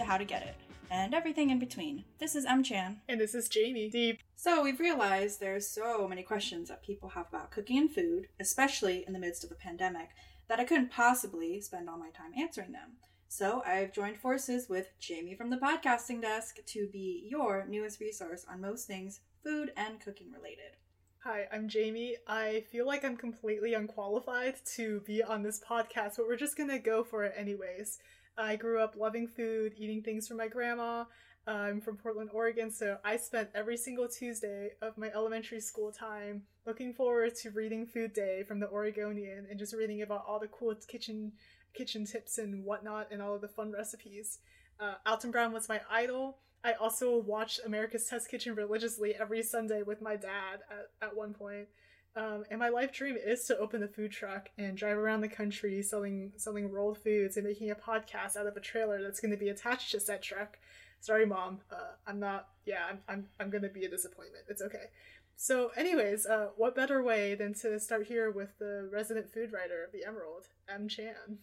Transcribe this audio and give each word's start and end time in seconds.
to 0.00 0.06
how 0.06 0.16
to 0.16 0.24
get 0.24 0.42
it, 0.42 0.56
and 0.90 1.14
everything 1.14 1.50
in 1.50 1.58
between. 1.58 2.04
This 2.18 2.34
is 2.34 2.46
M 2.46 2.62
Chan. 2.62 3.02
And 3.06 3.20
this 3.20 3.34
is 3.34 3.50
Jamie. 3.50 3.90
Deep. 3.90 4.20
So, 4.34 4.62
we've 4.62 4.80
realized 4.80 5.38
there's 5.38 5.68
so 5.68 6.08
many 6.08 6.22
questions 6.22 6.68
that 6.70 6.82
people 6.82 7.10
have 7.10 7.28
about 7.28 7.50
cooking 7.50 7.76
and 7.76 7.90
food, 7.90 8.28
especially 8.40 9.04
in 9.06 9.12
the 9.12 9.18
midst 9.18 9.44
of 9.44 9.50
a 9.50 9.56
pandemic, 9.56 10.08
that 10.48 10.58
I 10.58 10.64
couldn't 10.64 10.90
possibly 10.90 11.60
spend 11.60 11.90
all 11.90 11.98
my 11.98 12.08
time 12.10 12.32
answering 12.38 12.72
them. 12.72 12.92
So, 13.28 13.62
I've 13.66 13.92
joined 13.92 14.16
forces 14.16 14.70
with 14.70 14.88
Jamie 14.98 15.34
from 15.34 15.50
the 15.50 15.58
podcasting 15.58 16.22
desk 16.22 16.56
to 16.64 16.88
be 16.90 17.26
your 17.28 17.66
newest 17.68 18.00
resource 18.00 18.46
on 18.50 18.62
most 18.62 18.86
things 18.86 19.20
food 19.44 19.70
and 19.76 20.00
cooking 20.00 20.32
related. 20.32 20.76
Hi, 21.24 21.46
I'm 21.52 21.68
Jamie. 21.68 22.16
I 22.26 22.64
feel 22.72 22.86
like 22.86 23.04
I'm 23.04 23.18
completely 23.18 23.74
unqualified 23.74 24.54
to 24.76 25.00
be 25.00 25.22
on 25.22 25.42
this 25.42 25.60
podcast, 25.60 26.16
but 26.16 26.26
we're 26.26 26.36
just 26.36 26.56
gonna 26.56 26.78
go 26.78 27.04
for 27.04 27.24
it 27.24 27.34
anyways. 27.36 27.98
I 28.40 28.56
grew 28.56 28.80
up 28.80 28.94
loving 28.96 29.28
food, 29.28 29.74
eating 29.76 30.02
things 30.02 30.26
from 30.26 30.38
my 30.38 30.48
grandma. 30.48 31.04
I'm 31.46 31.80
from 31.80 31.96
Portland, 31.96 32.30
Oregon, 32.32 32.70
so 32.70 32.96
I 33.04 33.16
spent 33.16 33.50
every 33.54 33.76
single 33.76 34.08
Tuesday 34.08 34.70
of 34.80 34.96
my 34.96 35.08
elementary 35.14 35.60
school 35.60 35.92
time 35.92 36.42
looking 36.66 36.94
forward 36.94 37.34
to 37.36 37.50
reading 37.50 37.86
Food 37.86 38.12
Day 38.12 38.44
from 38.46 38.60
the 38.60 38.68
Oregonian 38.68 39.46
and 39.50 39.58
just 39.58 39.74
reading 39.74 40.02
about 40.02 40.24
all 40.26 40.38
the 40.38 40.48
cool 40.48 40.74
kitchen 40.88 41.32
kitchen 41.74 42.04
tips 42.04 42.38
and 42.38 42.64
whatnot 42.64 43.08
and 43.10 43.22
all 43.22 43.34
of 43.34 43.40
the 43.40 43.48
fun 43.48 43.72
recipes. 43.72 44.38
Uh, 44.80 44.94
Alton 45.06 45.30
Brown 45.30 45.52
was 45.52 45.68
my 45.68 45.80
idol. 45.90 46.38
I 46.64 46.72
also 46.72 47.18
watched 47.18 47.60
America's 47.64 48.06
Test 48.06 48.30
Kitchen 48.30 48.54
religiously 48.54 49.14
every 49.14 49.42
Sunday 49.42 49.82
with 49.82 50.02
my 50.02 50.16
dad 50.16 50.60
at, 50.70 51.08
at 51.08 51.16
one 51.16 51.32
point. 51.32 51.68
Um, 52.16 52.44
and 52.50 52.58
my 52.58 52.68
life 52.68 52.92
dream 52.92 53.16
is 53.16 53.44
to 53.44 53.58
open 53.58 53.82
a 53.82 53.88
food 53.88 54.10
truck 54.10 54.48
and 54.58 54.76
drive 54.76 54.96
around 54.98 55.20
the 55.20 55.28
country 55.28 55.80
selling 55.82 56.32
selling 56.36 56.70
rolled 56.70 56.98
foods 56.98 57.36
and 57.36 57.46
making 57.46 57.70
a 57.70 57.76
podcast 57.76 58.36
out 58.36 58.46
of 58.46 58.56
a 58.56 58.60
trailer 58.60 59.00
that's 59.02 59.20
going 59.20 59.30
to 59.30 59.36
be 59.36 59.48
attached 59.48 59.92
to 59.92 60.00
said 60.00 60.22
truck. 60.22 60.58
Sorry, 61.00 61.24
mom. 61.24 61.60
Uh, 61.70 61.94
I'm 62.06 62.18
not. 62.18 62.48
Yeah, 62.66 62.84
I'm. 62.88 62.98
I'm. 63.08 63.26
I'm 63.38 63.50
going 63.50 63.62
to 63.62 63.68
be 63.68 63.84
a 63.84 63.88
disappointment. 63.88 64.44
It's 64.48 64.60
okay. 64.62 64.90
So, 65.36 65.70
anyways, 65.76 66.26
uh, 66.26 66.48
what 66.56 66.74
better 66.74 67.02
way 67.02 67.34
than 67.34 67.54
to 67.54 67.80
start 67.80 68.06
here 68.06 68.30
with 68.30 68.58
the 68.58 68.90
resident 68.92 69.32
food 69.32 69.52
writer 69.52 69.82
of 69.82 69.92
the 69.92 70.04
Emerald, 70.04 70.48
M. 70.68 70.88
Chan. 70.88 71.38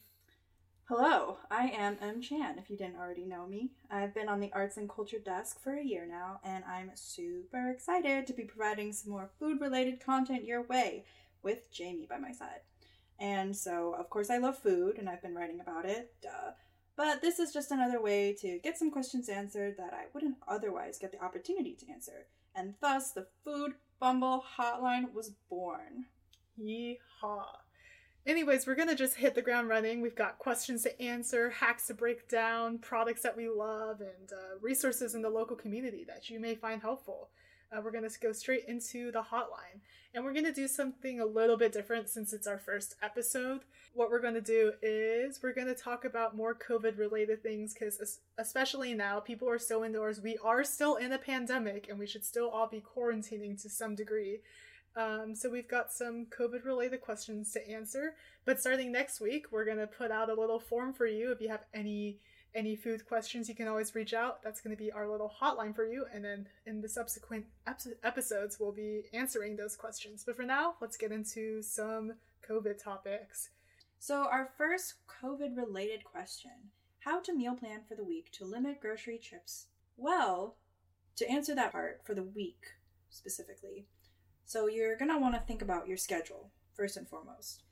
Hello, 0.89 1.35
I 1.51 1.67
am 1.67 1.97
M. 2.01 2.21
Chan, 2.21 2.57
if 2.57 2.69
you 2.69 2.77
didn't 2.77 2.95
already 2.95 3.25
know 3.25 3.45
me. 3.45 3.71
I've 3.91 4.13
been 4.13 4.29
on 4.29 4.39
the 4.39 4.53
arts 4.53 4.77
and 4.77 4.89
culture 4.89 5.19
desk 5.19 5.61
for 5.61 5.73
a 5.73 5.83
year 5.83 6.07
now, 6.09 6.39
and 6.45 6.63
I'm 6.63 6.91
super 6.93 7.69
excited 7.69 8.25
to 8.25 8.31
be 8.31 8.45
providing 8.45 8.93
some 8.93 9.11
more 9.11 9.29
food 9.37 9.59
related 9.59 9.99
content 9.99 10.45
your 10.45 10.61
way 10.61 11.03
with 11.43 11.69
Jamie 11.73 12.07
by 12.09 12.17
my 12.17 12.31
side. 12.31 12.61
And 13.19 13.53
so, 13.53 13.97
of 13.99 14.09
course, 14.09 14.29
I 14.29 14.37
love 14.37 14.57
food, 14.57 14.97
and 14.97 15.09
I've 15.09 15.21
been 15.21 15.35
writing 15.35 15.59
about 15.59 15.83
it, 15.83 16.13
duh. 16.21 16.51
But 16.95 17.21
this 17.21 17.37
is 17.37 17.51
just 17.51 17.71
another 17.71 18.01
way 18.01 18.33
to 18.39 18.57
get 18.59 18.77
some 18.77 18.89
questions 18.89 19.27
answered 19.27 19.75
that 19.77 19.93
I 19.93 20.05
wouldn't 20.13 20.37
otherwise 20.47 20.97
get 20.97 21.11
the 21.11 21.21
opportunity 21.21 21.75
to 21.81 21.91
answer. 21.91 22.27
And 22.55 22.75
thus, 22.79 23.11
the 23.11 23.27
Food 23.43 23.73
Fumble 23.99 24.41
Hotline 24.57 25.11
was 25.13 25.33
born. 25.49 26.05
Yeehaw. 26.57 27.43
Anyways, 28.27 28.67
we're 28.67 28.75
gonna 28.75 28.93
just 28.93 29.15
hit 29.15 29.35
the 29.35 29.41
ground 29.41 29.69
running. 29.69 30.01
We've 30.01 30.13
got 30.13 30.37
questions 30.37 30.83
to 30.83 31.01
answer, 31.01 31.49
hacks 31.49 31.87
to 31.87 31.93
break 31.93 32.27
down, 32.27 32.77
products 32.77 33.21
that 33.21 33.37
we 33.37 33.47
love, 33.47 34.01
and 34.01 34.33
uh, 34.33 34.59
resources 34.61 35.15
in 35.15 35.21
the 35.21 35.29
local 35.29 35.55
community 35.55 36.03
that 36.09 36.29
you 36.29 36.37
may 36.37 36.53
find 36.53 36.81
helpful. 36.81 37.29
Uh, 37.71 37.79
we're 37.81 37.91
gonna 37.91 38.09
go 38.21 38.33
straight 38.33 38.65
into 38.67 39.13
the 39.13 39.21
hotline, 39.21 39.79
and 40.13 40.25
we're 40.25 40.33
gonna 40.33 40.51
do 40.51 40.67
something 40.67 41.21
a 41.21 41.25
little 41.25 41.55
bit 41.55 41.71
different 41.71 42.09
since 42.09 42.33
it's 42.33 42.47
our 42.47 42.59
first 42.59 42.95
episode. 43.01 43.61
What 43.93 44.09
we're 44.09 44.21
gonna 44.21 44.41
do 44.41 44.73
is 44.81 45.39
we're 45.41 45.53
gonna 45.53 45.73
talk 45.73 46.03
about 46.03 46.35
more 46.35 46.53
COVID-related 46.53 47.41
things 47.41 47.73
because, 47.73 48.19
especially 48.37 48.93
now, 48.93 49.21
people 49.21 49.49
are 49.49 49.59
still 49.59 49.83
indoors. 49.83 50.19
We 50.19 50.37
are 50.43 50.65
still 50.65 50.97
in 50.97 51.13
a 51.13 51.17
pandemic, 51.17 51.87
and 51.87 51.97
we 51.97 52.07
should 52.07 52.25
still 52.25 52.49
all 52.49 52.67
be 52.67 52.81
quarantining 52.81 53.61
to 53.61 53.69
some 53.69 53.95
degree. 53.95 54.41
Um, 54.97 55.35
so 55.35 55.47
we've 55.47 55.69
got 55.69 55.93
some 55.93 56.25
COVID 56.25 56.65
related 56.65 57.01
questions 57.01 57.51
to 57.51 57.69
answer. 57.69 58.15
But 58.45 58.59
starting 58.59 58.91
next 58.91 59.21
week, 59.21 59.45
we're 59.51 59.65
gonna 59.65 59.85
put 59.85 60.09
out 60.09 60.31
a 60.31 60.33
little 60.33 60.59
form 60.59 60.91
for 60.91 61.05
you. 61.05 61.31
If 61.31 61.39
you 61.39 61.49
have 61.49 61.65
any 61.73 62.19
any 62.55 62.75
food 62.75 63.05
questions, 63.05 63.47
you 63.47 63.53
can 63.53 63.67
always 63.67 63.93
reach 63.93 64.15
out. 64.15 64.41
That's 64.41 64.59
gonna 64.59 64.75
be 64.75 64.91
our 64.91 65.07
little 65.07 65.31
hotline 65.39 65.75
for 65.75 65.85
you. 65.85 66.07
And 66.11 66.25
then 66.25 66.47
in 66.65 66.81
the 66.81 66.89
subsequent 66.89 67.45
ep- 67.67 67.81
episodes, 68.03 68.57
we'll 68.59 68.71
be 68.71 69.03
answering 69.13 69.55
those 69.55 69.75
questions. 69.75 70.23
But 70.25 70.35
for 70.35 70.43
now, 70.43 70.75
let's 70.81 70.97
get 70.97 71.11
into 71.11 71.61
some 71.61 72.13
COVID 72.49 72.81
topics. 72.83 73.51
So 73.99 74.23
our 74.23 74.49
first 74.57 74.95
COVID 75.21 75.55
related 75.55 76.03
question: 76.03 76.71
How 77.01 77.19
to 77.19 77.35
meal 77.35 77.53
plan 77.53 77.81
for 77.87 77.93
the 77.93 78.03
week 78.03 78.31
to 78.31 78.45
limit 78.45 78.81
grocery 78.81 79.19
trips? 79.19 79.67
Well, 79.95 80.57
to 81.17 81.29
answer 81.29 81.53
that 81.53 81.71
part 81.71 82.01
for 82.03 82.15
the 82.15 82.23
week 82.23 82.65
specifically 83.09 83.85
so 84.47 84.67
you're 84.67 84.95
going 84.95 85.11
to 85.11 85.19
want 85.19 85.35
to 85.35 85.41
think 85.41 85.61
about 85.61 85.89
your 85.89 85.97
schedule 85.97 86.49
first 86.73 86.95
and 86.95 87.05
foremost. 87.05 87.63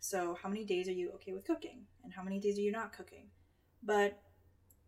So, 0.00 0.36
how 0.42 0.48
many 0.48 0.64
days 0.64 0.88
are 0.88 0.92
you 0.92 1.12
okay 1.14 1.32
with 1.32 1.46
cooking 1.46 1.86
and 2.02 2.12
how 2.12 2.24
many 2.24 2.40
days 2.40 2.58
are 2.58 2.62
you 2.62 2.72
not 2.72 2.92
cooking? 2.92 3.28
But 3.84 4.20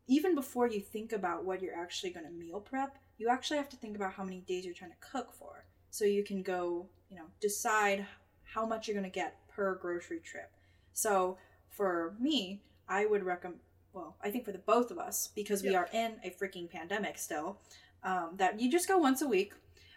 even 0.09 0.35
before 0.35 0.67
you 0.67 0.81
think 0.81 1.13
about 1.13 1.45
what 1.45 1.63
you're 1.63 1.77
actually 1.77 2.11
going 2.11 2.27
to 2.27 2.33
meal 2.33 2.61
prep, 2.61 2.99
you 3.17 3.29
actually 3.31 3.59
have 3.59 3.69
to 3.69 3.77
think 3.77 3.95
about 3.95 4.13
how 4.13 4.25
many 4.25 4.41
days 4.41 4.65
you're 4.65 4.75
trying 4.75 4.91
to 4.91 4.97
cook 5.13 5.33
for. 5.33 5.65
So 5.91 6.05
you 6.05 6.25
can 6.25 6.43
go, 6.43 6.89
you 7.09 7.17
know, 7.17 7.27
decide 7.41 8.05
how 8.43 8.67
much 8.67 8.89
you're 8.89 8.97
going 8.97 9.11
to 9.11 9.15
get 9.15 9.39
per 9.49 9.77
grocery 9.77 10.19
trip. 10.19 10.51
So 10.95 11.39
for 11.71 12.17
me, 12.19 12.61
I 12.89 13.07
would 13.07 13.23
recommend, 13.23 13.61
well, 13.93 14.17
I 14.21 14.31
think 14.31 14.45
for 14.45 14.53
the 14.53 14.59
both 14.59 14.91
of 14.91 14.99
us, 14.99 15.31
because 15.37 15.63
we 15.63 15.77
are 15.77 15.89
in 15.93 16.17
a 16.25 16.31
freaking 16.31 16.69
pandemic 16.69 17.19
still, 17.19 17.61
um, 18.03 18.31
that 18.37 18.61
you 18.61 18.69
just 18.71 18.89
go 18.89 18.99
once 18.99 19.23
a 19.23 19.29
week 19.29 19.53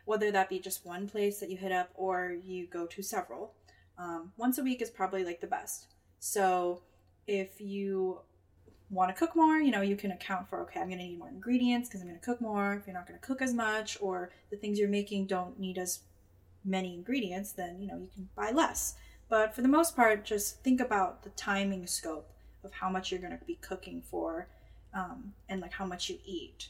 whether 0.09 0.31
that 0.31 0.49
be 0.49 0.57
just 0.57 0.87
one 0.87 1.07
place 1.07 1.39
that 1.39 1.51
you 1.51 1.55
hit 1.55 1.71
up 1.71 1.91
or 1.93 2.35
you 2.43 2.65
go 2.65 2.87
to 2.87 3.03
several. 3.03 3.53
Um, 3.99 4.31
once 4.37 4.57
a 4.57 4.63
week 4.63 4.81
is 4.81 4.89
probably 4.89 5.23
like 5.23 5.39
the 5.39 5.45
best. 5.45 5.85
So 6.17 6.81
if 7.27 7.61
you 7.61 8.21
want 8.89 9.09
to 9.09 9.13
cook 9.13 9.35
more, 9.35 9.57
you 9.57 9.69
know, 9.69 9.81
you 9.81 9.95
can 9.95 10.09
account 10.09 10.49
for 10.49 10.63
okay, 10.63 10.79
I'm 10.79 10.87
going 10.87 10.97
to 10.97 11.05
need 11.05 11.19
more 11.19 11.29
ingredients 11.29 11.87
because 11.87 12.01
I'm 12.01 12.07
going 12.07 12.19
to 12.19 12.25
cook 12.25 12.41
more. 12.41 12.73
If 12.73 12.87
you're 12.87 12.95
not 12.95 13.05
going 13.07 13.19
to 13.19 13.25
cook 13.27 13.39
as 13.43 13.53
much 13.53 13.99
or 14.01 14.31
the 14.49 14.57
things 14.57 14.79
you're 14.79 14.89
making 14.89 15.27
don't 15.27 15.59
need 15.59 15.77
as 15.77 15.99
many 16.65 16.95
ingredients, 16.95 17.51
then, 17.51 17.79
you 17.79 17.87
know, 17.87 17.99
you 17.99 18.09
can 18.11 18.29
buy 18.35 18.49
less. 18.49 18.95
But 19.29 19.53
for 19.53 19.61
the 19.61 19.67
most 19.67 19.95
part, 19.95 20.25
just 20.25 20.63
think 20.63 20.81
about 20.81 21.21
the 21.21 21.29
timing 21.29 21.85
scope 21.85 22.31
of 22.63 22.71
how 22.73 22.89
much 22.89 23.11
you're 23.11 23.21
going 23.21 23.37
to 23.37 23.45
be 23.45 23.59
cooking 23.61 24.01
for 24.01 24.47
um, 24.91 25.33
and 25.47 25.61
like 25.61 25.73
how 25.73 25.85
much 25.85 26.09
you 26.09 26.17
eat 26.25 26.69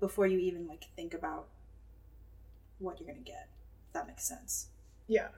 before 0.00 0.26
you 0.26 0.38
even 0.38 0.66
like 0.66 0.86
think 0.96 1.12
about 1.12 1.48
what 2.82 3.00
you're 3.00 3.08
going 3.08 3.22
to 3.22 3.30
get. 3.30 3.48
If 3.88 3.92
that 3.94 4.06
makes 4.06 4.24
sense. 4.24 4.68
Yeah. 5.06 5.28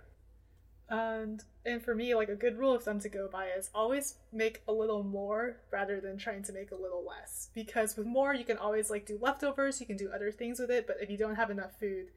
And 0.89 1.43
and 1.65 1.83
for 1.83 1.95
me, 1.95 2.15
like 2.15 2.29
a 2.29 2.35
good 2.35 2.59
rule 2.59 2.75
of 2.75 2.83
thumb 2.83 3.01
to 3.01 3.09
go 3.09 3.29
by 3.33 3.47
is 3.47 3.71
always 3.75 4.17
make 4.33 4.63
a 4.69 4.73
little 4.73 5.03
more 5.03 5.57
rather 5.71 5.99
than 5.99 6.19
trying 6.19 6.43
to 6.45 6.53
make 6.53 6.73
a 6.73 6.77
little 6.77 7.05
less. 7.07 7.49
Because 7.55 7.97
with 7.97 8.07
more, 8.07 8.35
you 8.35 8.45
can 8.45 8.59
always 8.59 8.91
like 8.91 9.07
do 9.07 9.19
leftovers, 9.21 9.81
you 9.81 9.87
can 9.87 9.97
do 9.97 10.11
other 10.15 10.31
things 10.31 10.61
with 10.61 10.71
it. 10.71 10.87
But 10.87 10.99
if 11.01 11.09
you 11.09 11.17
don't 11.17 11.37
have 11.37 11.51
enough 11.51 11.79
food, 11.81 12.09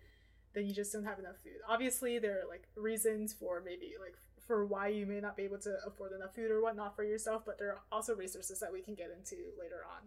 then 0.53 0.65
you 0.65 0.73
just 0.73 0.91
don't 0.91 1.05
have 1.05 1.19
enough 1.19 1.37
food. 1.43 1.61
Obviously, 1.67 2.19
there 2.19 2.41
are 2.41 2.49
like 2.49 2.67
reasons 2.75 3.33
for 3.33 3.61
maybe 3.63 3.93
like 4.01 4.15
for 4.45 4.65
why 4.65 4.87
you 4.87 5.05
may 5.05 5.19
not 5.19 5.37
be 5.37 5.43
able 5.43 5.59
to 5.59 5.75
afford 5.85 6.13
enough 6.13 6.33
food 6.35 6.51
or 6.51 6.61
whatnot 6.61 6.95
for 6.95 7.03
yourself, 7.03 7.43
but 7.45 7.57
there 7.59 7.69
are 7.69 7.81
also 7.91 8.15
resources 8.15 8.59
that 8.59 8.71
we 8.71 8.81
can 8.81 8.95
get 8.95 9.11
into 9.17 9.35
later 9.59 9.81
on. 9.85 10.03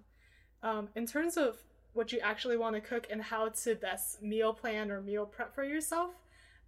Um, 0.63 0.89
in 0.95 1.07
terms 1.07 1.37
of 1.37 1.59
what 1.93 2.13
you 2.13 2.21
actually 2.21 2.57
want 2.57 2.75
to 2.77 2.81
cook 2.81 3.07
and 3.11 3.23
how 3.23 3.49
to 3.49 3.75
best 3.75 4.23
meal 4.23 4.53
plan 4.53 4.91
or 4.91 5.01
meal 5.01 5.27
prep 5.27 5.55
for 5.55 5.65
yourself. 5.65 6.15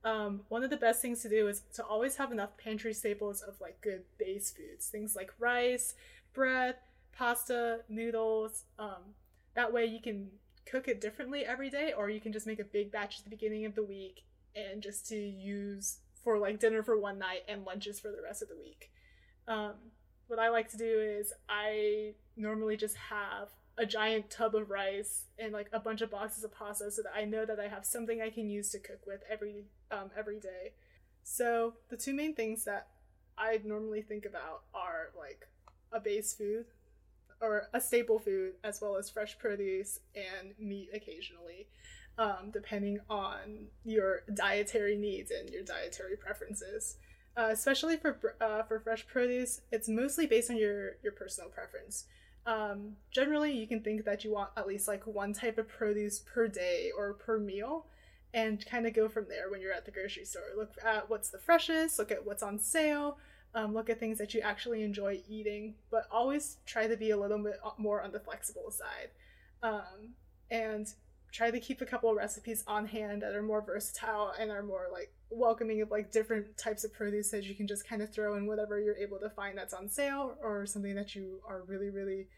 Um, 0.04 0.40
one 0.48 0.64
of 0.64 0.70
the 0.70 0.76
best 0.76 1.00
things 1.00 1.22
to 1.22 1.28
do 1.28 1.46
is 1.46 1.62
to 1.74 1.84
always 1.84 2.16
have 2.16 2.32
enough 2.32 2.56
pantry 2.56 2.92
staples 2.92 3.40
of 3.40 3.60
like 3.60 3.80
good 3.80 4.02
base 4.18 4.50
foods, 4.50 4.88
things 4.88 5.14
like 5.14 5.32
rice, 5.38 5.94
bread, 6.34 6.76
pasta, 7.16 7.80
noodles. 7.88 8.64
Um, 8.78 9.14
that 9.54 9.72
way 9.72 9.84
you 9.84 10.00
can 10.00 10.28
cook 10.66 10.88
it 10.88 11.00
differently 11.00 11.44
every 11.44 11.70
day, 11.70 11.92
or 11.96 12.10
you 12.10 12.20
can 12.20 12.32
just 12.32 12.46
make 12.46 12.58
a 12.58 12.64
big 12.64 12.90
batch 12.90 13.18
at 13.18 13.24
the 13.24 13.30
beginning 13.30 13.64
of 13.64 13.74
the 13.74 13.82
week 13.84 14.24
and 14.56 14.82
just 14.82 15.06
to 15.08 15.16
use 15.16 15.98
for 16.24 16.38
like 16.38 16.58
dinner 16.58 16.82
for 16.82 16.98
one 16.98 17.18
night 17.18 17.42
and 17.48 17.64
lunches 17.64 18.00
for 18.00 18.08
the 18.08 18.22
rest 18.22 18.42
of 18.42 18.48
the 18.48 18.56
week. 18.56 18.90
Um, 19.46 19.74
what 20.26 20.38
I 20.38 20.48
like 20.48 20.70
to 20.70 20.76
do 20.76 21.00
is 21.00 21.32
I 21.48 22.14
normally 22.36 22.76
just 22.76 22.96
have 22.96 23.48
a 23.78 23.86
giant 23.86 24.30
tub 24.30 24.54
of 24.54 24.70
rice 24.70 25.24
and 25.38 25.52
like 25.52 25.68
a 25.72 25.80
bunch 25.80 26.02
of 26.02 26.10
boxes 26.10 26.44
of 26.44 26.52
pasta 26.52 26.90
so 26.90 27.02
that 27.02 27.12
I 27.16 27.24
know 27.24 27.46
that 27.46 27.58
I 27.58 27.68
have 27.68 27.84
something 27.84 28.20
I 28.20 28.30
can 28.30 28.48
use 28.48 28.70
to 28.70 28.78
cook 28.78 29.00
with 29.06 29.20
every 29.30 29.64
um, 29.90 30.10
every 30.16 30.38
day. 30.38 30.72
So 31.22 31.74
the 31.88 31.96
two 31.96 32.12
main 32.12 32.34
things 32.34 32.64
that 32.64 32.88
I 33.38 33.60
normally 33.64 34.02
think 34.02 34.24
about 34.26 34.62
are 34.74 35.10
like 35.18 35.48
a 35.92 36.00
base 36.00 36.34
food 36.34 36.66
or 37.40 37.68
a 37.72 37.80
staple 37.80 38.18
food 38.18 38.52
as 38.62 38.80
well 38.80 38.96
as 38.96 39.10
fresh 39.10 39.38
produce 39.38 40.00
and 40.14 40.54
meat 40.58 40.88
occasionally 40.94 41.66
um, 42.18 42.50
depending 42.52 43.00
on 43.10 43.66
your 43.84 44.20
dietary 44.34 44.96
needs 44.96 45.30
and 45.30 45.50
your 45.50 45.62
dietary 45.62 46.16
preferences 46.16 46.96
uh, 47.36 47.48
especially 47.50 47.96
for 47.96 48.36
uh, 48.40 48.62
for 48.62 48.78
fresh 48.80 49.06
produce 49.06 49.60
it's 49.70 49.88
mostly 49.88 50.26
based 50.26 50.50
on 50.50 50.56
your 50.56 50.92
your 51.02 51.12
personal 51.12 51.50
preference 51.50 52.04
Um, 52.46 52.96
generally, 53.10 53.52
you 53.52 53.66
can 53.66 53.80
think 53.80 54.04
that 54.04 54.24
you 54.24 54.32
want 54.32 54.50
at 54.56 54.66
least 54.66 54.88
like 54.88 55.06
one 55.06 55.32
type 55.32 55.58
of 55.58 55.68
produce 55.68 56.20
per 56.20 56.48
day 56.48 56.90
or 56.96 57.14
per 57.14 57.38
meal, 57.38 57.86
and 58.34 58.64
kind 58.66 58.86
of 58.86 58.94
go 58.94 59.08
from 59.08 59.26
there 59.28 59.50
when 59.50 59.60
you're 59.60 59.72
at 59.72 59.84
the 59.84 59.90
grocery 59.90 60.24
store. 60.24 60.42
Look 60.56 60.74
at 60.84 61.08
what's 61.08 61.30
the 61.30 61.38
freshest, 61.38 61.98
look 61.98 62.10
at 62.10 62.26
what's 62.26 62.42
on 62.42 62.58
sale, 62.58 63.18
um, 63.54 63.74
look 63.74 63.90
at 63.90 64.00
things 64.00 64.18
that 64.18 64.34
you 64.34 64.40
actually 64.40 64.82
enjoy 64.82 65.20
eating, 65.28 65.74
but 65.90 66.06
always 66.10 66.56
try 66.66 66.86
to 66.86 66.96
be 66.96 67.10
a 67.10 67.16
little 67.16 67.38
bit 67.38 67.60
more 67.78 68.02
on 68.02 68.12
the 68.12 68.20
flexible 68.20 68.70
side. 68.70 69.10
Um, 69.62 70.14
and 70.50 70.92
try 71.32 71.50
to 71.50 71.60
keep 71.60 71.80
a 71.80 71.86
couple 71.86 72.10
of 72.10 72.16
recipes 72.16 72.62
on 72.66 72.86
hand 72.86 73.22
that 73.22 73.34
are 73.34 73.42
more 73.42 73.62
versatile 73.62 74.32
and 74.38 74.50
are 74.50 74.62
more 74.62 74.88
like 74.92 75.12
welcoming 75.32 75.80
of 75.80 75.90
like 75.90 76.12
different 76.12 76.56
types 76.56 76.84
of 76.84 76.92
produce 76.92 77.30
that 77.30 77.44
you 77.44 77.54
can 77.54 77.66
just 77.66 77.88
kind 77.88 78.02
of 78.02 78.12
throw 78.12 78.36
in 78.36 78.46
whatever 78.46 78.80
you're 78.80 78.96
able 78.96 79.18
to 79.18 79.30
find 79.30 79.56
that's 79.56 79.74
on 79.74 79.88
sale 79.88 80.36
or 80.42 80.66
something 80.66 80.94
that 80.94 81.14
you 81.14 81.40
are 81.48 81.62
really 81.66 81.90
really 81.90 82.28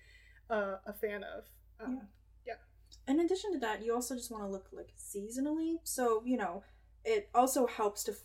uh, 0.50 0.76
a 0.87 0.93
fan 0.93 1.25
of 1.25 1.44
um, 1.85 2.00
yeah. 2.46 2.55
yeah. 3.06 3.12
In 3.12 3.20
addition 3.20 3.52
to 3.52 3.58
that 3.61 3.85
you 3.85 3.94
also 3.94 4.14
just 4.14 4.31
want 4.31 4.44
to 4.44 4.50
look 4.50 4.67
like 4.73 4.93
seasonally. 4.99 5.76
So 5.85 6.23
you 6.25 6.37
know 6.37 6.62
it 7.05 7.29
also 7.35 7.67
helps 7.67 8.05
to 8.05 8.12
f- 8.12 8.19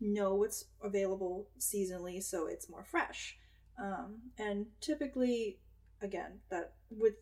know 0.00 0.34
what's 0.34 0.66
available 0.82 1.48
seasonally 1.58 2.22
so 2.22 2.46
it's 2.46 2.68
more 2.68 2.84
fresh. 2.84 3.38
Um, 3.78 4.30
and 4.38 4.66
typically 4.80 5.58
again 6.02 6.40
that 6.50 6.72
with 6.90 7.14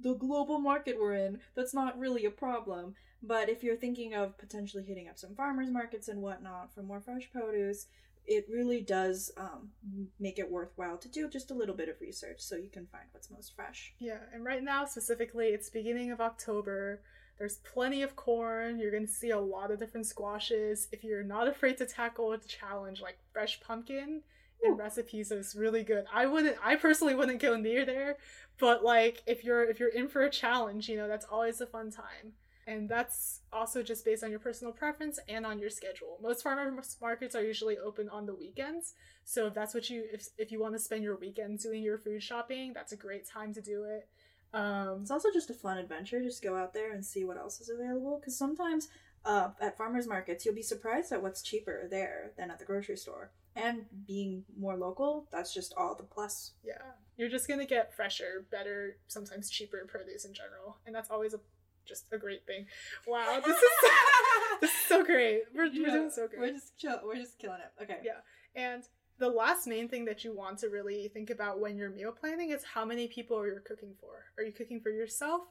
the 0.00 0.14
global 0.14 0.58
market 0.58 0.96
we're 0.98 1.14
in, 1.14 1.40
that's 1.54 1.74
not 1.74 1.98
really 1.98 2.24
a 2.24 2.30
problem. 2.30 2.94
But 3.22 3.48
if 3.48 3.62
you're 3.62 3.76
thinking 3.76 4.14
of 4.14 4.38
potentially 4.38 4.84
hitting 4.84 5.08
up 5.08 5.18
some 5.18 5.34
farmers 5.34 5.70
markets 5.70 6.08
and 6.08 6.22
whatnot 6.22 6.74
for 6.74 6.82
more 6.82 7.00
fresh 7.00 7.30
produce, 7.32 7.86
it 8.26 8.46
really 8.50 8.80
does 8.80 9.30
um, 9.36 9.70
make 10.18 10.38
it 10.38 10.50
worthwhile 10.50 10.98
to 10.98 11.08
do 11.08 11.28
just 11.28 11.50
a 11.50 11.54
little 11.54 11.74
bit 11.74 11.88
of 11.88 12.00
research 12.00 12.40
so 12.40 12.56
you 12.56 12.68
can 12.68 12.86
find 12.86 13.04
what's 13.12 13.30
most 13.30 13.54
fresh. 13.54 13.94
Yeah, 13.98 14.18
and 14.32 14.44
right 14.44 14.62
now 14.62 14.84
specifically, 14.84 15.48
it's 15.48 15.70
beginning 15.70 16.10
of 16.10 16.20
October. 16.20 17.02
There's 17.38 17.58
plenty 17.58 18.02
of 18.02 18.16
corn. 18.16 18.78
You're 18.78 18.90
going 18.90 19.06
to 19.06 19.12
see 19.12 19.30
a 19.30 19.38
lot 19.38 19.70
of 19.70 19.78
different 19.78 20.06
squashes. 20.06 20.88
If 20.90 21.04
you're 21.04 21.22
not 21.22 21.48
afraid 21.48 21.78
to 21.78 21.86
tackle 21.86 22.32
a 22.32 22.38
challenge 22.38 23.00
like 23.00 23.18
fresh 23.32 23.60
pumpkin, 23.60 24.22
and 24.62 24.78
recipes 24.78 25.30
is 25.30 25.54
really 25.54 25.82
good. 25.82 26.04
I 26.12 26.26
wouldn't 26.26 26.56
I 26.62 26.76
personally 26.76 27.14
wouldn't 27.14 27.40
go 27.40 27.56
near 27.56 27.84
there, 27.84 28.16
but 28.58 28.84
like 28.84 29.22
if 29.26 29.44
you're 29.44 29.64
if 29.64 29.78
you're 29.80 29.88
in 29.90 30.08
for 30.08 30.22
a 30.22 30.30
challenge, 30.30 30.88
you 30.88 30.96
know, 30.96 31.08
that's 31.08 31.26
always 31.30 31.60
a 31.60 31.66
fun 31.66 31.90
time. 31.90 32.32
And 32.68 32.88
that's 32.88 33.42
also 33.52 33.80
just 33.80 34.04
based 34.04 34.24
on 34.24 34.30
your 34.30 34.40
personal 34.40 34.72
preference 34.72 35.20
and 35.28 35.46
on 35.46 35.60
your 35.60 35.70
schedule. 35.70 36.18
Most 36.20 36.42
farmers 36.42 36.96
markets 37.00 37.36
are 37.36 37.42
usually 37.42 37.78
open 37.78 38.08
on 38.08 38.26
the 38.26 38.34
weekends. 38.34 38.94
So 39.24 39.46
if 39.46 39.54
that's 39.54 39.72
what 39.72 39.88
you 39.88 40.04
if 40.12 40.26
if 40.36 40.50
you 40.50 40.60
want 40.60 40.74
to 40.74 40.80
spend 40.80 41.04
your 41.04 41.16
weekends 41.16 41.62
doing 41.62 41.82
your 41.82 41.98
food 41.98 42.22
shopping, 42.22 42.72
that's 42.74 42.92
a 42.92 42.96
great 42.96 43.28
time 43.28 43.54
to 43.54 43.60
do 43.60 43.84
it. 43.84 44.08
Um, 44.52 45.00
it's 45.02 45.10
also 45.10 45.28
just 45.32 45.50
a 45.50 45.54
fun 45.54 45.78
adventure. 45.78 46.22
Just 46.22 46.42
go 46.42 46.56
out 46.56 46.72
there 46.72 46.92
and 46.92 47.04
see 47.04 47.24
what 47.24 47.36
else 47.36 47.60
is 47.60 47.68
available. 47.68 48.18
Because 48.18 48.36
sometimes 48.36 48.88
uh, 49.26 49.50
at 49.60 49.76
farmers 49.76 50.06
markets, 50.06 50.46
you'll 50.46 50.54
be 50.54 50.62
surprised 50.62 51.12
at 51.12 51.22
what's 51.22 51.42
cheaper 51.42 51.88
there 51.90 52.32
than 52.38 52.50
at 52.50 52.58
the 52.58 52.64
grocery 52.64 52.96
store 52.96 53.32
and 53.56 53.86
being 54.06 54.44
more 54.58 54.76
local, 54.76 55.26
that's 55.32 55.52
just 55.52 55.74
all 55.76 55.94
the 55.94 56.04
plus. 56.04 56.52
Yeah. 56.62 56.74
You're 57.16 57.30
just 57.30 57.48
going 57.48 57.58
to 57.60 57.66
get 57.66 57.94
fresher, 57.94 58.46
better, 58.50 58.98
sometimes 59.08 59.50
cheaper 59.50 59.84
produce 59.88 60.26
in 60.26 60.34
general. 60.34 60.76
And 60.86 60.94
that's 60.94 61.10
always 61.10 61.34
a 61.34 61.40
just 61.86 62.06
a 62.12 62.18
great 62.18 62.44
thing. 62.46 62.66
Wow, 63.06 63.40
this 63.44 63.56
is 63.56 63.62
so, 63.80 63.88
this 64.60 64.70
is 64.70 64.86
so 64.88 65.04
great. 65.04 65.42
We're, 65.54 65.66
yeah, 65.66 65.82
we're 65.82 65.98
doing 65.98 66.10
so 66.10 66.28
great. 66.28 66.40
We're 66.40 66.52
just 66.52 66.76
chill. 66.76 66.98
We're 67.04 67.14
just 67.14 67.38
killing 67.38 67.60
it. 67.60 67.82
Okay. 67.82 68.00
Yeah, 68.04 68.20
and 68.54 68.82
the 69.18 69.28
last 69.28 69.66
main 69.66 69.88
thing 69.88 70.04
that 70.06 70.24
you 70.24 70.34
want 70.34 70.58
to 70.58 70.68
really 70.68 71.08
think 71.14 71.30
about 71.30 71.60
when 71.60 71.76
you're 71.76 71.90
meal 71.90 72.12
planning 72.12 72.50
is 72.50 72.62
how 72.64 72.84
many 72.84 73.06
people 73.06 73.38
are 73.38 73.46
you 73.46 73.60
cooking 73.64 73.94
for. 74.00 74.24
Are 74.36 74.44
you 74.44 74.52
cooking 74.52 74.80
for 74.80 74.90
yourself? 74.90 75.42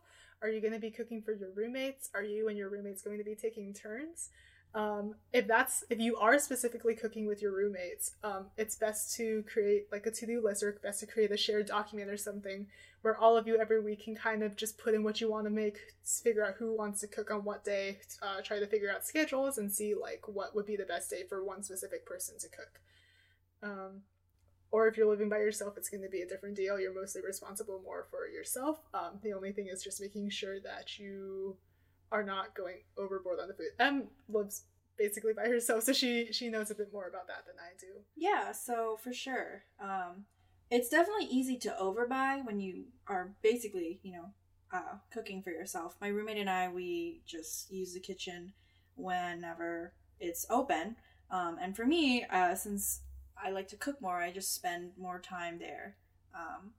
Are 0.45 0.49
you 0.49 0.61
going 0.61 0.73
to 0.73 0.79
be 0.79 0.91
cooking 0.91 1.23
for 1.23 1.33
your 1.33 1.49
roommates? 1.55 2.11
Are 2.13 2.21
you 2.21 2.49
and 2.49 2.55
your 2.55 2.69
roommates 2.69 3.01
going 3.01 3.17
to 3.17 3.23
be 3.23 3.33
taking 3.33 3.73
turns? 3.73 4.29
Um, 4.75 5.15
if 5.33 5.47
that's 5.47 5.83
if 5.89 5.99
you 5.99 6.17
are 6.17 6.37
specifically 6.37 6.93
cooking 6.93 7.25
with 7.25 7.41
your 7.41 7.51
roommates, 7.51 8.11
um, 8.23 8.45
it's 8.55 8.75
best 8.75 9.15
to 9.15 9.43
create 9.51 9.87
like 9.91 10.05
a 10.05 10.11
to-do 10.11 10.43
list 10.43 10.61
or 10.61 10.77
best 10.83 10.99
to 10.99 11.07
create 11.07 11.31
a 11.31 11.37
shared 11.37 11.65
document 11.65 12.11
or 12.11 12.17
something 12.17 12.67
where 13.01 13.17
all 13.17 13.35
of 13.35 13.47
you 13.47 13.57
every 13.57 13.81
week 13.81 14.03
can 14.03 14.13
kind 14.13 14.43
of 14.43 14.55
just 14.55 14.77
put 14.77 14.93
in 14.93 15.03
what 15.03 15.19
you 15.19 15.31
want 15.31 15.45
to 15.47 15.49
make, 15.49 15.79
figure 16.03 16.45
out 16.45 16.53
who 16.59 16.77
wants 16.77 17.01
to 17.01 17.07
cook 17.07 17.31
on 17.31 17.43
what 17.43 17.65
day, 17.65 17.97
uh, 18.21 18.39
try 18.43 18.59
to 18.59 18.67
figure 18.67 18.91
out 18.93 19.03
schedules 19.03 19.57
and 19.57 19.71
see 19.71 19.95
like 19.95 20.27
what 20.27 20.53
would 20.53 20.67
be 20.67 20.75
the 20.75 20.85
best 20.85 21.09
day 21.09 21.23
for 21.27 21.43
one 21.43 21.63
specific 21.63 22.05
person 22.05 22.37
to 22.37 22.47
cook. 22.49 22.79
Um, 23.63 24.01
or 24.71 24.87
if 24.87 24.97
you're 24.97 25.09
living 25.09 25.29
by 25.29 25.37
yourself, 25.37 25.77
it's 25.77 25.89
going 25.89 26.03
to 26.03 26.09
be 26.09 26.21
a 26.21 26.27
different 26.27 26.55
deal. 26.55 26.79
You're 26.79 26.93
mostly 26.93 27.21
responsible 27.21 27.81
more 27.83 28.07
for 28.09 28.27
yourself. 28.27 28.79
Um, 28.93 29.19
the 29.23 29.33
only 29.33 29.51
thing 29.51 29.67
is 29.71 29.83
just 29.83 30.01
making 30.01 30.29
sure 30.29 30.59
that 30.61 30.99
you 30.99 31.57
are 32.11 32.23
not 32.23 32.55
going 32.55 32.77
overboard 32.97 33.39
on 33.39 33.47
the 33.47 33.53
food. 33.53 33.71
Em 33.79 34.07
lives 34.29 34.63
basically 34.97 35.33
by 35.33 35.43
herself, 35.43 35.83
so 35.83 35.93
she 35.93 36.31
she 36.31 36.49
knows 36.49 36.71
a 36.71 36.75
bit 36.75 36.93
more 36.93 37.07
about 37.07 37.27
that 37.27 37.45
than 37.45 37.55
I 37.59 37.75
do. 37.79 38.01
Yeah, 38.15 38.51
so 38.51 38.97
for 39.03 39.13
sure, 39.13 39.63
um, 39.79 40.25
it's 40.69 40.89
definitely 40.89 41.25
easy 41.25 41.57
to 41.59 41.75
overbuy 41.79 42.45
when 42.45 42.59
you 42.59 42.85
are 43.07 43.35
basically, 43.41 43.99
you 44.03 44.13
know, 44.13 44.25
uh, 44.73 44.97
cooking 45.11 45.41
for 45.41 45.51
yourself. 45.51 45.95
My 46.01 46.07
roommate 46.07 46.37
and 46.37 46.49
I, 46.49 46.69
we 46.69 47.21
just 47.25 47.71
use 47.71 47.93
the 47.93 47.99
kitchen 47.99 48.53
whenever 48.95 49.93
it's 50.19 50.45
open. 50.49 50.95
Um, 51.29 51.57
and 51.61 51.75
for 51.75 51.85
me, 51.85 52.25
uh, 52.25 52.55
since 52.55 53.01
I 53.43 53.51
like 53.51 53.67
to 53.69 53.77
cook 53.77 54.01
more, 54.01 54.21
I 54.21 54.31
just 54.31 54.53
spend 54.53 54.91
more 54.97 55.19
time 55.19 55.59
there. 55.59 55.95
Um, 56.33 56.71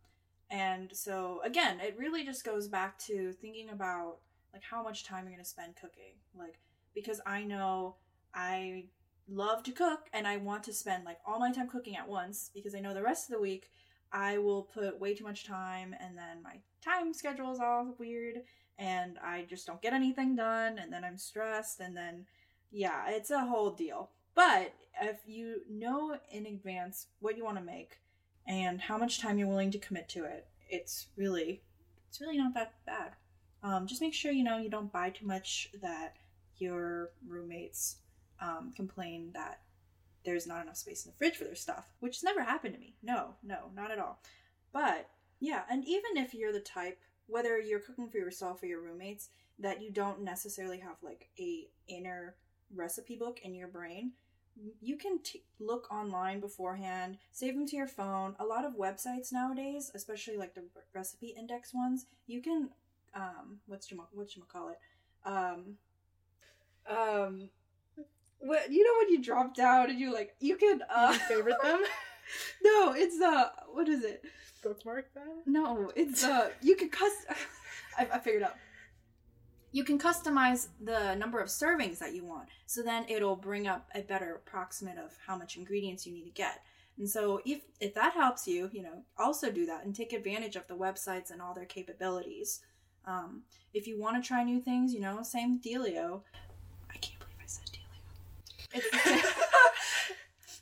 and 0.50 0.91
so 0.94 1.41
again, 1.44 1.81
it 1.81 1.97
really 1.99 2.25
just 2.25 2.44
goes 2.44 2.69
back 2.69 2.99
to 3.00 3.32
thinking 3.32 3.70
about 3.70 4.19
like 4.56 4.62
how 4.70 4.82
much 4.82 5.05
time 5.05 5.25
you're 5.25 5.32
going 5.32 5.44
to 5.44 5.44
spend 5.44 5.76
cooking 5.76 6.14
like 6.35 6.58
because 6.94 7.20
i 7.26 7.44
know 7.44 7.94
i 8.35 8.85
love 9.29 9.62
to 9.62 9.70
cook 9.70 10.06
and 10.14 10.26
i 10.26 10.38
want 10.38 10.64
to 10.64 10.73
spend 10.73 11.05
like 11.05 11.19
all 11.26 11.38
my 11.38 11.53
time 11.53 11.69
cooking 11.69 11.94
at 11.94 12.08
once 12.08 12.50
because 12.55 12.75
i 12.75 12.81
know 12.81 12.94
the 12.94 13.03
rest 13.03 13.29
of 13.29 13.35
the 13.35 13.43
week 13.43 13.70
i 14.12 14.38
will 14.38 14.62
put 14.62 14.99
way 14.99 15.14
too 15.14 15.25
much 15.25 15.44
time 15.44 15.94
and 16.00 16.17
then 16.17 16.43
my 16.43 16.56
time 16.82 17.12
schedule 17.12 17.53
is 17.53 17.61
all 17.61 17.94
weird 17.99 18.37
and 18.79 19.19
i 19.23 19.44
just 19.46 19.67
don't 19.67 19.82
get 19.82 19.93
anything 19.93 20.34
done 20.34 20.79
and 20.79 20.91
then 20.91 21.05
i'm 21.05 21.19
stressed 21.19 21.79
and 21.81 21.94
then 21.94 22.25
yeah 22.72 23.10
it's 23.10 23.31
a 23.31 23.44
whole 23.44 23.72
deal 23.72 24.08
but 24.36 24.72
if 25.02 25.19
you 25.26 25.62
know 25.69 26.16
in 26.31 26.46
advance 26.46 27.08
what 27.19 27.36
you 27.36 27.44
want 27.44 27.58
to 27.58 27.64
make 27.64 27.98
and 28.46 28.81
how 28.81 28.96
much 28.96 29.20
time 29.20 29.38
you're 29.38 29.48
willing 29.48 29.72
to 29.72 29.78
commit 29.78 30.08
to 30.08 30.24
it 30.24 30.46
it's 30.70 31.08
really 31.16 31.62
it's 32.08 32.20
really 32.20 32.38
not 32.38 32.55
that 32.55 32.74
bad 32.86 33.12
um, 33.64 33.88
just 33.88 34.00
make 34.00 34.14
sure 34.14 34.31
you 34.31 34.44
know 34.44 34.58
you 34.58 34.70
don't 34.70 34.93
buy 34.93 35.10
too 35.10 35.26
much 35.26 35.69
that 35.82 36.14
your 36.58 37.10
roommates 37.26 37.96
um, 38.40 38.72
complain 38.76 39.31
that 39.34 39.60
there's 40.24 40.46
not 40.46 40.62
enough 40.62 40.76
space 40.76 41.06
in 41.06 41.12
the 41.12 41.16
fridge 41.16 41.36
for 41.36 41.44
their 41.44 41.55
stuff, 41.55 41.93
which 42.00 42.16
has 42.16 42.22
never 42.22 42.43
happened 42.43 42.74
to 42.74 42.81
me. 42.81 42.96
No, 43.02 43.34
no, 43.43 43.70
not 43.74 43.90
at 43.90 43.98
all. 43.98 44.20
But 44.72 45.08
yeah, 45.40 45.62
and 45.70 45.84
even 45.86 46.16
if 46.16 46.34
you're 46.34 46.52
the 46.52 46.60
type, 46.60 46.98
whether 47.26 47.58
you're 47.58 47.81
cooking 47.81 48.08
for 48.08 48.19
yourself 48.19 48.62
or 48.62 48.66
your 48.66 48.82
roommates, 48.82 49.28
that 49.58 49.81
you 49.81 49.90
don't 49.90 50.22
necessarily 50.22 50.78
have 50.78 50.96
like 51.02 51.28
a 51.38 51.69
inner 51.88 52.34
recipe 52.74 53.16
book 53.16 53.40
in 53.43 53.55
your 53.55 53.69
brain, 53.69 54.12
you 54.81 54.96
can 54.96 55.22
t- 55.22 55.44
look 55.60 55.91
online 55.93 56.41
beforehand, 56.41 57.19
save 57.32 57.55
them 57.55 57.67
to 57.67 57.77
your 57.77 57.86
phone. 57.86 58.34
A 58.39 58.44
lot 58.44 58.65
of 58.65 58.75
websites 58.75 59.32
nowadays, 59.32 59.91
especially 59.94 60.36
like 60.36 60.55
the 60.55 60.65
recipe 60.94 61.34
index 61.36 61.75
ones, 61.75 62.06
you 62.27 62.41
can 62.41 62.70
um 63.15 63.58
what's 63.67 63.91
you 63.91 64.03
what 64.13 64.36
you 64.36 64.43
call 64.53 64.69
it 64.69 64.79
um 65.25 65.77
um 66.89 67.48
what 68.39 68.70
you 68.70 68.84
know 68.84 68.98
when 68.98 69.08
you 69.08 69.22
drop 69.22 69.55
down 69.55 69.91
and 69.91 69.98
you 69.98 70.13
like 70.13 70.34
you 70.39 70.56
can 70.56 70.82
uh 70.94 71.10
you 71.13 71.19
favorite 71.20 71.56
them 71.63 71.81
no 72.63 72.93
it's 72.93 73.20
uh 73.20 73.48
what 73.72 73.89
is 73.89 74.05
it 74.05 74.25
bookmark 74.63 75.13
them 75.15 75.43
no 75.46 75.91
it's 75.96 76.22
uh 76.25 76.51
you 76.60 76.77
can 76.77 76.89
cuss. 76.91 77.13
I, 77.98 78.06
I 78.13 78.19
figured 78.19 78.43
out 78.43 78.56
you 79.76 79.84
can 79.84 79.98
customize 79.98 80.68
the 80.80 81.14
number 81.16 81.40
of 81.40 81.48
servings 81.48 81.98
that 81.98 82.14
you 82.14 82.24
want 82.24 82.48
so 82.66 82.82
then 82.82 83.04
it'll 83.08 83.36
bring 83.36 83.66
up 83.66 83.88
a 83.94 84.00
better 84.00 84.34
approximate 84.34 84.98
of 84.98 85.12
how 85.26 85.36
much 85.36 85.56
ingredients 85.56 86.06
you 86.06 86.12
need 86.12 86.24
to 86.24 86.30
get 86.30 86.62
and 86.98 87.08
so 87.08 87.40
if 87.44 87.62
if 87.80 87.92
that 87.94 88.12
helps 88.14 88.46
you 88.46 88.70
you 88.72 88.82
know 88.82 89.02
also 89.18 89.50
do 89.50 89.66
that 89.66 89.84
and 89.84 89.94
take 89.94 90.12
advantage 90.12 90.56
of 90.56 90.66
the 90.66 90.76
websites 90.76 91.30
and 91.30 91.42
all 91.42 91.54
their 91.54 91.66
capabilities 91.66 92.60
um, 93.06 93.42
if 93.72 93.86
you 93.86 93.98
want 93.98 94.22
to 94.22 94.26
try 94.26 94.42
new 94.42 94.60
things, 94.60 94.92
you 94.92 95.00
know, 95.00 95.22
same 95.22 95.60
dealio. 95.60 96.22
I 96.90 96.96
can't 96.98 97.18
believe 97.20 97.36
I 97.40 97.46
said 97.46 97.70
dealio. 98.74 99.22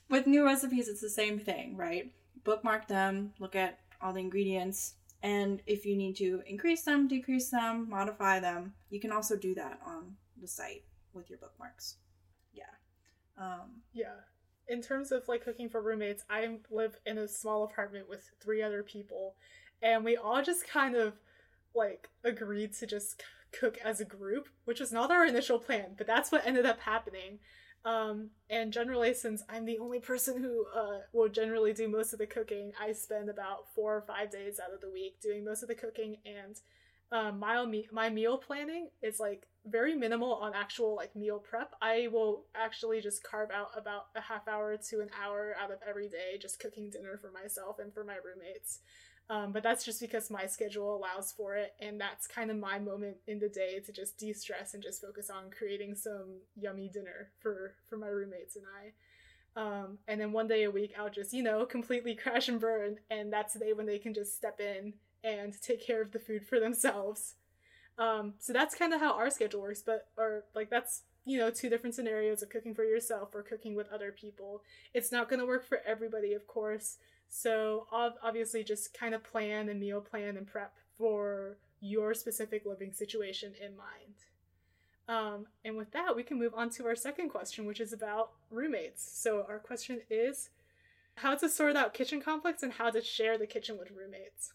With 0.11 0.27
new 0.27 0.45
recipes, 0.45 0.89
it's 0.89 1.01
the 1.01 1.09
same 1.09 1.39
thing, 1.39 1.77
right? 1.77 2.13
Bookmark 2.45 2.87
them, 2.87 3.33
look 3.39 3.57
at 3.57 3.79
all 4.03 4.13
the 4.13 4.21
ingredients, 4.21 4.95
and 5.25 5.63
if 5.67 5.87
you 5.87 5.97
need 5.97 6.17
to 6.17 6.43
increase 6.47 6.83
them, 6.83 7.09
decrease 7.09 7.49
them, 7.49 7.89
modify 7.89 8.39
them, 8.41 8.75
you 8.91 9.01
can 9.01 9.11
also 9.11 9.37
do 9.37 9.55
that 9.55 9.81
on 9.85 10.15
the 10.39 10.47
site 10.47 10.85
with 11.15 11.31
your 11.31 11.39
bookmarks. 11.39 11.97
Yeah. 12.53 12.65
Um, 13.39 13.81
yeah. 13.95 14.21
In 14.69 14.83
terms 14.83 15.13
of 15.13 15.27
like 15.27 15.43
cooking 15.43 15.71
for 15.71 15.81
roommates, 15.81 16.25
I 16.29 16.59
live 16.71 16.99
in 17.07 17.17
a 17.17 17.27
small 17.27 17.65
apartment 17.65 18.07
with 18.07 18.31
three 18.39 18.63
other 18.63 18.83
people 18.83 19.35
and 19.83 20.05
we 20.05 20.15
all 20.19 20.43
just 20.43 20.69
kind 20.69 20.95
of 20.95 21.15
like 21.75 22.11
agreed 22.23 22.75
to 22.75 22.87
just 22.87 23.23
cook 23.51 23.79
as 23.83 24.01
a 24.03 24.05
group, 24.05 24.51
which 24.67 24.79
was 24.81 24.93
not 24.93 25.11
our 25.11 25.25
initial 25.25 25.59
plan, 25.59 25.95
but 25.97 26.07
that's 26.07 26.31
what 26.31 26.47
ended 26.47 26.67
up 26.67 26.81
happening. 26.81 27.39
Um, 27.85 28.31
and 28.49 28.73
generally, 28.73 29.13
since 29.13 29.43
I'm 29.49 29.67
the 29.67 29.79
only 29.79 30.01
person 30.01 30.43
who 30.43 30.67
uh, 30.75 31.01
will 31.13 31.29
generally 31.29 31.73
do 31.73 31.89
most 31.89 32.13
of 32.13 32.19
the 32.19 32.27
cooking, 32.27 32.73
I 32.81 32.93
spend 32.93 33.29
about 33.29 33.69
four 33.75 33.95
or 33.95 34.03
five 34.03 34.31
days 34.31 34.59
out 34.59 34.73
of 34.73 34.81
the 34.81 34.91
week 34.91 35.21
doing 35.21 35.45
most 35.45 35.63
of 35.63 35.69
the 35.69 35.75
cooking. 35.75 36.17
And 36.25 36.59
um, 37.13 37.39
my 37.39 37.65
my 37.93 38.09
meal 38.09 38.39
planning 38.39 38.89
is 39.03 39.21
like 39.21 39.47
very 39.67 39.95
minimal 39.95 40.35
on 40.35 40.53
actual 40.55 40.97
like 40.97 41.15
meal 41.15 41.39
prep. 41.39 41.75
I 41.83 42.09
will 42.11 42.45
actually 42.55 43.01
just 43.01 43.23
carve 43.23 43.51
out 43.51 43.71
about 43.77 44.07
a 44.17 44.21
half 44.21 44.49
hour 44.49 44.77
to 44.77 45.01
an 45.01 45.11
hour 45.23 45.55
out 45.61 45.71
of 45.71 45.79
every 45.87 46.09
day 46.09 46.39
just 46.41 46.59
cooking 46.59 46.91
dinner 46.91 47.19
for 47.21 47.31
myself 47.31 47.79
and 47.79 47.93
for 47.93 48.05
my 48.05 48.17
roommates. 48.25 48.81
Um, 49.31 49.53
but 49.53 49.63
that's 49.63 49.85
just 49.85 50.01
because 50.01 50.31
my 50.31 50.47
schedule 50.47 50.97
allows 50.97 51.33
for 51.33 51.55
it, 51.57 51.73
and 51.81 51.99
that's 51.99 52.27
kind 52.27 52.51
of 52.51 52.59
my 52.59 52.79
moment 52.79 53.17
in 53.27 53.39
the 53.39 53.49
day 53.49 53.81
to 53.81 53.93
just 53.93 54.19
de-stress 54.19 54.75
and 54.75 54.83
just 54.83 55.01
focus 55.01 55.31
on 55.31 55.51
creating 55.51 55.95
some 55.95 56.41
yummy 56.57 56.91
dinner 56.93 57.31
for 57.41 57.75
for 57.89 57.97
my 57.97 58.09
roommates 58.09 58.57
and 58.57 58.67
I. 58.67 58.93
Um, 59.57 59.99
and 60.09 60.21
then 60.21 60.33
one 60.33 60.49
day 60.49 60.65
a 60.65 60.71
week, 60.71 60.93
I'll 60.99 61.09
just 61.09 61.33
you 61.33 61.43
know 61.43 61.65
completely 61.65 62.15
crash 62.23 62.49
and 62.49 62.61
burn, 62.61 62.99
and 63.11 63.33
that's 63.33 63.55
the 63.55 63.61
day 63.61 63.73
when 63.73 63.87
they 63.87 63.99
can 63.99 64.13
just 64.13 64.37
step 64.37 64.61
in 64.61 64.93
and 65.23 65.55
take 65.63 65.85
care 65.85 66.03
of 66.03 66.13
the 66.13 66.19
food 66.19 66.47
for 66.47 66.61
themselves. 66.61 67.35
Um, 67.97 68.35
so 68.39 68.53
that's 68.53 68.75
kind 68.75 68.93
of 68.93 69.01
how 69.01 69.15
our 69.15 69.31
schedule 69.31 69.63
works, 69.63 69.83
but 69.85 70.09
or 70.19 70.45
like 70.55 70.69
that's 70.69 71.03
you 71.25 71.39
know 71.39 71.51
two 71.51 71.71
different 71.71 71.95
scenarios 71.95 72.43
of 72.43 72.51
cooking 72.51 72.75
for 72.75 72.85
yourself 72.85 73.35
or 73.35 73.43
cooking 73.43 73.75
with 73.75 73.91
other 73.91 74.13
people. 74.13 74.63
It's 74.93 75.13
not 75.13 75.31
going 75.31 75.41
to 75.41 75.47
work 75.47 75.67
for 75.67 75.81
everybody, 75.87 76.35
of 76.35 76.47
course. 76.47 76.99
So 77.29 77.87
obviously, 77.91 78.65
just 78.65 78.95
kind 78.95 79.15
of 79.15 79.25
plan 79.25 79.69
and 79.69 79.81
meal 79.81 80.01
plan 80.01 80.37
and 80.37 80.47
prep 80.47 80.75
for 80.97 81.57
your 81.81 82.15
specific 82.15 82.65
living 82.65 82.93
situation 82.93 83.53
in 83.61 83.77
mind. 83.77 84.15
Um, 85.07 85.47
and 85.65 85.77
with 85.77 85.91
that, 85.93 86.17
we 86.17 86.23
can 86.23 86.39
move 86.39 86.55
on 86.55 86.71
to 86.71 86.87
our 86.87 86.97
second 86.97 87.29
question, 87.29 87.67
which 87.67 87.81
is 87.81 87.93
about 87.93 88.31
roommates. 88.51 89.07
So 89.21 89.45
our 89.49 89.59
question 89.59 90.01
is 90.09 90.51
how 91.17 91.35
to 91.37 91.49
sort 91.49 91.77
out 91.77 91.95
kitchen 91.95 92.21
conflicts 92.21 92.63
and 92.63 92.73
how 92.73 92.91
to 92.91 93.03
share 93.03 93.37
the 93.37 93.47
kitchen 93.47 93.79
with 93.79 93.91
roommates. 93.91 94.53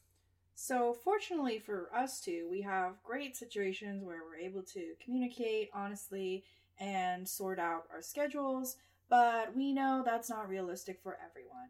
So, 0.55 0.93
fortunately 0.93 1.57
for 1.59 1.89
us 1.95 2.19
two, 2.19 2.47
we 2.51 2.61
have 2.63 3.01
great 3.01 3.37
situations 3.37 4.03
where 4.03 4.19
we're 4.25 4.45
able 4.45 4.63
to 4.63 4.93
communicate 5.01 5.69
honestly 5.73 6.43
and 6.79 7.27
sort 7.27 7.59
out 7.59 7.85
our 7.93 8.01
schedules, 8.01 8.75
but 9.09 9.55
we 9.55 9.71
know 9.71 10.03
that's 10.05 10.29
not 10.29 10.49
realistic 10.49 10.99
for 11.01 11.17
everyone. 11.25 11.69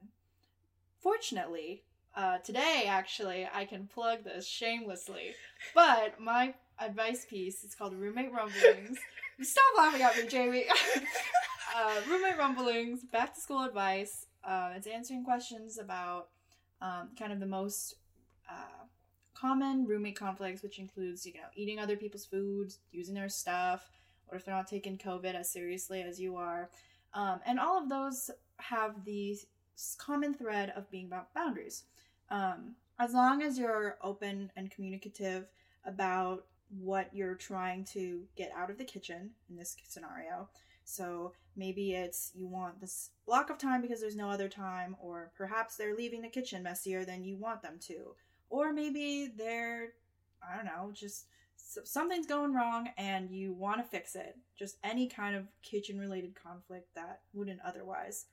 Fortunately, 1.02 1.84
uh, 2.16 2.40
today 2.40 2.84
actually 2.88 3.48
I 3.54 3.66
can 3.66 3.88
plug 3.88 4.24
this 4.24 4.46
shamelessly, 4.46 5.34
but 5.74 6.20
my 6.20 6.54
advice 6.80 7.26
piece 7.26 7.64
is 7.64 7.74
called 7.76 7.94
Roommate 7.94 8.34
Rumblings. 8.34 8.98
Stop 9.42 9.64
laughing 9.78 10.02
at 10.02 10.18
me, 10.18 10.28
Jamie. 10.28 10.66
uh, 11.76 12.02
roommate 12.10 12.38
Rumblings, 12.38 13.04
back 13.06 13.34
to 13.34 13.40
school 13.40 13.64
advice. 13.64 14.26
Uh, 14.44 14.72
it's 14.76 14.88
answering 14.88 15.24
questions 15.24 15.78
about 15.78 16.28
um, 16.82 17.10
kind 17.18 17.32
of 17.32 17.40
the 17.40 17.46
most 17.46 17.96
uh, 18.50 18.86
common 19.34 19.86
roommate 19.86 20.18
conflicts, 20.18 20.62
which 20.62 20.80
includes 20.80 21.26
you 21.26 21.34
know 21.34 21.48
eating 21.56 21.80
other 21.80 21.96
people's 21.96 22.26
food, 22.26 22.74
using 22.92 23.16
their 23.16 23.30
stuff, 23.30 23.90
or 24.28 24.38
if 24.38 24.44
they're 24.44 24.56
not 24.56 24.68
taking 24.68 24.98
COVID 24.98 25.36
as 25.36 25.50
seriously 25.50 26.02
as 26.02 26.20
you 26.20 26.36
are, 26.36 26.70
um, 27.14 27.40
and 27.46 27.60
all 27.60 27.82
of 27.82 27.88
those 27.88 28.30
have 28.58 29.06
the 29.06 29.38
common 29.98 30.34
thread 30.34 30.74
of 30.76 30.90
being 30.90 31.06
about 31.06 31.34
boundaries. 31.34 31.84
Um, 32.30 32.76
as 33.00 33.14
long 33.14 33.42
as 33.42 33.58
you're 33.58 33.98
open 34.04 34.52
and 34.56 34.70
communicative 34.70 35.48
about 35.86 36.46
what 36.70 37.10
you're 37.14 37.36
trying 37.36 37.84
to 37.84 38.24
get 38.36 38.52
out 38.56 38.70
of 38.70 38.78
the 38.78 38.84
kitchen 38.84 39.32
in 39.50 39.56
this 39.56 39.76
scenario. 39.88 40.50
So 40.84 41.34
maybe 41.56 41.94
it's 41.94 42.32
you 42.36 42.48
want 42.48 42.80
this 42.80 43.12
block 43.26 43.50
of 43.50 43.58
time 43.58 43.82
because 43.82 44.02
there's 44.02 44.16
no 44.16 44.30
other 44.30 44.50
time, 44.50 44.96
or 45.02 45.32
perhaps 45.36 45.76
they're 45.76 45.96
leaving 45.96 46.22
the 46.22 46.30
kitchen 46.30 46.64
messier 46.64 47.06
than 47.06 47.24
you 47.24 47.38
want 47.38 47.62
them 47.62 47.78
to. 47.88 48.16
Or 48.50 48.74
maybe 48.74 49.32
they're, 49.36 49.90
I 50.42 50.56
don't 50.56 50.66
know, 50.66 50.92
just 50.94 51.26
something's 51.58 52.26
going 52.26 52.54
wrong 52.54 52.90
and 52.98 53.30
you 53.30 53.54
want 53.54 53.78
to 53.78 53.84
fix 53.84 54.16
it. 54.16 54.38
Just 54.58 54.78
any 54.84 55.08
kind 55.08 55.36
of 55.36 55.46
kitchen 55.62 56.00
related 56.00 56.36
conflict 56.36 56.94
that 56.96 57.22
wouldn't 57.34 57.60
otherwise 57.64 58.26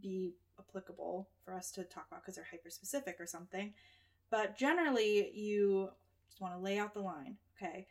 be 0.00 0.34
applicable 0.58 1.28
for 1.44 1.54
us 1.54 1.70
to 1.72 1.84
talk 1.84 2.06
about 2.08 2.22
because 2.22 2.36
they're 2.36 2.46
hyper 2.50 2.70
specific 2.70 3.16
or 3.20 3.26
something. 3.26 3.74
But 4.30 4.56
generally, 4.56 5.30
you 5.34 5.90
just 6.26 6.40
want 6.40 6.54
to 6.54 6.60
lay 6.60 6.78
out 6.78 6.94
the 6.94 7.00
line. 7.00 7.36
Okay, 7.56 7.86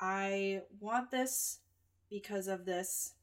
I 0.00 0.62
want 0.80 1.10
this 1.10 1.58
because 2.10 2.48
of 2.48 2.64
this 2.64 3.14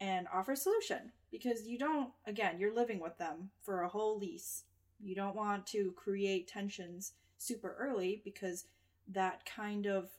and 0.00 0.26
offer 0.32 0.52
a 0.52 0.56
solution 0.56 1.12
because 1.30 1.66
you 1.66 1.78
don't 1.78 2.10
again 2.26 2.58
you're 2.58 2.74
living 2.74 3.00
with 3.00 3.16
them 3.18 3.50
for 3.62 3.82
a 3.82 3.88
whole 3.88 4.18
lease 4.18 4.64
you 5.00 5.14
don't 5.14 5.36
want 5.36 5.66
to 5.66 5.92
create 5.92 6.48
tensions 6.48 7.12
super 7.38 7.76
early 7.78 8.20
because 8.24 8.66
that 9.08 9.44
kind 9.44 9.86
of 9.86 10.10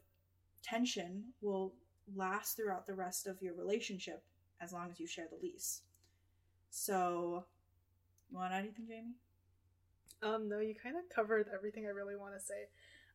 tension 0.63 1.24
will 1.42 1.74
last 2.15 2.56
throughout 2.56 2.88
the 2.88 2.94
rest 2.94 3.27
of 3.27 3.42
your 3.42 3.54
relationship 3.54 4.24
as 4.62 4.72
long 4.72 4.89
as 4.89 5.00
you 5.00 5.08
share 5.08 5.27
the 5.30 5.46
lease 5.46 5.82
so 6.70 7.46
you 8.32 8.38
want 8.38 8.53
anything, 8.53 8.86
Jamie? 8.88 9.15
Um, 10.24 10.50
no, 10.50 10.60
you 10.60 10.74
kind 10.75 10.96
of 10.96 11.03
covered 11.13 11.48
everything 11.53 11.86
I 11.86 11.89
really 11.89 12.15
want 12.15 12.34
to 12.34 12.39
say. 12.39 12.67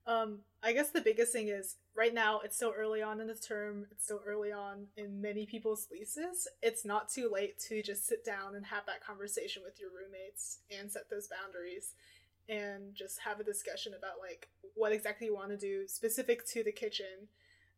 Um, 0.07 0.39
I 0.63 0.73
guess 0.73 0.91
the 0.91 1.01
biggest 1.01 1.33
thing 1.33 1.49
is 1.49 1.77
right 1.95 2.13
now 2.15 2.41
it's 2.41 2.57
so 2.59 2.73
early 2.73 3.03
on 3.03 3.21
in 3.21 3.27
the 3.27 3.35
term, 3.35 3.87
it's 3.91 4.07
so 4.07 4.21
early 4.27 4.51
on 4.51 4.87
in 4.97 5.21
many 5.21 5.45
people's 5.47 5.89
leases. 5.91 6.49
It's 6.63 6.85
not 6.85 7.09
too 7.11 7.31
late 7.33 7.59
to 7.69 7.83
just 7.83 8.07
sit 8.07 8.25
down 8.25 8.55
and 8.55 8.65
have 8.67 8.87
that 8.87 9.05
conversation 9.05 9.63
with 9.65 9.79
your 9.79 9.91
roommates 9.91 10.59
and 10.77 10.91
set 10.91 11.11
those 11.11 11.29
boundaries 11.29 11.95
and 12.49 12.95
just 12.95 13.21
have 13.21 13.41
a 13.41 13.45
discussion 13.45 13.93
about 13.97 14.15
like 14.21 14.49
what 14.75 14.93
exactly 14.93 15.27
you 15.27 15.35
want 15.35 15.51
to 15.51 15.57
do 15.57 15.87
specific 15.87 16.47
to 16.49 16.65
the 16.65 16.73
kitchen. 16.73 17.29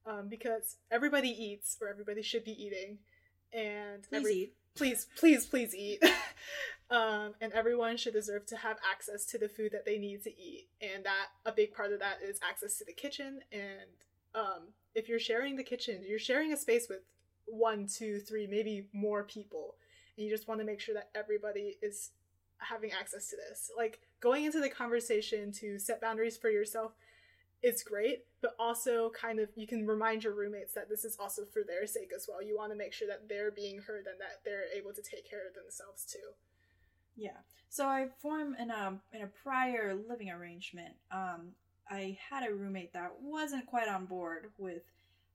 Um, 0.05 0.29
because 0.29 0.77
everybody 0.91 1.29
eats 1.29 1.77
or 1.81 1.89
everybody 1.89 2.23
should 2.23 2.45
be 2.45 2.61
eating 2.61 2.99
and 3.53 4.03
please 4.03 4.17
every- 4.19 4.35
eat. 4.35 4.55
Please 4.75 5.07
please 5.17 5.47
please 5.47 5.75
eat. 5.75 6.03
Um, 6.91 7.33
and 7.41 7.55
everyone 7.55 7.97
should 7.97 8.13
deserve 8.13 8.45
to 8.47 8.57
have 8.59 8.77
access 8.93 9.25
to 9.27 9.39
the 9.39 9.49
food 9.49 9.73
that 9.73 9.87
they 9.87 9.97
need 9.97 10.23
to 10.25 10.31
eat. 10.31 10.69
And 10.83 11.03
that 11.07 11.29
a 11.47 11.51
big 11.51 11.73
part 11.73 11.91
of 11.91 12.01
that 12.01 12.19
is 12.23 12.39
access 12.47 12.77
to 12.79 12.85
the 12.85 12.93
kitchen. 12.93 13.41
And 13.51 13.89
um, 14.35 14.69
if 14.95 15.09
you're 15.09 15.19
sharing 15.19 15.57
the 15.57 15.63
kitchen 15.63 16.03
you're 16.07 16.19
sharing 16.19 16.53
a 16.53 16.57
space 16.57 16.89
with 16.91 16.99
one 17.47 17.87
two 17.87 18.19
three 18.19 18.47
maybe 18.47 18.89
more 18.93 19.25
people. 19.25 19.77
And 20.19 20.27
you 20.27 20.31
just 20.31 20.49
want 20.49 20.61
to 20.61 20.67
make 20.67 20.81
sure 20.81 20.95
that 20.95 21.09
everybody 21.15 21.79
is 21.81 22.11
having 22.59 22.93
access 22.93 23.31
to 23.31 23.37
this. 23.37 23.71
Like 23.75 24.01
going 24.21 24.45
into 24.45 24.61
the 24.61 24.69
conversation 24.69 25.51
to 25.53 25.79
set 25.79 25.99
boundaries 25.99 26.37
for 26.37 26.51
yourself 26.51 26.93
is 27.63 27.83
great 27.83 28.25
but 28.41 28.55
also 28.59 29.11
kind 29.11 29.39
of 29.39 29.49
you 29.55 29.67
can 29.67 29.87
remind 29.87 30.25
your 30.25 30.35
roommates 30.35 30.75
that 30.75 30.89
this 30.89 31.05
is 31.05 31.17
also 31.21 31.43
for 31.53 31.63
their 31.67 31.87
sake 31.87 32.11
as 32.15 32.27
well 32.29 32.43
you 32.43 32.57
want 32.57 32.73
to 32.73 32.77
make 32.77 32.93
sure 32.93 33.07
that 33.09 33.29
they're 33.29 33.51
being 33.51 33.79
heard 33.79 34.07
and 34.07 34.19
that 34.19 34.41
they're 34.45 34.67
able 34.77 34.93
to 34.93 35.03
take 35.03 35.29
care 35.29 35.47
of 35.47 35.55
themselves 35.55 36.05
too 36.05 36.35
yeah. 37.17 37.39
So 37.69 37.87
I 37.87 38.09
formed 38.21 38.57
in 38.59 38.71
a 38.71 38.99
in 39.13 39.23
a 39.23 39.27
prior 39.27 39.95
living 40.09 40.31
arrangement. 40.31 40.95
Um, 41.11 41.53
I 41.91 42.19
had 42.31 42.49
a 42.49 42.55
roommate 42.55 42.93
that 42.93 43.13
wasn't 43.21 43.67
quite 43.67 43.89
on 43.89 44.07
board 44.07 44.51
with 44.59 44.83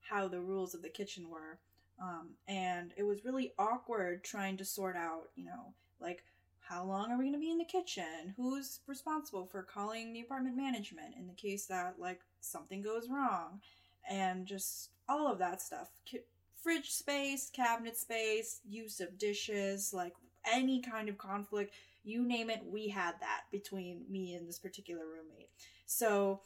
how 0.00 0.28
the 0.28 0.40
rules 0.40 0.74
of 0.74 0.82
the 0.82 0.88
kitchen 0.88 1.28
were, 1.28 1.58
um, 2.02 2.30
and 2.46 2.92
it 2.96 3.02
was 3.02 3.24
really 3.24 3.52
awkward 3.58 4.24
trying 4.24 4.56
to 4.56 4.64
sort 4.64 4.96
out, 4.96 5.28
you 5.36 5.44
know, 5.44 5.74
like 6.00 6.24
how 6.68 6.84
long 6.84 7.10
are 7.10 7.16
we 7.16 7.24
going 7.24 7.32
to 7.32 7.38
be 7.38 7.50
in 7.50 7.58
the 7.58 7.64
kitchen? 7.64 8.34
Who's 8.36 8.80
responsible 8.86 9.46
for 9.46 9.62
calling 9.62 10.12
the 10.12 10.20
apartment 10.20 10.56
management 10.56 11.14
in 11.18 11.26
the 11.26 11.32
case 11.32 11.66
that 11.66 11.94
like 11.98 12.20
something 12.40 12.82
goes 12.82 13.08
wrong, 13.08 13.60
and 14.08 14.46
just 14.46 14.90
all 15.08 15.30
of 15.30 15.38
that 15.38 15.62
stuff. 15.62 15.88
Ki- 16.04 16.20
fridge 16.62 16.90
space, 16.90 17.50
cabinet 17.50 17.96
space, 17.96 18.60
use 18.68 19.00
of 19.00 19.18
dishes, 19.18 19.92
like 19.94 20.14
any 20.50 20.80
kind 20.80 21.08
of 21.08 21.16
conflict, 21.16 21.74
you 22.04 22.24
name 22.24 22.50
it, 22.50 22.62
we 22.66 22.88
had 22.88 23.14
that 23.20 23.42
between 23.50 24.04
me 24.08 24.34
and 24.34 24.48
this 24.48 24.58
particular 24.58 25.04
roommate. 25.04 25.50
So 25.86 26.40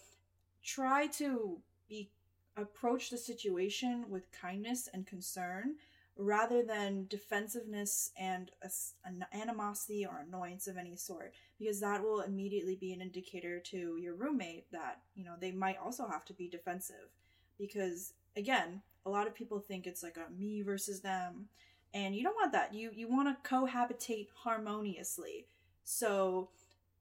try 0.63 1.07
to 1.09 1.59
be 1.89 2.11
approach 2.57 3.11
the 3.11 3.17
situation 3.17 4.05
with 4.09 4.31
kindness 4.31 4.89
and 4.93 5.07
concern 5.07 5.77
rather 6.17 6.63
than 6.63 7.07
defensiveness 7.09 8.11
and 8.19 8.51
a, 8.63 8.69
an 9.05 9.25
animosity 9.33 10.05
or 10.05 10.25
annoyance 10.27 10.67
of 10.67 10.77
any 10.77 10.95
sort 10.95 11.33
because 11.59 11.81
that 11.81 12.03
will 12.03 12.21
immediately 12.21 12.77
be 12.77 12.93
an 12.93 13.01
indicator 13.01 13.59
to 13.59 13.97
your 13.97 14.15
roommate 14.15 14.71
that 14.73 15.01
you 15.15 15.25
know 15.25 15.35
they 15.41 15.53
might 15.53 15.79
also 15.83 16.07
have 16.07 16.25
to 16.25 16.35
be 16.35 16.49
defensive. 16.49 17.11
Because 17.59 18.13
again 18.37 18.83
a 19.07 19.11
lot 19.11 19.27
of 19.27 19.35
people 19.35 19.59
think 19.59 19.87
it's 19.87 20.03
like 20.03 20.17
a 20.17 20.31
me 20.39 20.63
versus 20.63 21.01
them 21.01 21.49
and 21.95 22.15
you 22.17 22.23
don't 22.23 22.37
want 22.37 22.53
that. 22.53 22.75
You 22.75 22.91
you 22.95 23.09
want 23.09 23.29
to 23.29 23.49
cohabitate 23.49 24.29
harmoniously. 24.35 25.47
So 25.85 26.49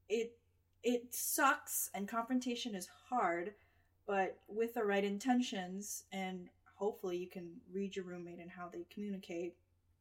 it 0.09 0.37
it 0.83 1.13
sucks 1.13 1.89
and 1.93 2.07
confrontation 2.07 2.75
is 2.75 2.89
hard, 3.09 3.53
but 4.07 4.37
with 4.47 4.73
the 4.73 4.83
right 4.83 5.03
intentions 5.03 6.03
and 6.11 6.49
hopefully 6.81 7.15
you 7.15 7.27
can 7.27 7.47
read 7.71 7.95
your 7.95 8.03
roommate 8.05 8.39
and 8.39 8.49
how 8.49 8.67
they 8.67 8.87
communicate 8.91 9.53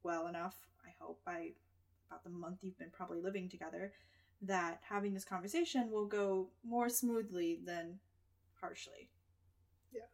well 0.03 0.29
enough, 0.29 0.57
I 0.83 0.89
hope 0.99 1.21
by 1.27 1.51
about 2.09 2.25
the 2.25 2.31
month 2.31 2.61
you've 2.63 2.79
been 2.79 2.91
probably 2.91 3.21
living 3.21 3.51
together, 3.51 3.93
that 4.41 4.81
having 4.89 5.13
this 5.13 5.27
conversation 5.27 5.91
will 5.91 6.07
go 6.07 6.49
more 6.65 6.89
smoothly 6.89 7.61
than 7.67 7.99
harshly. 8.63 9.11
Yeah. 9.93 10.09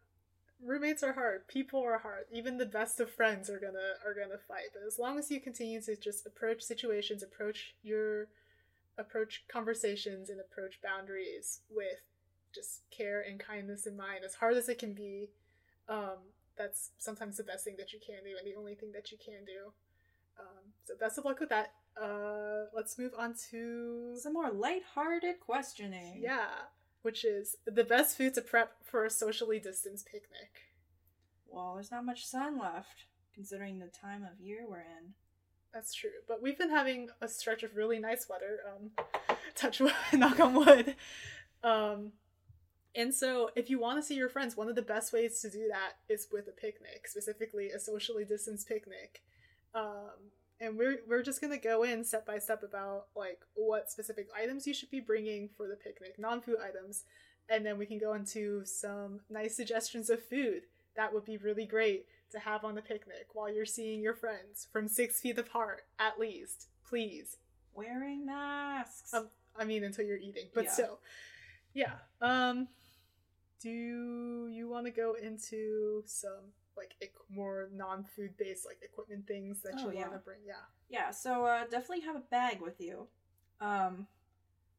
Roommates 0.60 1.04
are 1.04 1.12
hard 1.12 1.46
people 1.46 1.80
are 1.84 1.98
hard 1.98 2.24
even 2.32 2.58
the 2.58 2.66
best 2.66 2.98
of 2.98 3.10
friends 3.10 3.48
are 3.48 3.60
gonna 3.60 3.94
are 4.04 4.14
gonna 4.14 4.38
fight 4.48 4.70
but 4.72 4.82
as 4.86 4.98
long 4.98 5.18
as 5.18 5.30
you 5.30 5.40
continue 5.40 5.80
to 5.82 5.94
just 5.96 6.26
approach 6.26 6.62
situations 6.62 7.22
approach 7.22 7.74
your 7.82 8.28
approach 8.98 9.44
conversations 9.48 10.30
and 10.30 10.40
approach 10.40 10.80
boundaries 10.82 11.60
with 11.70 12.00
just 12.54 12.80
care 12.90 13.20
and 13.20 13.38
kindness 13.38 13.86
in 13.86 13.96
mind 13.96 14.24
as 14.24 14.34
hard 14.34 14.56
as 14.56 14.68
it 14.68 14.78
can 14.78 14.94
be 14.94 15.28
um, 15.88 16.18
that's 16.56 16.90
sometimes 16.98 17.36
the 17.36 17.44
best 17.44 17.64
thing 17.64 17.76
that 17.78 17.92
you 17.92 17.98
can 18.04 18.22
do 18.24 18.36
and 18.38 18.46
the 18.46 18.58
only 18.58 18.74
thing 18.74 18.92
that 18.92 19.10
you 19.10 19.18
can 19.18 19.44
do 19.44 19.72
um, 20.38 20.72
so 20.84 20.94
best 20.98 21.18
of 21.18 21.24
luck 21.24 21.40
with 21.40 21.48
that 21.50 21.72
uh, 22.02 22.66
let's 22.74 22.98
move 22.98 23.12
on 23.18 23.34
to 23.50 24.14
Some 24.20 24.34
more 24.34 24.50
lighthearted 24.50 25.40
questioning. 25.40 26.20
yeah 26.22 26.48
which 27.02 27.24
is 27.24 27.56
the 27.66 27.84
best 27.84 28.16
food 28.16 28.34
to 28.34 28.42
prep 28.42 28.72
for 28.84 29.04
a 29.04 29.10
socially 29.10 29.58
distanced 29.60 30.06
picnic 30.06 30.50
Well, 31.48 31.74
there's 31.74 31.90
not 31.92 32.04
much 32.04 32.26
sun 32.26 32.58
left, 32.58 33.04
considering 33.34 33.78
the 33.78 33.86
time 33.86 34.24
of 34.24 34.40
year 34.40 34.66
we're 34.68 34.80
in. 34.80 35.14
That's 35.72 35.94
true. 35.94 36.10
But 36.26 36.42
we've 36.42 36.58
been 36.58 36.70
having 36.70 37.08
a 37.20 37.28
stretch 37.28 37.62
of 37.62 37.76
really 37.76 37.98
nice 37.98 38.26
weather. 38.28 38.58
Um, 38.66 38.90
touch 39.54 39.78
wood, 39.80 39.92
knock 40.12 40.40
on 40.40 40.54
wood. 40.54 40.96
Um, 41.62 42.12
and 42.96 43.14
so, 43.14 43.50
if 43.54 43.68
you 43.70 43.78
want 43.78 43.98
to 43.98 44.02
see 44.02 44.14
your 44.14 44.28
friends, 44.28 44.56
one 44.56 44.68
of 44.68 44.74
the 44.74 44.82
best 44.82 45.12
ways 45.12 45.40
to 45.42 45.50
do 45.50 45.68
that 45.70 45.92
is 46.08 46.28
with 46.32 46.48
a 46.48 46.52
picnic, 46.52 47.06
specifically 47.06 47.70
a 47.70 47.78
socially 47.78 48.24
distanced 48.24 48.66
picnic. 48.68 49.22
Um, 49.74 50.10
and 50.60 50.78
we're 50.78 51.00
we're 51.06 51.22
just 51.22 51.40
gonna 51.40 51.58
go 51.58 51.82
in 51.82 52.02
step 52.02 52.24
by 52.26 52.38
step 52.38 52.62
about 52.62 53.06
like 53.14 53.40
what 53.54 53.90
specific 53.90 54.28
items 54.34 54.66
you 54.66 54.72
should 54.74 54.90
be 54.90 55.00
bringing 55.00 55.50
for 55.56 55.68
the 55.68 55.76
picnic, 55.76 56.14
non-food 56.18 56.56
items, 56.66 57.04
and 57.50 57.64
then 57.64 57.76
we 57.78 57.84
can 57.86 57.98
go 57.98 58.14
into 58.14 58.64
some 58.64 59.20
nice 59.28 59.54
suggestions 59.54 60.08
of 60.10 60.22
food 60.22 60.62
that 60.96 61.12
would 61.12 61.24
be 61.26 61.36
really 61.36 61.66
great 61.66 62.06
to 62.32 62.38
have 62.38 62.64
on 62.64 62.74
the 62.74 62.82
picnic 62.82 63.26
while 63.34 63.52
you're 63.52 63.66
seeing 63.66 64.00
your 64.00 64.14
friends 64.14 64.66
from 64.72 64.88
six 64.88 65.20
feet 65.20 65.38
apart 65.38 65.82
at 65.98 66.18
least. 66.18 66.68
Please. 66.88 67.36
Wearing 67.74 68.24
masks. 68.24 69.12
Um, 69.12 69.28
I 69.54 69.64
mean, 69.64 69.84
until 69.84 70.06
you're 70.06 70.16
eating, 70.16 70.46
but 70.54 70.64
Yeah. 70.64 70.70
still, 70.70 71.00
yeah. 71.74 71.92
Um, 72.22 72.68
do 73.60 74.48
you 74.50 74.68
want 74.68 74.86
to 74.86 74.92
go 74.92 75.14
into 75.14 76.02
some 76.06 76.52
like 76.76 76.94
more 77.30 77.68
non-food 77.72 78.36
based 78.36 78.66
like 78.66 78.78
equipment 78.82 79.26
things 79.26 79.62
that 79.62 79.74
Oh, 79.78 79.90
you 79.90 79.96
yeah. 79.96 80.02
want 80.02 80.12
to 80.14 80.18
bring? 80.18 80.38
Yeah. 80.46 80.54
yeah, 80.88 81.10
so 81.10 81.44
uh, 81.46 81.64
definitely 81.64 82.04
have 82.04 82.16
a 82.16 82.22
bag 82.30 82.60
with 82.60 82.80
you. 82.80 83.06
Um, 83.60 84.06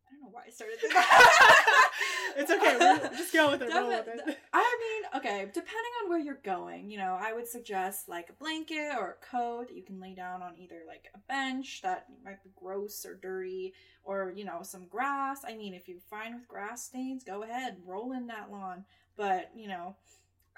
I 0.08 0.14
don't 0.14 0.24
know 0.24 0.30
why 0.32 0.44
I 0.48 0.50
started 0.50 0.78
this. 0.82 0.94
it's 2.38 2.52
okay. 2.52 2.78
We're, 2.80 3.10
just 3.18 3.34
go 3.34 3.52
with 3.52 3.62
it. 3.62 3.74
Roll 3.74 3.88
with 3.88 4.08
it. 4.08 4.38
I 4.54 4.78
mean, 4.80 5.20
okay, 5.20 5.46
depending 5.46 5.92
on 6.04 6.10
where 6.10 6.20
you're 6.20 6.40
going, 6.44 6.90
you 6.90 6.98
know, 6.98 7.18
I 7.20 7.34
would 7.34 7.48
suggest 7.48 8.08
like 8.08 8.30
a 8.30 8.34
blanket 8.34 8.96
or 8.98 9.18
a 9.20 9.26
coat 9.26 9.68
that 9.68 9.76
you 9.76 9.84
can 9.84 10.00
lay 10.00 10.14
down 10.14 10.42
on 10.42 10.58
either 10.58 10.82
like 10.88 11.08
a 11.14 11.20
bench 11.28 11.82
that 11.82 12.06
might 12.24 12.44
be 12.44 12.52
gross 12.56 13.06
or 13.06 13.16
dirty, 13.16 13.74
or 14.04 14.32
you 14.36 14.46
know, 14.46 14.60
some 14.62 14.88
grass. 14.88 15.42
I 15.48 15.56
mean, 15.56 15.74
if 15.74 15.88
you're 15.88 16.00
fine 16.10 16.36
with 16.36 16.48
grass 16.48 16.86
stains, 16.86 17.24
go 17.24 17.44
ahead, 17.44 17.78
roll 17.86 18.14
in 18.14 18.28
that 18.28 18.52
lawn. 18.52 18.86
But 19.18 19.52
you 19.56 19.68
know, 19.68 19.96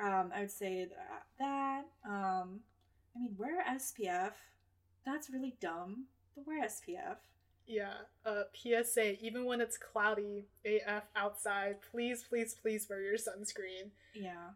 um, 0.01 0.31
I 0.35 0.41
would 0.41 0.51
say 0.51 0.85
that, 0.85 1.23
that 1.39 1.85
um, 2.05 2.59
I 3.15 3.19
mean, 3.19 3.35
wear 3.37 3.63
SPF. 3.65 4.33
That's 5.05 5.29
really 5.29 5.55
dumb, 5.59 6.05
but 6.35 6.45
wear 6.45 6.63
SPF. 6.65 7.17
Yeah. 7.69 7.93
Uh, 8.25 8.43
PSA. 8.53 9.23
Even 9.23 9.45
when 9.45 9.61
it's 9.61 9.77
cloudy 9.77 10.45
AF 10.65 11.03
outside, 11.15 11.77
please, 11.91 12.25
please, 12.27 12.55
please 12.59 12.87
wear 12.89 13.01
your 13.01 13.15
sunscreen. 13.15 13.91
Yeah. 14.13 14.49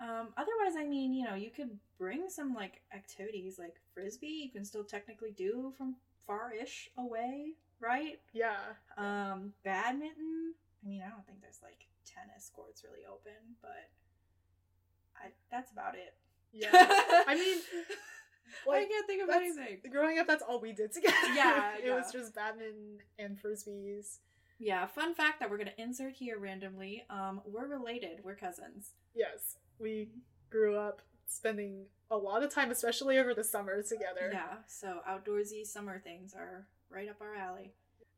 Um, 0.00 0.28
otherwise, 0.36 0.76
I 0.78 0.84
mean, 0.84 1.14
you 1.14 1.24
know, 1.24 1.34
you 1.34 1.50
could 1.50 1.78
bring 1.98 2.28
some 2.28 2.54
like 2.54 2.82
activities 2.94 3.58
like 3.58 3.76
frisbee. 3.94 4.42
You 4.44 4.50
can 4.50 4.64
still 4.64 4.84
technically 4.84 5.32
do 5.32 5.72
from 5.76 5.96
far-ish 6.26 6.90
away, 6.98 7.54
right? 7.80 8.20
Yeah. 8.32 8.56
Um, 8.98 9.54
badminton. 9.64 10.54
I 10.84 10.88
mean, 10.88 11.02
I 11.04 11.08
don't 11.08 11.26
think 11.26 11.40
there's 11.40 11.60
like 11.62 11.86
tennis 12.04 12.50
courts 12.54 12.84
really 12.84 13.04
open, 13.06 13.56
but 13.62 13.88
I 15.16 15.28
that's 15.50 15.72
about 15.72 15.94
it. 15.94 16.14
Yeah. 16.52 16.70
I 16.72 17.34
mean, 17.34 17.58
I 18.70 18.84
can't 18.84 19.06
think 19.06 19.22
of 19.22 19.30
anything. 19.30 19.80
growing 19.90 20.18
up, 20.18 20.26
that's 20.26 20.42
all 20.42 20.60
we 20.60 20.72
did 20.72 20.92
together. 20.92 21.14
Yeah, 21.34 21.72
it 21.84 21.90
was 21.90 22.12
just 22.12 22.34
badminton 22.34 22.98
and 23.18 23.38
frisbees. 23.40 24.18
Yeah, 24.58 24.86
fun 24.86 25.14
fact 25.14 25.40
that 25.40 25.50
we're 25.50 25.58
gonna 25.58 25.72
insert 25.78 26.12
here 26.12 26.38
randomly. 26.38 27.04
Um, 27.08 27.40
we're 27.46 27.66
related. 27.66 28.20
We're 28.22 28.36
cousins. 28.36 28.90
Yes, 29.14 29.56
we 29.78 30.08
grew 30.50 30.76
up 30.76 31.00
spending 31.26 31.86
a 32.10 32.16
lot 32.16 32.42
of 32.42 32.52
time, 32.52 32.70
especially 32.70 33.18
over 33.18 33.32
the 33.34 33.44
summer, 33.44 33.82
together. 33.82 34.30
Yeah, 34.32 34.56
so 34.66 34.98
outdoorsy 35.08 35.64
summer 35.66 36.00
things 36.00 36.34
are 36.34 36.66
right 36.90 37.08
up 37.08 37.20
our 37.20 37.34
alley. 37.34 37.72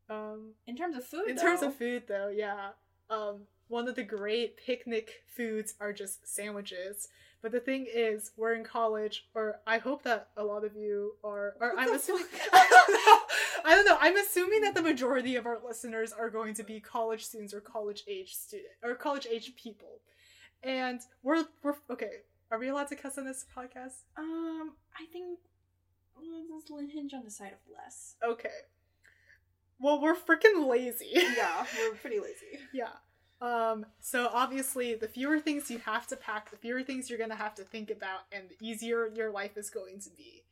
Um, 0.09 0.53
In 0.67 0.75
terms 0.75 0.97
of 0.97 1.05
food, 1.05 1.29
in 1.29 1.37
terms 1.37 1.61
of 1.61 1.75
food, 1.75 2.03
though, 2.07 2.29
yeah. 2.29 2.69
Um, 3.09 3.41
one 3.67 3.87
of 3.87 3.95
the 3.95 4.03
great 4.03 4.57
picnic 4.57 5.23
foods 5.27 5.75
are 5.79 5.93
just 5.93 6.27
sandwiches. 6.27 7.07
But 7.43 7.51
the 7.51 7.59
thing 7.59 7.85
is, 7.93 8.31
we're 8.37 8.53
in 8.53 8.63
college, 8.63 9.25
or 9.35 9.59
I 9.67 9.77
hope 9.77 10.03
that 10.03 10.29
a 10.37 10.43
lot 10.43 10.63
of 10.63 10.77
you 10.77 11.15
are. 11.25 11.55
Or 11.59 11.75
What 11.75 11.79
I'm 11.79 11.93
assuming. 11.93 12.25
I 12.53 12.67
don't 12.69 12.93
know. 12.93 13.69
I 13.69 13.75
don't 13.75 13.85
know. 13.85 13.97
I'm 13.99 14.15
assuming 14.15 14.61
that 14.61 14.75
the 14.75 14.81
majority 14.81 15.35
of 15.35 15.45
our 15.45 15.59
listeners 15.63 16.13
are 16.13 16.29
going 16.29 16.53
to 16.55 16.63
be 16.63 16.79
college 16.79 17.25
students 17.25 17.53
or 17.53 17.59
college 17.59 18.05
age 18.07 18.33
student 18.33 18.69
or 18.81 18.95
college 18.95 19.27
age 19.29 19.53
people, 19.57 19.99
and 20.63 21.01
we're 21.21 21.43
we're 21.61 21.75
okay. 21.91 22.21
Are 22.49 22.57
we 22.57 22.69
allowed 22.69 22.87
to 22.87 22.95
cuss 22.95 23.17
on 23.17 23.25
this 23.25 23.45
podcast? 23.55 24.03
Um, 24.17 24.71
I 24.97 25.05
think 25.11 25.39
let's 26.49 26.93
hinge 26.93 27.13
on 27.13 27.23
the 27.25 27.31
side 27.31 27.51
of 27.51 27.75
less. 27.75 28.15
Okay. 28.25 28.49
Well, 29.79 30.01
we're 30.01 30.15
freaking 30.15 30.67
lazy. 30.69 31.09
Yeah, 31.13 31.65
we're 31.77 31.95
pretty 31.95 32.19
lazy. 32.19 32.59
Yeah. 32.73 32.89
Um, 33.43 33.85
so 33.99 34.29
obviously 34.31 34.95
the 34.95 35.09
fewer 35.09 35.37
things 35.37 35.69
you 35.69 35.79
have 35.79 36.07
to 36.07 36.15
pack, 36.15 36.49
the 36.49 36.55
fewer 36.55 36.81
things 36.81 37.09
you're 37.09 37.19
gonna 37.19 37.35
have 37.35 37.53
to 37.55 37.63
think 37.63 37.91
about, 37.91 38.21
and 38.31 38.45
the 38.47 38.65
easier 38.65 39.11
your 39.13 39.31
life 39.31 39.57
is 39.57 39.69
going 39.69 39.99
to 39.99 40.09
be. 40.11 40.43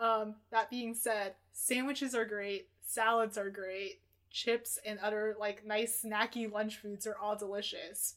Um, 0.00 0.34
that 0.50 0.68
being 0.68 0.92
said, 0.94 1.34
sandwiches 1.52 2.16
are 2.16 2.24
great, 2.24 2.68
salads 2.84 3.38
are 3.38 3.48
great, 3.48 4.00
chips 4.32 4.78
and 4.84 4.98
other 4.98 5.36
like 5.38 5.64
nice 5.64 6.02
snacky 6.04 6.50
lunch 6.50 6.78
foods 6.78 7.06
are 7.06 7.16
all 7.16 7.36
delicious. 7.36 8.16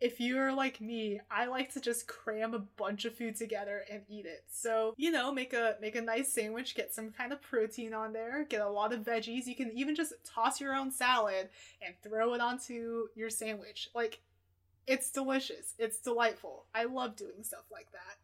If 0.00 0.20
you're 0.20 0.52
like 0.52 0.80
me, 0.80 1.20
I 1.30 1.46
like 1.46 1.72
to 1.72 1.80
just 1.80 2.06
cram 2.06 2.52
a 2.52 2.58
bunch 2.58 3.06
of 3.06 3.14
food 3.14 3.34
together 3.36 3.82
and 3.90 4.02
eat 4.08 4.26
it. 4.26 4.44
So, 4.50 4.92
you 4.98 5.10
know, 5.10 5.32
make 5.32 5.54
a 5.54 5.76
make 5.80 5.96
a 5.96 6.02
nice 6.02 6.30
sandwich, 6.32 6.74
get 6.74 6.94
some 6.94 7.10
kind 7.12 7.32
of 7.32 7.40
protein 7.40 7.94
on 7.94 8.12
there, 8.12 8.44
get 8.44 8.60
a 8.60 8.68
lot 8.68 8.92
of 8.92 9.00
veggies. 9.00 9.46
You 9.46 9.54
can 9.54 9.72
even 9.74 9.94
just 9.94 10.12
toss 10.24 10.60
your 10.60 10.74
own 10.74 10.90
salad 10.92 11.48
and 11.80 11.94
throw 12.02 12.34
it 12.34 12.40
onto 12.42 13.08
your 13.14 13.30
sandwich. 13.30 13.88
Like, 13.94 14.20
it's 14.86 15.10
delicious. 15.10 15.72
It's 15.78 15.98
delightful. 15.98 16.66
I 16.74 16.84
love 16.84 17.16
doing 17.16 17.42
stuff 17.42 17.64
like 17.72 17.90
that. 17.92 18.18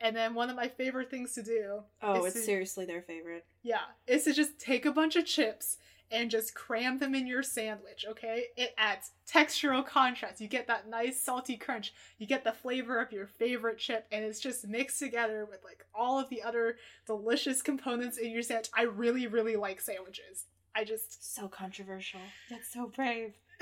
And 0.00 0.14
then 0.14 0.34
one 0.34 0.48
of 0.48 0.54
my 0.54 0.68
favorite 0.68 1.10
things 1.10 1.34
to 1.34 1.42
do, 1.42 1.82
Oh, 2.00 2.24
it's 2.24 2.36
it- 2.36 2.44
seriously 2.44 2.86
their 2.86 3.02
favorite. 3.02 3.44
yeah, 3.64 3.80
is 4.06 4.22
to 4.24 4.32
just 4.32 4.56
take 4.60 4.86
a 4.86 4.92
bunch 4.92 5.16
of 5.16 5.26
chips 5.26 5.78
and 6.10 6.30
just 6.30 6.54
cram 6.54 6.98
them 6.98 7.14
in 7.14 7.26
your 7.26 7.42
sandwich, 7.42 8.04
okay? 8.08 8.44
It 8.56 8.74
adds 8.78 9.10
textural 9.30 9.86
contrast. 9.86 10.40
You 10.40 10.48
get 10.48 10.66
that 10.68 10.88
nice 10.88 11.20
salty 11.20 11.56
crunch. 11.56 11.92
You 12.18 12.26
get 12.26 12.44
the 12.44 12.52
flavor 12.52 13.00
of 13.00 13.12
your 13.12 13.26
favorite 13.26 13.78
chip, 13.78 14.06
and 14.10 14.24
it's 14.24 14.40
just 14.40 14.66
mixed 14.66 14.98
together 14.98 15.46
with 15.48 15.62
like 15.64 15.84
all 15.94 16.18
of 16.18 16.28
the 16.30 16.42
other 16.42 16.76
delicious 17.06 17.62
components 17.62 18.18
in 18.18 18.30
your 18.30 18.42
sandwich. 18.42 18.70
I 18.76 18.82
really, 18.82 19.26
really 19.26 19.56
like 19.56 19.80
sandwiches. 19.80 20.44
I 20.74 20.84
just 20.84 21.34
So 21.34 21.48
controversial. 21.48 22.20
That's 22.50 22.72
so 22.72 22.86
brave. 22.94 23.34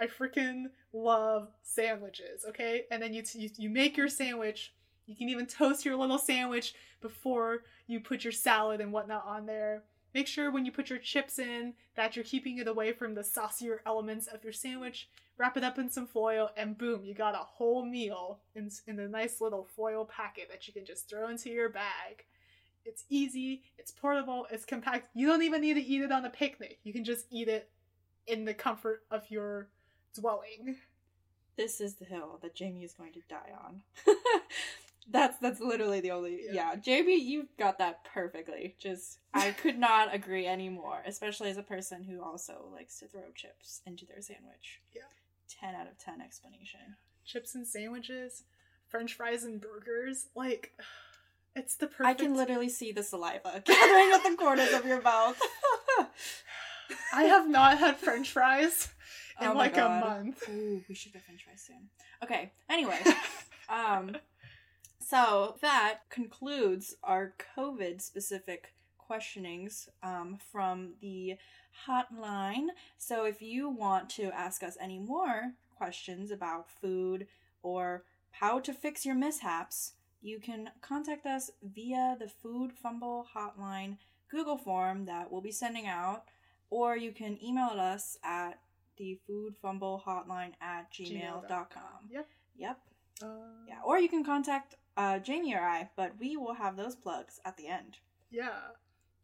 I 0.00 0.06
freaking 0.06 0.66
love 0.92 1.48
sandwiches, 1.62 2.44
okay? 2.48 2.84
And 2.90 3.02
then 3.02 3.12
you, 3.12 3.22
t- 3.22 3.40
you 3.40 3.50
you 3.56 3.68
make 3.68 3.96
your 3.96 4.08
sandwich. 4.08 4.72
You 5.06 5.16
can 5.16 5.28
even 5.28 5.46
toast 5.46 5.84
your 5.84 5.96
little 5.96 6.18
sandwich 6.18 6.74
before 7.00 7.64
you 7.86 8.00
put 8.00 8.22
your 8.24 8.32
salad 8.32 8.80
and 8.80 8.92
whatnot 8.92 9.24
on 9.26 9.46
there. 9.46 9.82
Make 10.14 10.26
sure 10.26 10.50
when 10.50 10.64
you 10.64 10.72
put 10.72 10.90
your 10.90 10.98
chips 10.98 11.38
in 11.38 11.74
that 11.94 12.16
you're 12.16 12.24
keeping 12.24 12.58
it 12.58 12.68
away 12.68 12.92
from 12.92 13.14
the 13.14 13.24
saucier 13.24 13.82
elements 13.84 14.26
of 14.26 14.42
your 14.42 14.52
sandwich. 14.52 15.08
Wrap 15.36 15.56
it 15.56 15.64
up 15.64 15.78
in 15.78 15.88
some 15.88 16.06
foil, 16.06 16.50
and 16.56 16.76
boom, 16.76 17.04
you 17.04 17.14
got 17.14 17.34
a 17.34 17.38
whole 17.38 17.84
meal 17.84 18.40
in 18.56 18.70
in 18.86 18.98
a 18.98 19.06
nice 19.06 19.40
little 19.40 19.68
foil 19.76 20.04
packet 20.04 20.48
that 20.50 20.66
you 20.66 20.72
can 20.72 20.84
just 20.84 21.08
throw 21.08 21.28
into 21.28 21.50
your 21.50 21.68
bag. 21.68 22.24
It's 22.84 23.04
easy, 23.08 23.62
it's 23.76 23.92
portable, 23.92 24.46
it's 24.50 24.64
compact. 24.64 25.10
You 25.14 25.28
don't 25.28 25.42
even 25.42 25.60
need 25.60 25.74
to 25.74 25.84
eat 25.84 26.02
it 26.02 26.10
on 26.10 26.24
a 26.24 26.30
picnic. 26.30 26.78
You 26.82 26.92
can 26.92 27.04
just 27.04 27.26
eat 27.30 27.46
it 27.48 27.70
in 28.26 28.44
the 28.44 28.54
comfort 28.54 29.04
of 29.10 29.30
your 29.30 29.68
dwelling. 30.14 30.76
This 31.56 31.80
is 31.80 31.94
the 31.94 32.04
hill 32.04 32.38
that 32.42 32.54
Jamie 32.54 32.84
is 32.84 32.94
going 32.94 33.12
to 33.12 33.20
die 33.28 33.52
on. 33.64 33.82
that's 35.10 35.38
that's 35.38 35.60
literally 35.60 36.00
the 36.00 36.10
only 36.10 36.40
yeah. 36.50 36.52
Yeah. 36.52 36.76
Jamie, 36.76 37.20
you 37.20 37.48
got 37.58 37.78
that 37.78 38.04
perfectly. 38.04 38.76
Just 38.78 39.18
I 39.34 39.50
could 39.62 39.78
not 39.78 40.14
agree 40.14 40.46
anymore, 40.46 41.02
especially 41.06 41.50
as 41.50 41.56
a 41.56 41.62
person 41.62 42.04
who 42.04 42.22
also 42.22 42.68
likes 42.72 42.98
to 43.00 43.06
throw 43.06 43.30
chips 43.34 43.80
into 43.86 44.04
their 44.06 44.20
sandwich. 44.20 44.80
Yeah. 44.94 45.02
10 45.60 45.74
out 45.74 45.86
of 45.86 45.98
10 45.98 46.20
explanation. 46.20 46.80
Chips 47.24 47.54
and 47.54 47.66
sandwiches, 47.66 48.44
french 48.88 49.14
fries 49.14 49.44
and 49.44 49.60
burgers. 49.60 50.26
Like, 50.34 50.72
it's 51.56 51.76
the 51.76 51.86
perfect 51.86 52.06
I 52.06 52.14
can 52.14 52.36
literally 52.36 52.68
see 52.68 52.92
the 52.92 53.02
saliva 53.02 53.62
gathering 53.64 54.12
at 54.14 54.22
the 54.24 54.36
corners 54.36 54.72
of 54.72 54.84
your 54.86 55.00
mouth. 55.02 55.40
I 57.12 57.24
have 57.24 57.48
not 57.48 57.78
had 57.78 57.96
french 57.96 58.30
fries 58.30 58.88
in 59.40 59.48
Oh 59.48 59.52
like 59.54 59.76
a 59.76 59.88
month. 59.88 60.42
Ooh, 60.48 60.82
we 60.88 60.94
should 60.94 61.12
get 61.12 61.24
french 61.24 61.44
fries 61.44 61.64
soon. 61.66 61.88
Okay, 62.22 62.52
anyway. 62.68 62.98
um 63.68 64.16
so 65.08 65.56
that 65.62 66.00
concludes 66.10 66.96
our 67.02 67.34
COVID 67.56 68.02
specific 68.02 68.74
questionings 68.98 69.88
um, 70.02 70.38
from 70.52 70.94
the 71.00 71.36
hotline. 71.86 72.66
So 72.98 73.24
if 73.24 73.40
you 73.40 73.70
want 73.70 74.10
to 74.10 74.24
ask 74.24 74.62
us 74.62 74.76
any 74.80 74.98
more 74.98 75.52
questions 75.76 76.30
about 76.30 76.70
food 76.70 77.26
or 77.62 78.04
how 78.32 78.60
to 78.60 78.72
fix 78.74 79.06
your 79.06 79.14
mishaps, 79.14 79.92
you 80.20 80.40
can 80.40 80.70
contact 80.82 81.24
us 81.24 81.50
via 81.62 82.16
the 82.18 82.28
Food 82.28 82.72
Fumble 82.72 83.26
Hotline 83.34 83.96
Google 84.30 84.58
form 84.58 85.06
that 85.06 85.32
we'll 85.32 85.40
be 85.40 85.52
sending 85.52 85.86
out, 85.86 86.24
or 86.68 86.96
you 86.96 87.12
can 87.12 87.38
email 87.42 87.80
us 87.80 88.18
at 88.22 88.58
the 88.98 89.18
food 89.26 89.54
fumble 89.62 90.02
hotline 90.06 90.52
at 90.60 90.92
gmail.com. 90.92 92.10
Yep. 92.10 92.28
Yep. 92.58 92.78
Uh, 93.22 93.26
Yeah. 93.66 93.78
Or 93.84 93.98
you 93.98 94.08
can 94.08 94.24
contact 94.24 94.74
uh, 94.98 95.18
Jamie 95.20 95.54
or 95.54 95.60
I, 95.60 95.88
but 95.96 96.12
we 96.18 96.36
will 96.36 96.54
have 96.54 96.76
those 96.76 96.96
plugs 96.96 97.40
at 97.44 97.56
the 97.56 97.68
end. 97.68 97.98
Yeah. 98.30 98.50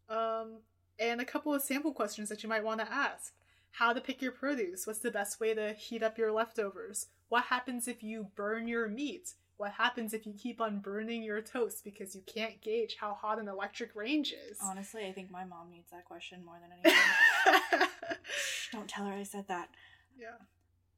Um, 0.08 0.60
and 0.98 1.20
a 1.20 1.24
couple 1.24 1.52
of 1.52 1.62
sample 1.62 1.92
questions 1.92 2.28
that 2.28 2.42
you 2.42 2.48
might 2.48 2.64
want 2.64 2.80
to 2.80 2.90
ask. 2.90 3.32
How 3.72 3.92
to 3.92 4.00
pick 4.00 4.22
your 4.22 4.30
produce? 4.30 4.86
What's 4.86 5.00
the 5.00 5.10
best 5.10 5.40
way 5.40 5.52
to 5.52 5.72
heat 5.72 6.04
up 6.04 6.16
your 6.16 6.30
leftovers? 6.30 7.08
What 7.28 7.46
happens 7.46 7.88
if 7.88 8.04
you 8.04 8.28
burn 8.36 8.68
your 8.68 8.88
meat? 8.88 9.34
What 9.56 9.72
happens 9.72 10.14
if 10.14 10.26
you 10.26 10.32
keep 10.32 10.60
on 10.60 10.78
burning 10.78 11.24
your 11.24 11.40
toast 11.40 11.82
because 11.84 12.14
you 12.14 12.22
can't 12.24 12.60
gauge 12.60 12.96
how 13.00 13.14
hot 13.14 13.40
an 13.40 13.48
electric 13.48 13.96
range 13.96 14.32
is? 14.48 14.58
Honestly, 14.62 15.06
I 15.06 15.12
think 15.12 15.30
my 15.30 15.44
mom 15.44 15.70
needs 15.72 15.90
that 15.90 16.04
question 16.04 16.44
more 16.44 16.58
than 16.60 16.70
anything. 16.72 17.88
Shh, 18.38 18.68
don't 18.72 18.88
tell 18.88 19.06
her 19.06 19.12
I 19.12 19.24
said 19.24 19.48
that. 19.48 19.70
yeah. 20.16 20.36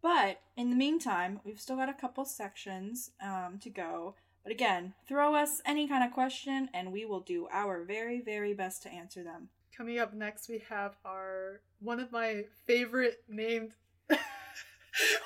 But 0.03 0.41
in 0.57 0.69
the 0.71 0.77
meantime, 0.77 1.41
we've 1.45 1.61
still 1.61 1.77
got 1.77 1.89
a 1.89 1.95
couple 1.95 2.25
sections 2.27 3.11
um, 3.23 3.59
to 3.63 3.71
go. 3.71 4.15
But 4.47 4.53
again, 4.53 4.95
throw 5.09 5.35
us 5.35 5.61
any 5.67 5.89
kind 5.89 6.05
of 6.05 6.13
question 6.13 6.71
and 6.73 6.93
we 6.93 7.05
will 7.05 7.19
do 7.19 7.49
our 7.51 7.83
very, 7.83 8.21
very 8.21 8.55
best 8.55 8.81
to 8.85 8.89
answer 8.89 9.25
them. 9.25 9.49
Coming 9.77 9.99
up 9.99 10.15
next, 10.15 10.49
we 10.49 10.63
have 10.69 10.95
our 11.05 11.63
one 11.81 11.99
of 11.99 12.13
my 12.13 12.45
favorite 12.65 13.25
named 13.29 13.73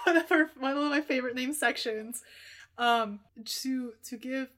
one 0.04 0.16
of 0.16 0.32
our 0.32 0.50
one 0.58 0.74
of 0.74 0.84
my 0.84 1.02
favorite 1.02 1.34
name 1.34 1.52
sections. 1.52 2.22
Um, 2.78 3.20
to 3.44 3.92
to 4.04 4.16
give 4.16 4.48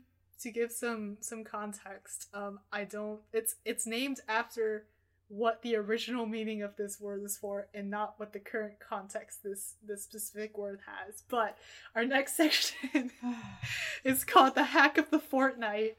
to 0.43 0.53
give 0.53 0.71
some 0.71 1.17
some 1.21 1.43
context, 1.43 2.29
um, 2.33 2.61
I 2.73 2.85
don't. 2.85 3.19
It's 3.33 3.57
it's 3.65 3.85
named 3.85 4.21
after 4.29 4.85
what 5.33 5.63
the 5.63 5.75
original 5.77 6.27
meaning 6.27 6.61
of 6.61 6.77
this 6.77 7.01
word 7.01 7.23
is 7.25 7.39
for, 7.39 7.67
and 7.73 7.89
not 7.89 8.15
what 8.19 8.35
the 8.35 8.39
current 8.39 8.75
context 8.87 9.43
this 9.43 9.77
this 9.83 10.03
specific 10.03 10.59
word 10.59 10.81
has. 10.87 11.23
But 11.29 11.57
our 11.97 12.05
next 12.05 12.37
section 12.37 13.11
is 14.05 14.25
called 14.25 14.55
the 14.55 14.65
hack 14.65 14.99
of 14.99 15.11
the 15.11 15.19
fortnight, 15.19 15.97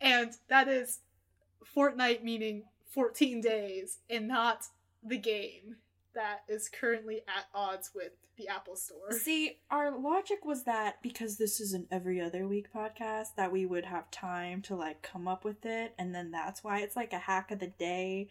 and 0.00 0.32
that 0.48 0.68
is 0.68 1.00
fortnight 1.64 2.24
meaning 2.24 2.64
14 2.90 3.40
days 3.40 3.98
and 4.08 4.28
not 4.28 4.66
the 5.04 5.18
game 5.18 5.76
that 6.14 6.42
is 6.48 6.68
currently 6.68 7.18
at 7.28 7.46
odds 7.54 7.90
with 7.94 8.12
the 8.36 8.48
Apple 8.48 8.76
Store. 8.76 9.10
See, 9.10 9.58
our 9.70 9.96
logic 9.98 10.44
was 10.44 10.64
that 10.64 11.02
because 11.02 11.36
this 11.36 11.60
is 11.60 11.72
an 11.72 11.88
every 11.90 12.20
other 12.20 12.46
week 12.46 12.72
podcast, 12.72 13.34
that 13.36 13.50
we 13.50 13.66
would 13.66 13.86
have 13.86 14.10
time 14.12 14.62
to 14.62 14.76
like 14.76 15.02
come 15.02 15.26
up 15.26 15.44
with 15.44 15.66
it, 15.66 15.94
and 15.98 16.14
then 16.14 16.30
that's 16.30 16.62
why 16.62 16.80
it's 16.80 16.96
like 16.96 17.12
a 17.12 17.18
hack 17.18 17.50
of 17.50 17.58
the 17.58 17.66
day. 17.66 18.28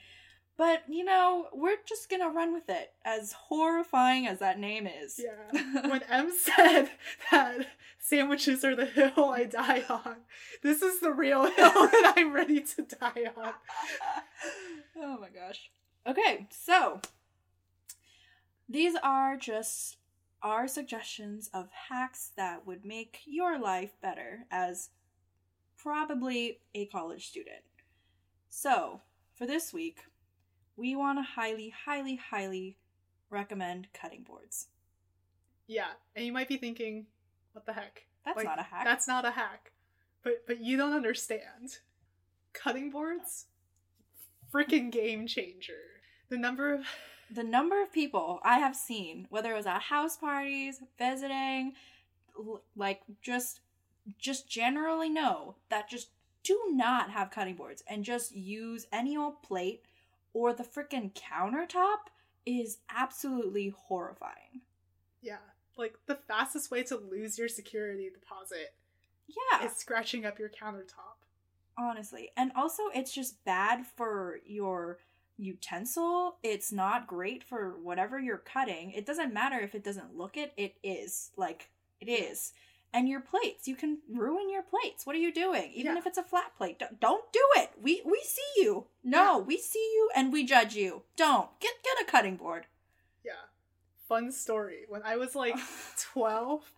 But 0.57 0.83
you 0.89 1.03
know, 1.03 1.47
we're 1.53 1.77
just 1.85 2.09
gonna 2.09 2.29
run 2.29 2.51
with 2.51 2.67
it, 2.67 2.91
as 3.05 3.31
horrifying 3.31 4.25
as 4.25 4.39
that 4.39 4.59
name 4.59 4.87
is. 4.87 5.19
Yeah. 5.23 5.61
When 5.87 6.01
M 6.03 6.31
said 6.35 6.89
that 7.31 7.67
sandwiches 7.99 8.65
are 8.65 8.75
the 8.75 8.85
hill 8.85 9.25
I 9.25 9.43
die 9.43 9.83
on, 9.87 10.17
this 10.63 10.81
is 10.81 10.99
the 10.99 11.11
real 11.11 11.43
hill 11.43 11.53
that 11.55 12.13
I'm 12.17 12.33
ready 12.33 12.61
to 12.61 12.81
die 12.81 13.31
on. 13.35 13.53
oh 14.97 15.17
my 15.19 15.29
gosh. 15.29 15.69
Okay, 16.07 16.47
so 16.49 17.01
these 18.67 18.95
are 19.03 19.37
just 19.37 19.97
our 20.41 20.67
suggestions 20.67 21.49
of 21.53 21.69
hacks 21.89 22.31
that 22.35 22.65
would 22.65 22.83
make 22.83 23.21
your 23.25 23.59
life 23.59 23.91
better 24.01 24.45
as 24.49 24.89
probably 25.77 26.59
a 26.73 26.85
college 26.87 27.27
student. 27.27 27.63
So, 28.49 29.01
for 29.35 29.45
this 29.45 29.71
week, 29.71 29.99
we 30.77 30.95
want 30.95 31.19
to 31.19 31.23
highly, 31.23 31.73
highly, 31.85 32.15
highly 32.15 32.77
recommend 33.29 33.87
cutting 33.93 34.23
boards. 34.23 34.67
Yeah, 35.67 35.91
and 36.15 36.25
you 36.25 36.31
might 36.31 36.47
be 36.47 36.57
thinking, 36.57 37.07
what 37.51 37.65
the 37.65 37.73
heck? 37.73 38.05
That's 38.23 38.37
Like, 38.37 38.45
not 38.45 38.59
a 38.59 38.63
hack. 38.63 38.85
That's 38.85 39.07
not 39.07 39.25
a 39.25 39.31
hack. 39.31 39.71
But 40.23 40.45
but 40.47 40.61
you 40.63 40.77
don't 40.77 40.93
understand. 40.93 41.79
Cutting 42.53 42.89
boards 42.89 43.47
freaking 44.51 44.91
game 44.91 45.27
changer. 45.27 45.73
The 46.29 46.37
number 46.37 46.73
of 46.73 46.81
the 47.33 47.43
number 47.43 47.81
of 47.81 47.91
people 47.91 48.39
I 48.43 48.59
have 48.59 48.75
seen, 48.75 49.27
whether 49.29 49.51
it 49.51 49.57
was 49.57 49.65
at 49.65 49.83
house 49.83 50.17
parties, 50.17 50.81
visiting, 50.97 51.73
like 52.75 53.01
just 53.21 53.61
just 54.17 54.47
generally 54.49 55.09
know 55.09 55.55
that 55.69 55.89
just 55.89 56.09
do 56.43 56.57
not 56.69 57.11
have 57.11 57.29
cutting 57.29 57.55
boards 57.55 57.83
and 57.87 58.05
just 58.05 58.33
use 58.33 58.87
any 58.93 59.17
old 59.17 59.43
plate 59.43 59.83
or 60.37 60.53
the 60.53 60.63
freaking 60.63 61.11
countertop 61.13 62.11
is 62.45 62.77
absolutely 62.95 63.73
horrifying. 63.75 64.61
yeah, 65.21 65.37
like 65.77 65.95
the 66.05 66.15
fastest 66.27 66.69
way 66.69 66.83
to 66.83 66.95
lose 66.95 67.39
your 67.39 67.47
security 67.47 68.09
deposit 68.13 68.75
Yeah, 69.27 69.65
is 69.65 69.75
scratching 69.75 70.25
up 70.27 70.37
your 70.37 70.49
countertop. 70.49 71.17
honestly. 71.77 72.29
And 72.37 72.51
also 72.55 72.83
it's 72.93 73.11
just 73.13 73.43
bad 73.45 73.85
for 73.85 74.39
your 74.45 74.99
utensil. 75.37 76.37
It's 76.43 76.71
not 76.71 77.07
great 77.07 77.43
for 77.43 77.77
whatever 77.81 78.19
you're 78.19 78.37
cutting. 78.37 78.91
It 78.91 79.05
doesn't 79.07 79.33
matter 79.33 79.59
if 79.59 79.73
it 79.75 79.83
doesn't 79.83 80.15
look 80.15 80.37
it, 80.37 80.53
it 80.57 80.75
is. 80.83 81.31
Like 81.35 81.69
it 81.99 82.09
is. 82.09 82.53
And 82.93 83.07
your 83.09 83.19
plates, 83.19 83.67
you 83.67 83.75
can 83.75 83.99
ruin 84.09 84.49
your 84.49 84.63
plates. 84.63 85.05
What 85.05 85.15
are 85.15 85.19
you 85.19 85.33
doing? 85.33 85.71
Even 85.73 85.93
Yeah. 85.93 85.97
if 85.99 86.07
it's 86.07 86.17
a 86.17 86.23
flat 86.23 86.55
plate, 86.57 86.79
don't, 86.79 86.99
don't 86.99 87.31
do 87.33 87.43
it. 87.57 87.71
We 87.81 88.01
we 88.05 88.21
see 88.23 88.61
you. 88.63 88.87
No, 89.03 89.37
we 89.37 89.57
see 89.57 89.79
you 89.95 90.09
and 90.15 90.31
we 90.33 90.45
judge 90.45 90.73
you. 90.75 91.03
Don't 91.15 91.49
get 91.59 91.73
get 91.83 92.01
a 92.07 92.09
cutting 92.09 92.37
board. 92.37 92.65
Yeah. 93.23 93.33
Fun 94.07 94.31
story. 94.31 94.85
When 94.87 95.03
I 95.03 95.17
was 95.17 95.35
like 95.35 95.55
12, 96.13 96.71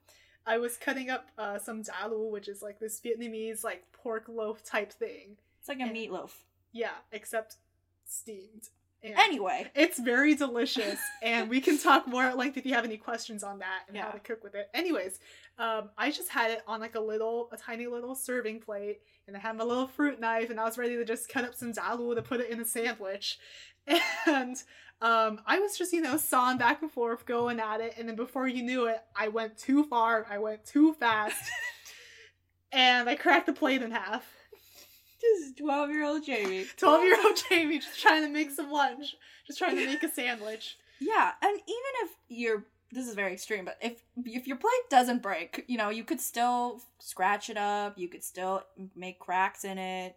I 0.47 0.57
was 0.57 0.77
cutting 0.77 1.09
up 1.11 1.29
uh, 1.37 1.59
some 1.59 1.83
dalu, 1.83 2.31
which 2.31 2.47
is 2.47 2.61
like 2.63 2.79
this 2.79 2.99
Vietnamese 2.99 3.63
like 3.63 3.83
pork 3.93 4.25
loaf 4.27 4.63
type 4.63 4.91
thing. 4.91 5.37
It's 5.59 5.69
like 5.69 5.79
a 5.79 5.83
And- 5.83 5.95
meatloaf. 5.95 6.31
Yeah, 6.71 6.97
except 7.11 7.57
steamed. 8.05 8.69
And 9.01 9.15
Anyway, 9.17 9.71
it's 9.75 9.97
very 9.97 10.35
delicious, 10.35 10.99
and 11.23 11.49
we 11.49 11.61
can 11.61 11.77
talk 11.77 12.07
more 12.07 12.23
at 12.23 12.37
length 12.37 12.57
if 12.57 12.65
you 12.65 12.73
have 12.73 12.83
any 12.83 12.97
questions 12.97 13.43
on 13.43 13.59
that 13.59 13.83
and 13.87 13.95
how 13.95 14.09
to 14.09 14.19
cook 14.19 14.43
with 14.43 14.55
it. 14.55 14.69
Anyways, 14.73 15.19
um, 15.57 15.89
I 15.97 16.11
just 16.11 16.29
had 16.29 16.51
it 16.51 16.61
on 16.67 16.81
like 16.81 16.95
a 16.95 16.99
little, 16.99 17.49
a 17.53 17.57
tiny 17.57 17.87
little 17.87 18.13
serving 18.13 18.59
plate, 18.59 18.99
and 19.27 19.37
I 19.37 19.39
had 19.39 19.55
my 19.55 19.63
little 19.63 19.87
fruit 19.87 20.19
knife, 20.19 20.49
and 20.49 20.59
I 20.59 20.65
was 20.65 20.77
ready 20.77 20.97
to 20.97 21.05
just 21.05 21.29
cut 21.29 21.45
up 21.45 21.55
some 21.55 21.71
dalu 21.71 22.15
to 22.15 22.21
put 22.21 22.41
it 22.41 22.49
in 22.49 22.59
a 22.59 22.65
sandwich, 22.65 23.39
and 24.27 24.57
um, 25.01 25.39
I 25.45 25.59
was 25.59 25.77
just 25.77 25.93
you 25.93 26.01
know 26.01 26.17
sawing 26.17 26.57
back 26.57 26.81
and 26.81 26.91
forth, 26.91 27.25
going 27.25 27.59
at 27.59 27.79
it, 27.79 27.93
and 27.97 28.09
then 28.09 28.17
before 28.17 28.49
you 28.49 28.63
knew 28.63 28.87
it, 28.87 29.01
I 29.15 29.29
went 29.29 29.57
too 29.57 29.85
far, 29.85 30.27
I 30.29 30.39
went 30.39 30.65
too 30.65 30.93
fast, 30.93 31.49
and 32.73 33.07
I 33.07 33.15
cracked 33.15 33.45
the 33.45 33.53
plate 33.53 33.81
in 33.81 33.91
half. 33.91 34.25
This 35.21 35.47
is 35.47 35.53
12 35.55 35.89
year 35.91 36.05
old 36.05 36.25
Jamie. 36.25 36.65
12 36.77 37.03
year 37.03 37.17
old 37.23 37.41
Jamie 37.49 37.79
just 37.79 37.99
trying 37.99 38.23
to 38.23 38.29
make 38.29 38.51
some 38.51 38.71
lunch, 38.71 39.15
just 39.45 39.59
trying 39.59 39.75
to 39.75 39.85
make 39.85 40.03
a 40.03 40.09
sandwich. 40.09 40.77
Yeah, 40.99 41.31
and 41.41 41.53
even 41.53 41.93
if 42.03 42.11
you're 42.27 42.65
this 42.91 43.07
is 43.07 43.13
very 43.13 43.33
extreme, 43.33 43.65
but 43.65 43.77
if 43.81 44.03
if 44.25 44.47
your 44.47 44.57
plate 44.57 44.89
doesn't 44.89 45.21
break, 45.21 45.63
you 45.67 45.77
know, 45.77 45.89
you 45.89 46.03
could 46.03 46.19
still 46.19 46.81
scratch 46.99 47.49
it 47.49 47.57
up, 47.57 47.97
you 47.97 48.07
could 48.07 48.23
still 48.23 48.63
make 48.95 49.19
cracks 49.19 49.63
in 49.63 49.77
it. 49.77 50.15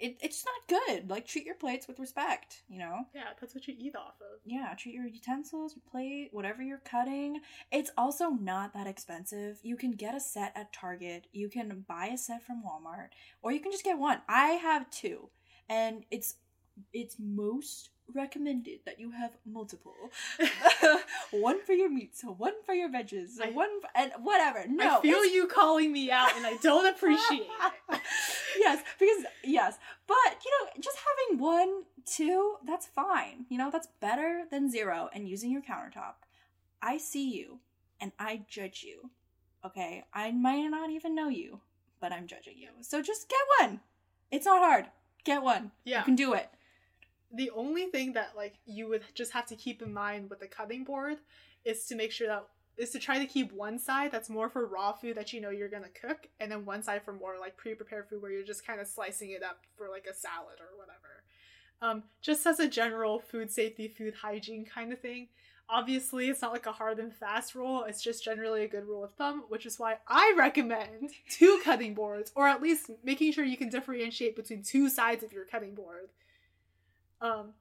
It, 0.00 0.16
it's 0.22 0.44
not 0.44 0.80
good. 0.86 1.10
Like 1.10 1.26
treat 1.26 1.44
your 1.44 1.54
plates 1.54 1.86
with 1.86 1.98
respect, 1.98 2.62
you 2.68 2.78
know? 2.78 3.00
Yeah, 3.14 3.24
that's 3.40 3.54
what 3.54 3.68
you 3.68 3.74
eat 3.78 3.94
off 3.94 4.14
of. 4.20 4.40
Yeah, 4.44 4.74
treat 4.76 4.94
your 4.94 5.06
utensils, 5.06 5.74
your 5.76 5.82
plate, 5.90 6.30
whatever 6.32 6.62
you're 6.62 6.78
cutting. 6.78 7.40
It's 7.70 7.90
also 7.96 8.30
not 8.30 8.72
that 8.74 8.86
expensive. 8.86 9.58
You 9.62 9.76
can 9.76 9.92
get 9.92 10.14
a 10.14 10.20
set 10.20 10.52
at 10.56 10.72
Target, 10.72 11.26
you 11.32 11.48
can 11.48 11.84
buy 11.86 12.06
a 12.06 12.18
set 12.18 12.42
from 12.42 12.62
Walmart, 12.62 13.08
or 13.42 13.52
you 13.52 13.60
can 13.60 13.72
just 13.72 13.84
get 13.84 13.98
one. 13.98 14.20
I 14.28 14.50
have 14.52 14.90
two, 14.90 15.28
and 15.68 16.04
it's 16.10 16.36
it's 16.92 17.16
most 17.18 17.90
recommended 18.14 18.80
that 18.86 18.98
you 18.98 19.10
have 19.10 19.32
multiple. 19.44 19.94
one 21.30 21.62
for 21.64 21.72
your 21.72 21.90
meats, 21.90 22.22
one 22.24 22.54
for 22.64 22.74
your 22.74 22.88
veggies, 22.88 23.40
I- 23.40 23.50
one 23.50 23.68
f- 23.84 23.90
and 23.94 24.24
whatever. 24.24 24.64
No, 24.68 24.98
I 24.98 25.02
feel 25.02 25.24
you 25.24 25.46
calling 25.46 25.92
me 25.92 26.10
out, 26.10 26.30
and 26.36 26.46
I 26.46 26.56
don't 26.62 26.86
appreciate 26.86 27.42
it. 27.42 28.00
yes, 28.58 28.82
because 28.98 29.24
yes, 29.44 29.78
but 30.10 30.44
you 30.44 30.50
know, 30.50 30.70
just 30.80 30.98
having 30.98 31.40
one, 31.40 31.84
two, 32.04 32.56
that's 32.66 32.86
fine. 32.86 33.46
You 33.48 33.58
know, 33.58 33.70
that's 33.70 33.86
better 34.00 34.42
than 34.50 34.68
zero. 34.68 35.08
And 35.14 35.28
using 35.28 35.52
your 35.52 35.62
countertop, 35.62 36.14
I 36.82 36.98
see 36.98 37.30
you, 37.30 37.60
and 38.00 38.10
I 38.18 38.42
judge 38.48 38.82
you. 38.84 39.10
Okay, 39.64 40.02
I 40.12 40.32
might 40.32 40.66
not 40.66 40.90
even 40.90 41.14
know 41.14 41.28
you, 41.28 41.60
but 42.00 42.12
I'm 42.12 42.26
judging 42.26 42.58
you. 42.58 42.70
So 42.80 43.00
just 43.00 43.28
get 43.28 43.38
one. 43.60 43.80
It's 44.32 44.46
not 44.46 44.58
hard. 44.58 44.86
Get 45.22 45.44
one. 45.44 45.70
Yeah. 45.84 45.98
You 45.98 46.04
can 46.06 46.16
do 46.16 46.32
it. 46.32 46.50
The 47.32 47.50
only 47.50 47.86
thing 47.86 48.14
that 48.14 48.32
like 48.36 48.54
you 48.66 48.88
would 48.88 49.02
just 49.14 49.30
have 49.30 49.46
to 49.46 49.54
keep 49.54 49.80
in 49.80 49.94
mind 49.94 50.28
with 50.28 50.40
the 50.40 50.48
cutting 50.48 50.82
board 50.82 51.18
is 51.64 51.84
to 51.86 51.94
make 51.94 52.10
sure 52.10 52.26
that 52.26 52.46
is 52.80 52.90
to 52.90 52.98
try 52.98 53.18
to 53.18 53.26
keep 53.26 53.52
one 53.52 53.78
side 53.78 54.10
that's 54.10 54.30
more 54.30 54.48
for 54.48 54.66
raw 54.66 54.92
food 54.92 55.16
that 55.16 55.32
you 55.32 55.40
know 55.40 55.50
you're 55.50 55.68
gonna 55.68 55.88
cook, 55.88 56.28
and 56.40 56.50
then 56.50 56.64
one 56.64 56.82
side 56.82 57.02
for 57.02 57.12
more 57.12 57.36
like 57.38 57.56
pre-prepared 57.56 58.08
food 58.08 58.22
where 58.22 58.30
you're 58.30 58.42
just 58.42 58.66
kind 58.66 58.80
of 58.80 58.86
slicing 58.86 59.30
it 59.30 59.42
up 59.42 59.58
for 59.76 59.88
like 59.88 60.06
a 60.10 60.14
salad 60.14 60.58
or 60.60 60.78
whatever. 60.78 61.22
Um, 61.82 62.04
just 62.22 62.46
as 62.46 62.58
a 62.58 62.68
general 62.68 63.18
food 63.18 63.50
safety, 63.50 63.88
food 63.88 64.14
hygiene 64.14 64.64
kind 64.64 64.92
of 64.92 65.00
thing. 65.00 65.28
Obviously, 65.68 66.28
it's 66.28 66.42
not 66.42 66.52
like 66.52 66.66
a 66.66 66.72
hard 66.72 66.98
and 66.98 67.14
fast 67.14 67.54
rule. 67.54 67.84
It's 67.84 68.02
just 68.02 68.24
generally 68.24 68.64
a 68.64 68.68
good 68.68 68.86
rule 68.86 69.04
of 69.04 69.14
thumb, 69.14 69.44
which 69.48 69.66
is 69.66 69.78
why 69.78 69.98
I 70.08 70.34
recommend 70.36 71.10
two 71.30 71.60
cutting 71.62 71.94
boards, 71.94 72.32
or 72.34 72.48
at 72.48 72.60
least 72.60 72.90
making 73.04 73.32
sure 73.32 73.44
you 73.44 73.56
can 73.56 73.68
differentiate 73.68 74.36
between 74.36 74.62
two 74.62 74.88
sides 74.88 75.22
of 75.22 75.32
your 75.32 75.44
cutting 75.44 75.74
board. 75.74 76.08
Um, 77.20 77.52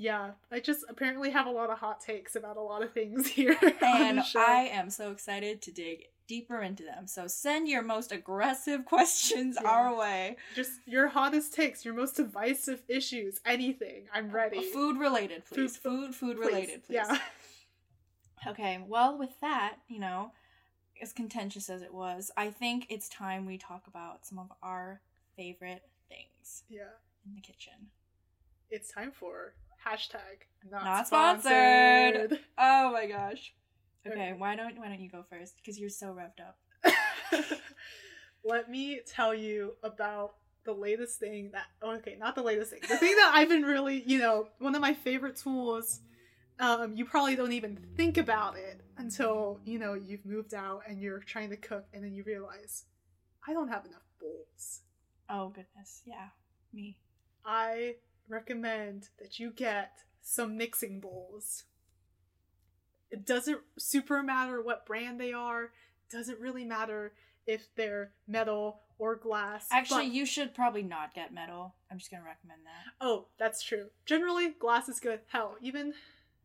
yeah, 0.00 0.30
I 0.50 0.60
just 0.60 0.84
apparently 0.88 1.30
have 1.30 1.46
a 1.46 1.50
lot 1.50 1.70
of 1.70 1.78
hot 1.78 2.00
takes 2.00 2.34
about 2.36 2.56
a 2.56 2.60
lot 2.62 2.82
of 2.82 2.92
things 2.92 3.26
here. 3.38 3.56
And. 3.82 4.20
I 4.36 4.70
am 4.72 4.88
so 4.90 5.10
excited 5.12 5.60
to 5.62 5.70
dig 5.72 6.06
deeper 6.26 6.62
into 6.62 6.84
them. 6.84 7.06
So 7.06 7.26
send 7.26 7.68
your 7.68 7.82
most 7.82 8.12
aggressive 8.12 8.84
questions 8.94 9.58
Yeah. 9.60 9.68
our 9.68 9.94
way. 9.96 10.36
just 10.54 10.70
your 10.86 11.08
hottest 11.08 11.52
takes, 11.52 11.84
your 11.84 11.92
most 11.94 12.16
divisive 12.16 12.82
issues, 12.88 13.40
anything. 13.44 14.04
I'm 14.14 14.30
oh, 14.30 14.34
ready. 14.34 14.62
Food 14.70 14.96
related, 14.98 15.44
please. 15.44 15.76
Food- 15.76 15.92
Food, 15.92 16.14
food, 16.14 16.36
Please. 16.38 16.46
related, 16.46 16.84
please. 16.84 16.94
Yeah. 16.94 17.18
Okay, 18.46 18.82
well, 18.88 19.18
with 19.18 19.38
that, 19.42 19.76
you 19.86 19.98
know, 19.98 20.32
as 21.02 21.12
contentious 21.12 21.68
as 21.68 21.82
it 21.82 21.92
was, 21.92 22.30
I 22.38 22.48
think 22.50 22.86
it's 22.88 23.06
time 23.06 23.44
we 23.44 23.58
talk 23.58 23.82
about 23.86 24.24
some 24.24 24.38
of 24.38 24.50
our 24.62 25.02
favorite 25.36 25.82
things 26.08 26.62
Yeah. 26.70 26.84
in 27.26 27.34
the 27.34 27.42
kitchen. 27.42 27.90
It's 28.70 28.90
time 28.92 29.10
for 29.12 29.54
hashtag 29.86 30.46
not, 30.70 30.84
Not 30.84 31.06
sponsored. 31.06 32.14
sponsored. 32.14 32.38
Oh 32.58 32.92
my 32.92 33.06
gosh. 33.06 33.52
Okay, 34.06 34.14
Okay. 34.14 34.32
why 34.38 34.56
don't 34.56 34.78
why 34.78 34.88
don't 34.88 35.00
you 35.00 35.10
go 35.10 35.24
first? 35.28 35.56
Because 35.56 35.78
you're 35.78 35.90
so 35.90 36.14
revved 36.14 36.40
up. 36.40 36.58
Let 38.44 38.70
me 38.70 39.00
tell 39.06 39.34
you 39.34 39.74
about 39.82 40.34
the 40.64 40.72
latest 40.72 41.18
thing 41.18 41.50
that 41.52 41.66
okay, 41.82 42.16
not 42.18 42.34
the 42.34 42.42
latest 42.42 42.70
thing. 42.70 42.80
The 42.88 42.96
thing 42.96 43.14
that 43.16 43.32
I've 43.34 43.48
been 43.48 43.62
really, 43.62 44.02
you 44.06 44.18
know, 44.18 44.48
one 44.58 44.74
of 44.74 44.80
my 44.80 44.94
favorite 44.94 45.36
tools. 45.36 46.00
Um, 46.58 46.94
you 46.94 47.06
probably 47.06 47.36
don't 47.36 47.52
even 47.52 47.78
think 47.96 48.18
about 48.18 48.58
it 48.58 48.82
until, 48.98 49.60
you 49.64 49.78
know, 49.78 49.94
you've 49.94 50.26
moved 50.26 50.52
out 50.52 50.82
and 50.86 51.00
you're 51.00 51.20
trying 51.20 51.48
to 51.48 51.56
cook 51.56 51.86
and 51.94 52.04
then 52.04 52.12
you 52.12 52.22
realize 52.22 52.84
I 53.48 53.54
don't 53.54 53.68
have 53.68 53.86
enough 53.86 54.02
bowls. 54.20 54.82
Oh 55.30 55.48
goodness, 55.48 56.02
yeah, 56.04 56.28
me. 56.74 56.98
I 57.46 57.94
recommend 58.30 59.08
that 59.18 59.38
you 59.38 59.50
get 59.50 59.92
some 60.22 60.56
mixing 60.56 61.00
bowls. 61.00 61.64
It 63.10 63.26
doesn't 63.26 63.60
super 63.78 64.22
matter 64.22 64.62
what 64.62 64.86
brand 64.86 65.20
they 65.20 65.32
are. 65.32 65.70
Doesn't 66.10 66.38
really 66.40 66.64
matter 66.64 67.12
if 67.46 67.66
they're 67.76 68.12
metal 68.28 68.80
or 68.98 69.16
glass. 69.16 69.66
Actually, 69.72 70.06
but- 70.06 70.14
you 70.14 70.24
should 70.26 70.54
probably 70.54 70.82
not 70.82 71.14
get 71.14 71.32
metal. 71.32 71.74
I'm 71.90 71.98
just 71.98 72.10
gonna 72.10 72.22
recommend 72.24 72.60
that. 72.66 72.92
oh, 73.04 73.26
that's 73.38 73.62
true. 73.62 73.86
Generally, 74.06 74.50
glass 74.60 74.88
is 74.88 75.00
good. 75.00 75.20
Hell, 75.28 75.56
even 75.60 75.94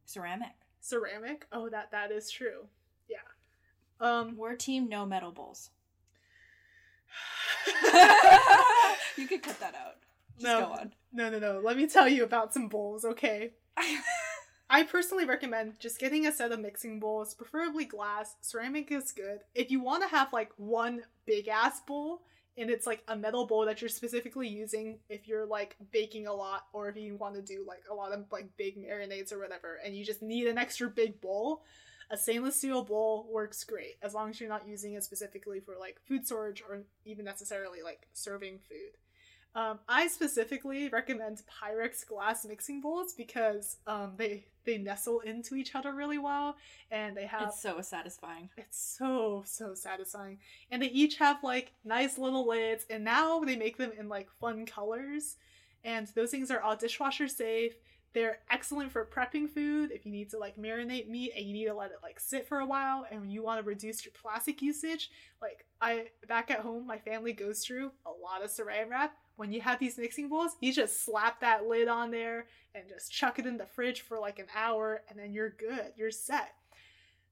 Ceramic. 0.05 0.53
ceramic. 0.81 1.45
Oh, 1.51 1.69
that 1.69 1.91
that 1.91 2.11
is 2.11 2.29
true. 2.31 2.67
Yeah. 3.07 3.17
Um. 3.99 4.35
We're 4.37 4.55
team 4.55 4.87
no 4.89 5.05
metal 5.05 5.31
bowls. 5.31 5.69
you 9.17 9.27
could 9.27 9.43
cut 9.43 9.59
that 9.59 9.75
out. 9.75 9.97
Just 10.39 10.43
No. 10.43 10.77
No, 11.11 11.29
no, 11.29 11.39
no. 11.39 11.61
Let 11.63 11.77
me 11.77 11.87
tell 11.87 12.09
you 12.09 12.23
about 12.23 12.53
some 12.53 12.67
bowls, 12.67 13.05
okay? 13.05 13.51
I 14.69 14.83
personally 14.83 15.25
recommend 15.25 15.79
just 15.79 15.99
getting 15.99 16.25
a 16.25 16.31
set 16.31 16.51
of 16.51 16.59
mixing 16.59 16.99
bowls, 16.99 17.33
preferably 17.33 17.85
glass. 17.85 18.35
Ceramic 18.41 18.91
is 18.91 19.11
good. 19.11 19.39
If 19.53 19.71
you 19.71 19.79
want 19.79 20.03
to 20.03 20.09
have 20.09 20.33
like 20.33 20.51
one 20.57 21.03
big 21.25 21.47
ass 21.47 21.81
bowl 21.81 22.23
and 22.57 22.69
it's 22.69 22.87
like 22.87 23.03
a 23.07 23.15
metal 23.15 23.45
bowl 23.45 23.65
that 23.65 23.81
you're 23.81 23.89
specifically 23.89 24.47
using 24.47 24.99
if 25.09 25.27
you're 25.27 25.45
like 25.45 25.75
baking 25.91 26.27
a 26.27 26.33
lot 26.33 26.67
or 26.73 26.89
if 26.89 26.97
you 26.97 27.15
want 27.15 27.35
to 27.35 27.41
do 27.41 27.63
like 27.67 27.83
a 27.91 27.93
lot 27.93 28.11
of 28.11 28.25
like 28.31 28.49
big 28.57 28.77
marinades 28.77 29.31
or 29.31 29.39
whatever 29.39 29.79
and 29.85 29.95
you 29.95 30.03
just 30.03 30.21
need 30.21 30.47
an 30.47 30.57
extra 30.57 30.89
big 30.89 31.21
bowl, 31.21 31.63
a 32.09 32.17
stainless 32.17 32.55
steel 32.55 32.83
bowl 32.83 33.27
works 33.31 33.63
great 33.63 33.97
as 34.01 34.13
long 34.13 34.29
as 34.29 34.39
you're 34.39 34.49
not 34.49 34.67
using 34.67 34.93
it 34.93 35.03
specifically 35.03 35.59
for 35.59 35.75
like 35.79 35.99
food 36.07 36.25
storage 36.25 36.63
or 36.67 36.83
even 37.05 37.23
necessarily 37.25 37.81
like 37.83 38.07
serving 38.13 38.59
food. 38.67 38.97
Um, 39.55 39.79
I 39.87 40.07
specifically 40.07 40.89
recommend 40.89 41.41
Pyrex 41.47 42.05
glass 42.05 42.45
mixing 42.45 42.81
bowls 42.81 43.13
because 43.13 43.77
um, 43.87 44.11
they 44.17 44.43
they 44.65 44.77
nestle 44.77 45.21
into 45.21 45.55
each 45.55 45.75
other 45.75 45.93
really 45.93 46.17
well, 46.17 46.57
and 46.91 47.15
they 47.15 47.25
have 47.25 47.49
it's 47.49 47.61
so 47.61 47.79
satisfying. 47.79 48.49
it's 48.57 48.77
so 48.77 49.43
so 49.45 49.73
satisfying, 49.73 50.39
and 50.71 50.81
they 50.81 50.87
each 50.87 51.17
have 51.17 51.41
like 51.41 51.71
nice 51.85 52.17
little 52.17 52.45
lids, 52.45 52.85
and 52.89 53.05
now 53.05 53.39
they 53.39 53.55
make 53.55 53.77
them 53.77 53.93
in 53.97 54.09
like 54.09 54.27
fun 54.41 54.65
colors, 54.65 55.37
and 55.85 56.07
those 56.15 56.31
things 56.31 56.51
are 56.51 56.59
all 56.59 56.75
dishwasher 56.75 57.29
safe. 57.29 57.75
They're 58.11 58.39
excellent 58.49 58.91
for 58.91 59.05
prepping 59.05 59.49
food 59.49 59.91
if 59.91 60.05
you 60.05 60.11
need 60.11 60.29
to 60.31 60.37
like 60.37 60.57
marinate 60.57 61.09
meat 61.09 61.33
and 61.35 61.45
you 61.45 61.53
need 61.53 61.65
to 61.65 61.73
let 61.73 61.91
it 61.91 61.97
like 62.01 62.17
sit 62.17 62.47
for 62.47 62.59
a 62.59 62.65
while 62.65 63.05
and 63.11 63.29
you 63.29 63.43
want 63.43 63.61
to 63.61 63.67
reduce 63.67 64.05
your 64.05 64.13
plastic 64.13 64.61
usage. 64.61 65.09
Like 65.41 65.65
I 65.81 66.07
back 66.25 66.49
at 66.49 66.61
home, 66.61 66.87
my 66.87 66.97
family 66.97 67.33
goes 67.33 67.65
through 67.65 67.91
a 68.05 68.09
lot 68.09 68.41
of 68.41 68.49
saran 68.49 68.89
wrap. 68.89 69.17
When 69.37 69.51
you 69.51 69.61
have 69.61 69.79
these 69.79 69.97
mixing 69.97 70.29
bowls, 70.29 70.55
you 70.61 70.71
just 70.73 71.03
slap 71.03 71.41
that 71.41 71.67
lid 71.67 71.87
on 71.87 72.11
there 72.11 72.47
and 72.73 72.85
just 72.87 73.11
chuck 73.11 73.39
it 73.39 73.45
in 73.45 73.57
the 73.57 73.65
fridge 73.65 74.01
for 74.01 74.19
like 74.19 74.39
an 74.39 74.47
hour 74.55 75.01
and 75.09 75.19
then 75.19 75.33
you're 75.33 75.49
good. 75.49 75.93
You're 75.95 76.11
set. 76.11 76.53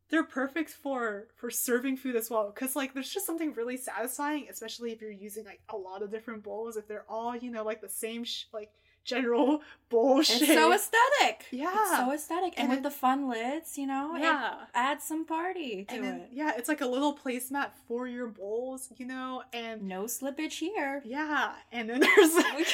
They're 0.10 0.24
perfect 0.24 0.70
for 0.70 1.28
for 1.36 1.50
serving 1.50 1.98
food 1.98 2.16
as 2.16 2.30
well 2.30 2.52
cuz 2.52 2.76
like 2.76 2.94
there's 2.94 3.10
just 3.10 3.26
something 3.26 3.54
really 3.54 3.78
satisfying 3.78 4.48
especially 4.50 4.92
if 4.92 5.02
you're 5.02 5.10
using 5.10 5.46
like 5.46 5.62
a 5.70 5.78
lot 5.78 6.04
of 6.04 6.12
different 6.12 6.44
bowls 6.44 6.78
if 6.78 6.88
they're 6.88 7.06
all, 7.10 7.36
you 7.36 7.50
know, 7.50 7.64
like 7.64 7.82
the 7.82 7.90
same 7.90 8.24
sh- 8.24 8.46
like 8.54 8.72
general 9.04 9.62
bowl 9.90 10.20
It's 10.22 10.48
so 10.48 10.72
aesthetic. 10.74 11.46
Yeah. 11.52 11.72
It's 11.74 11.98
so 11.98 12.12
aesthetic. 12.14 12.54
And, 12.58 12.64
And 12.64 12.70
with 12.70 12.80
it- 12.80 12.84
the 12.84 12.92
fun 12.92 13.30
lids, 13.30 13.78
you 13.78 13.88
know, 13.88 14.16
yeah. 14.18 14.54
it 14.54 14.68
adds 14.74 15.04
some 15.04 15.26
party 15.26 15.86
to 15.90 15.96
and 15.96 16.06
it. 16.22 16.30
yeah, 16.32 16.54
it's 16.58 16.70
like 16.70 16.82
a 16.82 16.88
little 16.88 17.16
placemat 17.18 17.72
for 17.88 18.08
your 18.08 18.28
bowls, 18.28 18.90
you 18.98 19.06
know, 19.06 19.44
and 19.54 19.84
No 19.84 20.04
slippage 20.04 20.60
here. 20.60 21.02
yeah, 21.06 21.54
and 21.72 21.90
then 21.90 22.00
there's 22.16 22.34
like, 22.36 22.68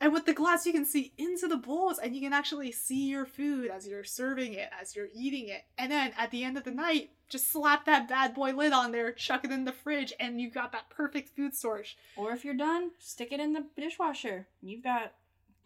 and 0.00 0.12
with 0.12 0.26
the 0.26 0.34
glass 0.34 0.66
you 0.66 0.72
can 0.72 0.84
see 0.84 1.12
into 1.16 1.48
the 1.48 1.56
bowls 1.56 1.98
and 1.98 2.14
you 2.14 2.20
can 2.20 2.32
actually 2.34 2.70
see 2.72 3.08
your 3.08 3.24
food 3.24 3.70
as 3.70 3.86
you're 3.88 4.04
serving 4.04 4.52
it, 4.54 4.68
as 4.80 4.94
you're 4.94 5.08
eating 5.14 5.48
it. 5.48 5.62
And 5.78 5.90
then 5.90 6.12
at 6.18 6.30
the 6.30 6.44
end 6.44 6.58
of 6.58 6.64
the 6.64 6.70
night, 6.70 7.10
just 7.28 7.50
slap 7.50 7.86
that 7.86 8.06
bad 8.08 8.34
boy 8.34 8.52
lid 8.52 8.72
on 8.72 8.92
there, 8.92 9.10
chuck 9.10 9.44
it 9.44 9.50
in 9.50 9.64
the 9.64 9.72
fridge, 9.72 10.12
and 10.20 10.40
you've 10.40 10.54
got 10.54 10.70
that 10.72 10.90
perfect 10.90 11.34
food 11.34 11.54
storage. 11.56 11.96
Or 12.16 12.32
if 12.32 12.44
you're 12.44 12.54
done, 12.54 12.90
stick 12.98 13.32
it 13.32 13.40
in 13.40 13.52
the 13.54 13.64
dishwasher. 13.76 14.46
You've 14.62 14.84
got 14.84 15.12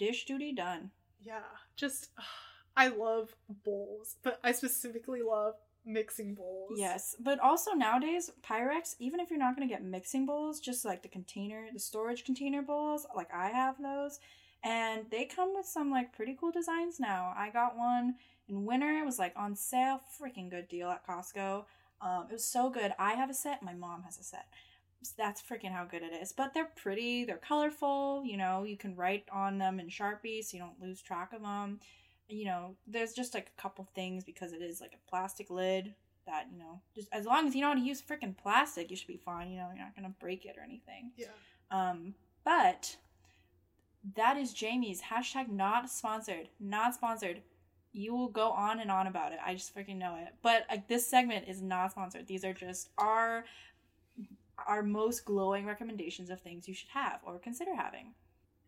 dish 0.01 0.25
duty 0.25 0.53
done. 0.53 0.91
Yeah, 1.23 1.43
just 1.77 2.11
I 2.77 2.89
love 2.89 3.37
bowls, 3.65 4.17
but 4.23 4.41
I 4.43 4.53
specifically 4.53 5.21
love 5.23 5.55
mixing 5.85 6.35
bowls. 6.35 6.73
Yes, 6.77 7.15
but 7.21 7.39
also 7.39 7.73
nowadays, 7.73 8.31
Pyrex, 8.43 8.97
even 8.99 9.21
if 9.21 9.31
you're 9.31 9.39
not 9.39 9.55
going 9.55 9.69
to 9.69 9.73
get 9.73 9.85
mixing 9.85 10.27
bowls, 10.27 10.59
just 10.61 10.85
like 10.85 11.03
the 11.03 11.09
container, 11.09 11.67
the 11.73 11.79
storage 11.79 12.25
container 12.25 12.63
bowls, 12.63 13.07
like 13.15 13.33
I 13.33 13.49
have 13.49 13.81
those, 13.81 14.19
and 14.65 15.05
they 15.11 15.25
come 15.25 15.55
with 15.55 15.67
some 15.67 15.91
like 15.91 16.13
pretty 16.13 16.37
cool 16.41 16.51
designs 16.51 16.99
now. 16.99 17.35
I 17.37 17.51
got 17.51 17.77
one 17.77 18.15
in 18.49 18.65
winter, 18.65 18.99
it 18.99 19.07
was 19.07 19.19
like 19.19 19.35
on 19.37 19.55
sale, 19.55 20.01
freaking 20.21 20.51
good 20.51 20.69
deal 20.69 20.89
at 20.89 21.07
Costco. 21.07 21.65
Um, 22.03 22.27
it 22.31 22.33
was 22.33 22.45
so 22.45 22.71
good. 22.71 22.95
I 22.99 23.13
have 23.13 23.29
a 23.29 23.35
set, 23.35 23.63
my 23.63 23.75
mom 23.75 24.05
has 24.05 24.19
a 24.19 24.25
set. 24.25 24.47
That's 25.17 25.43
freaking 25.43 25.73
how 25.73 25.85
good 25.85 26.03
it 26.03 26.13
is. 26.13 26.33
But 26.33 26.53
they're 26.55 26.71
pretty, 26.77 27.25
they're 27.25 27.37
colorful, 27.37 28.23
you 28.25 28.37
know, 28.37 28.65
you 28.65 28.77
can 28.77 28.97
write 28.97 29.25
on 29.33 29.59
them 29.59 29.81
in 29.81 29.89
Sharpie 29.89 30.45
so 30.45 30.57
you 30.57 30.63
don't 30.63 30.81
lose 30.81 31.01
track 31.01 31.33
of 31.33 31.43
them. 31.43 31.81
You 32.29 32.45
know, 32.45 32.77
there's 32.87 33.13
just 33.13 33.35
like 33.35 33.51
a 33.57 33.61
couple 33.61 33.89
things 33.95 34.25
because 34.25 34.53
it 34.53 34.63
is 34.63 34.81
like 34.81 34.95
a 34.95 35.11
plastic 35.11 35.51
lid 35.51 35.95
that, 36.27 36.47
you 36.53 36.59
know, 36.59 36.81
just 36.95 37.09
as 37.13 37.25
long 37.25 37.47
as 37.47 37.55
you 37.55 37.63
know 37.63 37.69
how 37.69 37.75
to 37.75 37.81
use 37.81 38.03
freaking 38.03 38.37
plastic, 38.37 38.91
you 38.91 38.97
should 38.97 39.09
be 39.09 39.17
fine. 39.17 39.51
You 39.51 39.59
know, 39.59 39.69
you're 39.75 39.85
not 39.85 39.97
going 39.97 40.07
to 40.07 40.15
break 40.21 40.45
it 40.45 40.57
or 40.57 40.63
anything. 40.63 41.11
Yeah. 41.17 41.27
Um, 41.71 42.15
but 42.45 42.97
that 44.17 44.37
is 44.37 44.53
Jamie's 44.53 45.03
hashtag 45.03 45.51
not 45.51 45.91
sponsored. 45.91 46.49
Not 46.59 46.95
sponsored. 46.95 47.43
You 47.93 48.15
will 48.15 48.29
go 48.29 48.51
on 48.53 48.79
and 48.79 48.91
on 48.91 49.09
about 49.09 49.33
it. 49.33 49.39
I 49.45 49.55
just 49.55 49.75
freaking 49.75 49.97
know 49.97 50.17
it. 50.17 50.35
But 50.43 50.67
like 50.71 50.89
this 50.89 51.07
segment 51.07 51.49
is 51.49 51.61
not 51.61 51.93
sponsored. 51.93 52.27
These 52.27 52.45
are 52.45 52.55
just 52.55 52.91
our 52.97 53.45
our 54.67 54.83
most 54.83 55.25
glowing 55.25 55.67
recommendations 55.67 56.31
of 56.31 56.41
things 56.41 56.69
you 56.69 56.75
should 56.75 56.91
have 56.91 57.21
or 57.25 57.39
consider 57.39 57.75
having. 57.75 58.15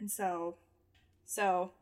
And 0.00 0.10
so 0.10 0.56
so 1.24 1.72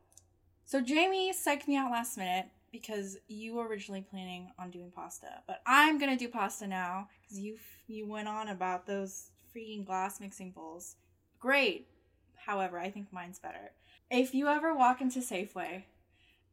so 0.65 0.81
Jamie 0.81 1.33
psyched 1.33 1.67
me 1.67 1.77
out 1.77 1.91
last 1.91 2.17
minute 2.17 2.47
because 2.73 3.19
you 3.27 3.55
were 3.55 3.67
originally 3.67 4.07
planning 4.09 4.51
on 4.59 4.71
doing 4.71 4.93
pasta, 4.95 5.43
but 5.47 5.61
I'm 5.67 5.99
gonna 5.99 6.17
do 6.17 6.29
pasta 6.29 6.67
now 6.67 7.09
because 7.23 7.39
you 7.39 7.57
you 7.87 8.07
went 8.07 8.29
on 8.29 8.49
about 8.49 8.87
those 8.87 9.31
freaking 9.55 9.85
glass 9.85 10.21
mixing 10.21 10.53
bowls. 10.53 10.97
Great. 11.39 11.89
However, 12.37 12.79
I 12.79 12.91
think 12.91 13.13
mine's 13.13 13.39
better. 13.39 13.73
If 14.11 14.35
you 14.35 14.49
ever 14.49 14.75
walk 14.75 15.01
into 15.01 15.21
Safeway 15.21 15.85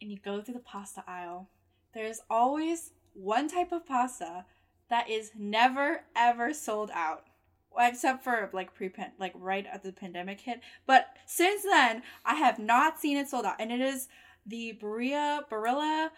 and 0.02 0.12
you 0.12 0.18
go 0.18 0.42
through 0.42 0.56
the 0.56 0.60
pasta 0.60 1.04
aisle, 1.08 1.50
there's 1.94 2.22
always 2.30 2.92
one 3.14 3.48
type 3.48 3.72
of 3.72 3.86
pasta 3.86 4.46
that 4.90 5.10
is 5.10 5.32
never 5.38 6.02
ever 6.16 6.54
sold 6.54 6.92
out. 6.94 7.27
Well, 7.78 7.90
Except 7.90 8.24
for 8.24 8.50
like 8.54 8.74
pre 8.74 8.92
like 9.20 9.34
right 9.36 9.66
at 9.72 9.84
the 9.84 9.94
pandemic 9.94 10.42
hit. 10.42 10.62
But 10.88 11.06
since 11.28 11.64
then, 11.64 12.02
I 12.26 12.36
have 12.36 12.58
not 12.58 13.00
seen 13.00 13.18
it 13.18 13.30
sold 13.30 13.46
out. 13.46 13.56
And 13.60 13.72
it 13.72 13.80
is 13.80 14.08
the 14.46 14.78
Barilla 14.82 15.42
Barilla 15.50 16.10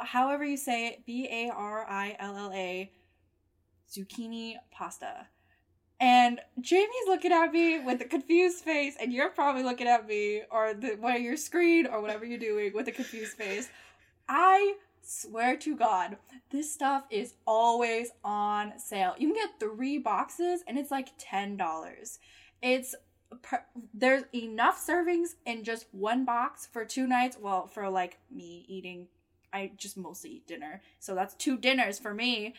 however 0.00 0.44
you 0.44 0.56
say 0.56 0.86
it, 0.86 1.04
B 1.04 1.28
A 1.30 1.50
R 1.50 1.84
I 1.88 2.16
L 2.18 2.36
L 2.36 2.52
A 2.54 2.92
zucchini 3.90 4.54
pasta. 4.70 5.26
And 6.00 6.40
Jamie's 6.60 7.08
looking 7.08 7.32
at 7.32 7.50
me 7.50 7.80
with 7.80 8.00
a 8.00 8.04
confused 8.04 8.62
face, 8.62 8.94
and 9.00 9.12
you're 9.12 9.30
probably 9.30 9.64
looking 9.64 9.88
at 9.88 10.06
me 10.06 10.42
or 10.48 10.74
the 10.74 10.90
one 10.94 11.20
your 11.22 11.36
screen 11.36 11.86
or 11.86 12.00
whatever 12.00 12.24
you're 12.24 12.38
doing 12.38 12.72
with 12.72 12.86
a 12.86 12.92
confused 12.92 13.36
face. 13.36 13.68
I 14.28 14.74
swear 15.02 15.56
to 15.58 15.76
God, 15.76 16.16
this 16.50 16.72
stuff 16.72 17.04
is 17.10 17.34
always 17.46 18.10
on 18.24 18.78
sale. 18.78 19.14
You 19.18 19.28
can 19.28 19.36
get 19.36 19.60
three 19.60 19.98
boxes, 19.98 20.62
and 20.66 20.78
it's 20.78 20.90
like 20.90 21.08
ten 21.18 21.56
dollars. 21.56 22.18
It's 22.62 22.94
per- 23.42 23.64
there's 23.94 24.24
enough 24.34 24.84
servings 24.84 25.34
in 25.46 25.64
just 25.64 25.86
one 25.92 26.24
box 26.24 26.66
for 26.66 26.84
two 26.84 27.06
nights. 27.06 27.38
Well, 27.40 27.66
for 27.66 27.88
like 27.88 28.18
me 28.30 28.64
eating, 28.68 29.08
I 29.52 29.72
just 29.76 29.96
mostly 29.96 30.30
eat 30.30 30.46
dinner, 30.46 30.82
so 30.98 31.14
that's 31.14 31.34
two 31.34 31.58
dinners 31.58 31.98
for 31.98 32.14
me. 32.14 32.54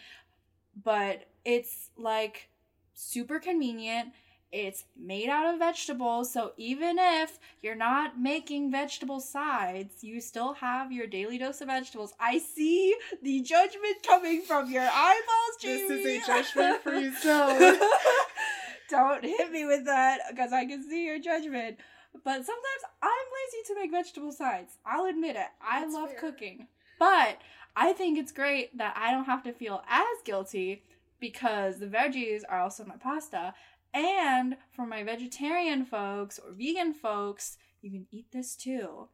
But 0.84 1.28
it's 1.46 1.90
like 1.98 2.50
super 2.94 3.40
convenient. 3.40 4.10
It's 4.52 4.86
made 4.98 5.30
out 5.30 5.54
of 5.54 5.60
vegetables, 5.60 6.34
so 6.34 6.54
even 6.58 6.98
if 6.98 7.38
you're 7.62 7.76
not 7.76 8.20
making 8.20 8.72
vegetable 8.72 9.20
sides, 9.20 10.04
you 10.04 10.20
still 10.22 10.54
have 10.54 10.92
your 10.92 11.06
daily 11.06 11.38
dose 11.38 11.62
of 11.62 11.68
vegetables. 11.68 12.14
I 12.20 12.40
see 12.40 12.96
the 13.22 13.42
judgment 13.42 14.02
coming 14.06 14.42
from 14.42 14.72
your 14.72 14.90
eyeballs, 14.92 15.58
Jamie. 15.62 15.88
This 15.88 16.06
is 16.06 16.24
a 16.24 16.28
judgment 16.28 16.82
for 16.82 16.94
yourself. 16.94 17.60
Don't 18.90 19.24
hit 19.24 19.52
me 19.52 19.66
with 19.66 19.86
that 19.86 20.22
because 20.32 20.52
I 20.52 20.66
can 20.66 20.82
see 20.90 21.06
your 21.06 21.20
judgment. 21.20 21.78
But 22.24 22.44
sometimes 22.44 22.84
I'm 23.04 23.10
lazy 23.12 23.68
to 23.68 23.76
make 23.76 23.92
vegetable 23.92 24.32
sides. 24.32 24.78
I'll 24.84 25.06
admit 25.06 25.36
it. 25.36 25.46
I 25.62 25.82
That's 25.82 25.94
love 25.94 26.10
fair. 26.10 26.20
cooking. 26.20 26.68
But 26.98 27.38
I 27.76 27.94
think 27.94 28.18
it's 28.18 28.32
great 28.32 28.76
that 28.80 28.96
I 28.98 29.12
don't 29.12 29.26
have 29.26 29.44
to 29.44 29.54
feel 29.54 29.84
as 29.88 30.06
guilty 30.26 30.82
because 31.20 31.78
the 31.78 31.86
veggies 31.86 32.42
are 32.50 32.60
also 32.60 32.84
my 32.84 32.96
pasta. 32.96 33.54
And 33.94 34.58
for 34.72 34.86
my 34.86 35.04
vegetarian 35.04 35.86
folks 35.86 36.40
or 36.40 36.52
vegan 36.52 36.94
folks, 36.94 37.58
you 37.82 37.92
can 37.92 38.06
eat 38.12 38.28
this 38.32 38.56
too. 38.56 39.10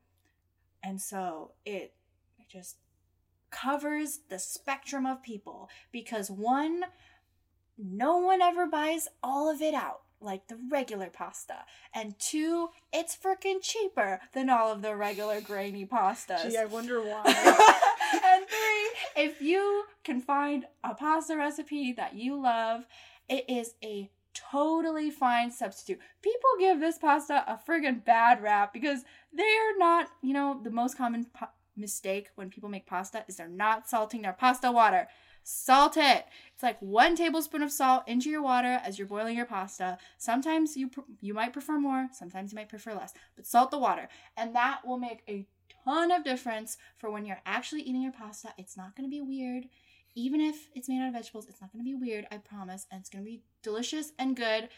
And 0.84 1.02
so 1.02 1.52
it 1.66 1.94
just 2.50 2.78
covers 3.52 4.20
the 4.30 4.40
spectrum 4.40 5.06
of 5.06 5.24
people 5.24 5.70
because 5.92 6.30
one, 6.30 6.84
no 7.78 8.18
one 8.18 8.42
ever 8.42 8.68
buys 8.68 9.08
all 9.24 9.50
of 9.50 9.62
it 9.62 9.74
out 9.74 10.02
like 10.22 10.48
the 10.48 10.58
regular 10.70 11.10
pasta. 11.10 11.60
And 11.94 12.18
two, 12.20 12.70
it's 12.92 13.16
freaking 13.16 13.62
cheaper 13.62 14.20
than 14.34 14.50
all 14.50 14.72
of 14.72 14.82
the 14.82 14.96
regular 14.96 15.42
grainy 15.42 15.86
pastas. 15.86 16.50
Gee, 16.50 16.58
I 16.58 16.66
wonder 16.66 17.02
why. 17.02 17.24
and 18.14 18.46
three, 18.48 19.24
if 19.24 19.42
you 19.42 19.86
can 20.04 20.22
find 20.22 20.66
a 20.84 20.94
pasta 20.96 21.38
recipe 21.38 21.94
that 21.94 22.16
you 22.16 22.42
love, 22.42 22.86
it 23.30 23.46
is 23.50 23.76
a 23.84 24.10
totally 24.36 25.10
fine 25.10 25.50
substitute. 25.52 26.00
People 26.22 26.50
give 26.60 26.80
this 26.80 26.98
pasta 26.98 27.44
a 27.48 27.58
friggin' 27.58 28.04
bad 28.04 28.42
rap 28.44 28.74
because 28.74 29.04
they 29.34 29.44
are 29.44 29.78
not, 29.78 30.10
you 30.22 30.34
know, 30.34 30.60
the 30.64 30.70
most 30.70 30.98
common 30.98 31.26
pa- 31.34 31.52
mistake 31.76 32.30
when 32.36 32.50
people 32.50 32.70
make 32.70 32.86
pasta 32.86 33.24
is 33.28 33.38
they're 33.38 33.48
not 33.48 33.90
salting 33.90 34.22
their 34.22 34.34
pasta 34.34 34.72
water. 34.72 35.08
Salt 35.44 35.96
it. 35.98 36.26
It's 36.54 36.64
like 36.64 36.82
one 36.82 37.16
tablespoon 37.16 37.62
of 37.62 37.72
salt 37.72 38.08
into 38.08 38.30
your 38.30 38.42
water 38.42 38.80
as 38.84 38.98
you're 38.98 39.08
boiling 39.08 39.38
your 39.38 39.46
pasta. 39.46 39.98
Sometimes 40.18 40.76
you 40.76 40.90
pr- 40.90 41.02
you 41.22 41.34
might 41.34 41.54
prefer 41.54 41.80
more, 41.80 42.08
sometimes 42.12 42.52
you 42.52 42.56
might 42.56 42.70
prefer 42.70 42.94
less, 42.94 43.14
but 43.36 43.46
salt 43.46 43.70
the 43.70 43.78
water, 43.78 44.10
and 44.36 44.56
that 44.56 44.82
will 44.86 44.98
make 44.98 45.22
a 45.30 45.46
ton 45.84 46.12
of 46.12 46.24
difference 46.24 46.78
for 46.98 47.12
when 47.12 47.26
you're 47.26 47.42
actually 47.46 47.82
eating 47.82 48.02
your 48.02 48.12
pasta. 48.12 48.54
It's 48.58 48.76
not 48.76 48.96
going 48.96 49.08
to 49.08 49.16
be 49.16 49.22
weird. 49.22 49.66
Even 50.16 50.40
if 50.42 50.70
it's 50.74 50.88
made 50.88 51.02
out 51.02 51.08
of 51.10 51.14
vegetables, 51.14 51.48
it's 51.48 51.62
not 51.62 51.72
going 51.74 51.84
to 51.84 51.90
be 51.90 51.96
weird, 51.96 52.26
I 52.32 52.38
promise. 52.38 52.88
And 52.92 53.00
it's 53.02 53.10
going 53.10 53.24
to 53.24 53.30
be 53.30 53.42
delicious 53.64 54.14
and 54.18 54.36
good. 54.36 54.70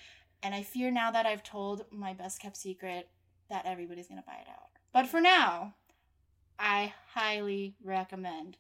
And 0.44 0.54
I 0.56 0.64
fear 0.64 0.92
now 0.92 1.12
that 1.12 1.26
I've 1.26 1.44
told 1.44 1.86
my 1.92 2.14
best 2.14 2.42
kept 2.42 2.58
secret 2.58 3.10
that 3.50 3.66
everybody's 3.66 4.08
going 4.08 4.20
to 4.20 4.26
buy 4.26 4.34
it 4.42 4.48
out. 4.50 4.70
But 4.94 5.08
for 5.08 5.22
now, 5.22 5.76
I 6.60 6.94
highly 7.14 7.76
recommend 7.84 8.58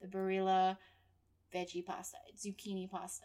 the 0.00 0.06
Barilla 0.06 0.76
veggie 1.54 1.84
pasta, 1.84 2.18
zucchini 2.36 2.90
pasta. 2.90 3.24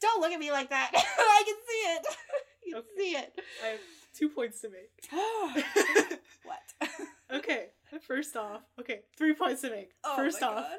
Don't 0.00 0.20
look 0.20 0.30
at 0.32 0.38
me 0.38 0.52
like 0.52 0.70
that. 0.70 0.90
I 0.94 1.42
can 1.44 1.56
see 1.66 1.72
it. 1.90 2.06
you 2.64 2.74
can 2.74 2.82
Okay. 2.82 2.88
see 2.96 3.16
it. 3.16 3.40
I 3.64 3.66
have 3.68 3.80
two 4.14 4.28
points 4.28 4.60
to 4.60 4.68
make. 4.70 4.92
what? 6.44 6.90
okay, 7.34 7.66
first 8.06 8.36
off, 8.36 8.62
okay, 8.80 9.00
three 9.16 9.34
points 9.34 9.62
to 9.62 9.70
make. 9.70 9.90
Oh 10.04 10.16
first 10.16 10.40
my 10.40 10.46
off, 10.46 10.54
God. 10.54 10.78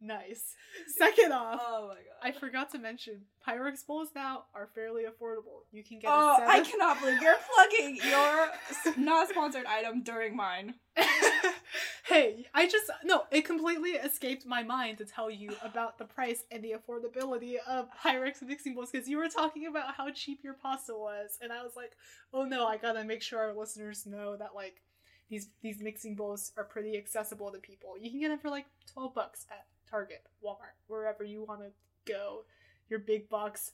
Nice. 0.00 0.54
Second 0.98 1.32
off, 1.32 1.60
Oh 1.64 1.88
my 1.88 1.94
god. 1.94 2.02
I 2.22 2.32
forgot 2.32 2.70
to 2.72 2.78
mention 2.78 3.22
Pyrex 3.46 3.86
bowls 3.86 4.08
now 4.14 4.44
are 4.54 4.68
fairly 4.74 5.04
affordable. 5.04 5.64
You 5.72 5.82
can 5.82 5.98
get 5.98 6.10
Oh, 6.12 6.38
I 6.46 6.60
cannot 6.60 7.00
believe 7.00 7.20
you're 7.22 7.36
plugging 7.54 7.98
your 8.08 8.48
not 8.96 9.28
sponsored 9.28 9.66
item 9.66 10.02
during 10.02 10.36
mine. 10.36 10.74
hey, 12.08 12.46
I 12.54 12.66
just 12.66 12.90
no, 13.04 13.24
it 13.30 13.44
completely 13.44 13.90
escaped 13.90 14.46
my 14.46 14.62
mind 14.62 14.98
to 14.98 15.04
tell 15.04 15.30
you 15.30 15.50
about 15.62 15.98
the 15.98 16.04
price 16.04 16.44
and 16.50 16.62
the 16.62 16.74
affordability 16.74 17.56
of 17.68 17.88
Pyrex 18.04 18.42
mixing 18.42 18.74
bowls 18.74 18.90
because 18.90 19.08
you 19.08 19.18
were 19.18 19.28
talking 19.28 19.66
about 19.66 19.94
how 19.96 20.10
cheap 20.10 20.40
your 20.42 20.54
pasta 20.54 20.94
was, 20.94 21.38
and 21.40 21.52
I 21.52 21.62
was 21.62 21.72
like, 21.76 21.92
oh 22.32 22.44
no, 22.44 22.66
I 22.66 22.76
gotta 22.76 23.04
make 23.04 23.22
sure 23.22 23.40
our 23.40 23.54
listeners 23.54 24.06
know 24.06 24.36
that 24.36 24.54
like 24.54 24.82
these 25.28 25.48
these 25.62 25.80
mixing 25.80 26.14
bowls 26.14 26.52
are 26.56 26.64
pretty 26.64 26.96
accessible 26.96 27.50
to 27.52 27.58
people. 27.58 27.94
You 28.00 28.10
can 28.10 28.20
get 28.20 28.28
them 28.28 28.38
for 28.38 28.50
like 28.50 28.66
twelve 28.92 29.14
bucks 29.14 29.44
at 29.50 29.66
Target, 29.90 30.22
Walmart, 30.44 30.76
wherever 30.88 31.24
you 31.24 31.44
want 31.44 31.60
to 31.60 31.70
go. 32.10 32.44
Your 32.88 33.00
big 33.00 33.28
box 33.28 33.72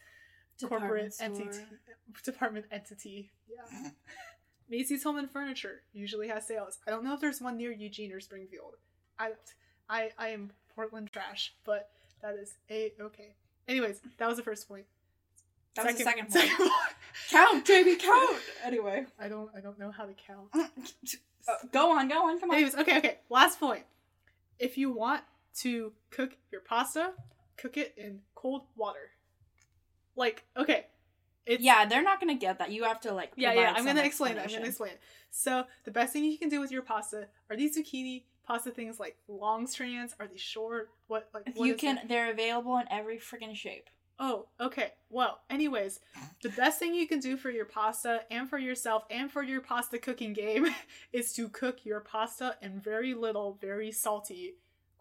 corporate 0.61 1.13
Department 1.19 1.43
entity 1.43 1.59
department 2.25 2.67
entity. 2.71 3.31
Yeah. 3.49 3.91
Macy's 4.71 5.03
Home 5.03 5.19
and 5.19 5.31
Furniture 5.31 5.83
usually 5.93 6.29
has 6.29 6.47
sales. 6.47 6.79
I 6.87 6.91
don't 6.91 7.05
know 7.05 7.15
if 7.15 7.21
there's 7.21 7.41
one 7.41 7.57
near 7.57 7.73
Eugene 7.73 8.13
or 8.13 8.21
Springfield. 8.21 8.75
I 9.19 9.33
I 9.89 10.11
I 10.19 10.29
am 10.29 10.51
Portland 10.75 11.11
trash, 11.13 11.55
but 11.65 11.91
that 12.23 12.37
is 12.37 12.55
a 12.71 12.93
okay. 13.01 13.35
Anyways, 13.69 14.01
that 14.19 14.29
was 14.29 14.37
the 14.37 14.43
first 14.43 14.69
point. 14.69 14.87
That 15.75 15.87
was 15.87 15.97
the 15.97 16.05
second 16.05 16.31
point. 16.31 16.51
Count, 17.31 17.67
baby, 17.67 17.97
count. 17.97 18.37
Anyway, 18.65 19.07
I 19.19 19.29
don't 19.29 19.51
I 19.57 19.61
don't 19.61 19.79
know 19.79 19.91
how 19.91 20.05
to 20.05 20.15
count. 20.15 20.49
Go 21.73 21.91
on, 21.91 22.09
go 22.09 22.29
on, 22.29 22.39
come 22.39 22.51
on. 22.51 22.57
Anyways, 22.57 22.77
okay, 22.77 22.99
okay. 22.99 23.19
Last 23.29 23.59
point. 23.59 23.83
If 24.61 24.79
you 24.79 24.93
want 24.93 25.23
to 25.61 25.93
cook 26.11 26.37
your 26.51 26.61
pasta, 26.61 27.13
cook 27.57 27.77
it 27.77 27.95
in 27.97 28.21
cold 28.35 28.63
water. 28.77 29.11
Like, 30.17 30.45
okay. 30.57 30.87
It's 31.45 31.63
Yeah, 31.63 31.87
they're 31.87 32.03
not 32.03 32.21
gonna 32.21 32.37
get 32.37 32.59
that. 32.59 32.71
You 32.71 32.85
have 32.85 33.01
to 33.01 33.13
like. 33.13 33.33
Yeah, 33.37 33.53
yeah. 33.53 33.75
I'm 33.77 33.85
gonna 33.85 34.03
explain 34.03 34.37
that. 34.37 34.47
I'm 34.47 34.53
gonna 34.53 34.67
explain. 34.67 34.93
it. 34.93 35.01
So 35.31 35.65
the 35.85 35.91
best 35.91 36.13
thing 36.13 36.25
you 36.25 36.39
can 36.39 36.49
do 36.49 36.61
with 36.61 36.71
your 36.71 36.83
pasta 36.83 37.27
are 37.51 37.57
these 37.57 37.77
zucchini 37.77 38.25
pasta 38.47 38.71
things 38.71 39.01
like 39.01 39.17
long 39.27 39.67
strands. 39.67 40.15
Are 40.21 40.27
they 40.29 40.37
short? 40.37 40.91
What 41.09 41.29
like 41.35 41.51
what 41.55 41.67
You 41.67 41.75
can. 41.75 41.99
it? 41.99 42.09
They're 42.09 42.31
available 42.31 42.77
in 42.79 42.85
every 42.91 43.19
freaking 43.19 43.57
shape. 43.57 43.89
Oh, 44.19 44.47
okay. 44.61 44.93
Well, 45.11 45.41
anyways, 45.51 45.99
the 46.43 46.51
best 46.51 46.79
thing 46.79 46.95
you 46.95 47.09
can 47.09 47.19
do 47.19 47.37
for 47.37 47.51
your 47.51 47.65
pasta 47.65 48.21
and 48.31 48.49
for 48.49 48.59
yourself 48.59 49.05
and 49.11 49.29
for 49.33 49.43
your 49.43 49.61
pasta 49.61 49.99
cooking 49.99 50.33
game 50.33 50.69
is 51.13 51.33
to 51.33 51.49
cook 51.49 51.85
your 51.85 51.99
pasta 51.99 52.57
in 52.63 52.79
very 52.79 53.15
little, 53.15 53.59
very 53.61 53.91
salty, 53.91 54.55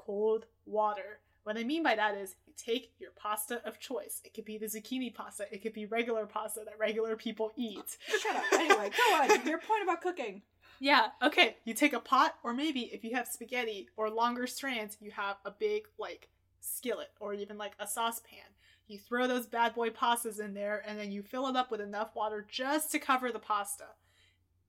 cold 0.06 0.46
water. 0.66 1.20
What 1.44 1.58
I 1.58 1.64
mean 1.64 1.82
by 1.82 1.96
that 1.96 2.16
is 2.16 2.36
you 2.46 2.54
take 2.56 2.94
your 3.00 3.12
pasta 3.16 3.62
of 3.66 3.80
choice. 3.80 4.22
It 4.24 4.34
could 4.34 4.46
be 4.46 4.58
the 4.58 4.68
zucchini 4.68 5.14
pasta, 5.14 5.46
it 5.52 5.62
could 5.64 5.74
be 5.74 5.86
regular 5.86 6.26
pasta 6.26 6.62
that 6.66 6.78
regular 6.80 7.16
people 7.16 7.52
eat. 7.56 7.98
Shut 8.22 8.36
up. 8.36 8.44
Anyway, 8.54 8.92
go 8.96 9.16
on. 9.16 9.46
Your 9.48 9.58
point 9.58 9.84
about 9.84 10.02
cooking. 10.02 10.44
Yeah, 10.80 11.08
okay. 11.22 11.58
You 11.66 11.74
take 11.74 11.94
a 11.94 12.00
pot, 12.00 12.36
or 12.44 12.54
maybe 12.54 12.82
if 12.94 13.04
you 13.04 13.16
have 13.16 13.28
spaghetti 13.28 13.90
or 13.98 14.10
longer 14.10 14.48
strands, 14.48 14.98
you 15.00 15.12
have 15.12 15.38
a 15.46 15.52
big, 15.52 15.84
like, 16.00 16.30
skillet 16.60 17.10
or 17.20 17.34
even 17.34 17.58
like 17.58 17.74
a 17.80 17.88
saucepan. 17.88 18.40
You 18.88 19.00
throw 19.00 19.28
those 19.28 19.48
bad 19.48 19.74
boy 19.74 19.90
pastas 19.90 20.40
in 20.40 20.54
there 20.54 20.84
and 20.86 21.00
then 21.00 21.12
you 21.12 21.24
fill 21.24 21.48
it 21.48 21.56
up 21.56 21.72
with 21.72 21.82
enough 21.82 22.16
water 22.16 22.46
just 22.48 22.92
to 22.92 23.00
cover 23.00 23.32
the 23.32 23.40
pasta. 23.40 23.86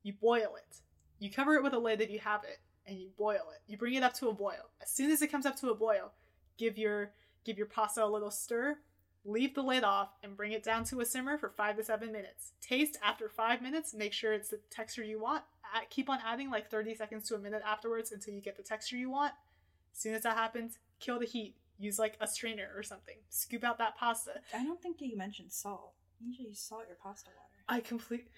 You 0.03 0.15
boil 0.15 0.55
it. 0.57 0.81
You 1.19 1.31
cover 1.31 1.55
it 1.55 1.63
with 1.63 1.75
a 1.75 1.79
lid 1.79 2.01
if 2.01 2.11
you 2.11 2.19
have 2.21 2.45
it 2.45 2.59
and 2.87 2.99
you 2.99 3.11
boil 3.17 3.51
it. 3.55 3.63
You 3.67 3.77
bring 3.77 3.95
it 3.95 4.03
up 4.03 4.15
to 4.15 4.29
a 4.29 4.35
boil. 4.35 4.71
As 4.83 4.91
soon 4.91 5.11
as 5.11 5.23
it 5.23 5.31
comes 5.31 5.47
up 5.47 5.57
to 5.61 5.71
a 5.71 5.75
boil, 5.75 6.13
give 6.59 6.79
your 6.79 7.13
give 7.45 7.59
your 7.59 7.67
pasta 7.67 8.05
a 8.05 8.07
little 8.07 8.31
stir, 8.31 8.79
leave 9.25 9.55
the 9.55 9.63
lid 9.63 9.85
off 9.85 10.11
and 10.23 10.37
bring 10.37 10.53
it 10.53 10.63
down 10.63 10.85
to 10.85 11.01
a 11.01 11.05
simmer 11.05 11.37
for 11.39 11.51
5 11.51 11.77
to 11.77 11.85
7 11.85 12.13
minutes. 12.13 12.53
Taste 12.61 12.99
after 13.03 13.29
5 13.29 13.63
minutes, 13.63 13.95
make 13.95 14.13
sure 14.13 14.33
it's 14.33 14.51
the 14.51 14.61
texture 14.71 15.03
you 15.03 15.21
want. 15.21 15.43
Keep 15.91 16.11
on 16.11 16.19
adding 16.25 16.51
like 16.51 16.71
30 16.71 16.95
seconds 16.95 17.29
to 17.29 17.35
a 17.35 17.39
minute 17.39 17.63
afterwards 17.67 18.13
until 18.13 18.35
you 18.35 18.41
get 18.41 18.57
the 18.57 18.63
texture 18.63 18.97
you 18.97 19.11
want. 19.11 19.33
As 19.95 20.01
soon 20.01 20.15
as 20.15 20.23
that 20.23 20.37
happens, 20.37 20.79
kill 21.01 21.19
the 21.19 21.27
heat 21.27 21.57
use 21.79 21.99
like 21.99 22.17
a 22.21 22.27
strainer 22.27 22.71
or 22.77 22.83
something. 22.83 23.17
Scoop 23.29 23.65
out 23.65 23.79
that 23.79 23.97
pasta. 23.97 24.33
I 24.55 24.63
don't 24.63 24.81
think 24.81 25.01
you 25.01 25.17
mentioned 25.17 25.53
salt. 25.53 25.95
Usually 26.21 26.51
you 26.51 26.55
salt 26.55 26.85
your 26.87 26.97
pasta 27.03 27.31
water. 27.31 27.65
I 27.69 27.81
complete. 27.81 28.29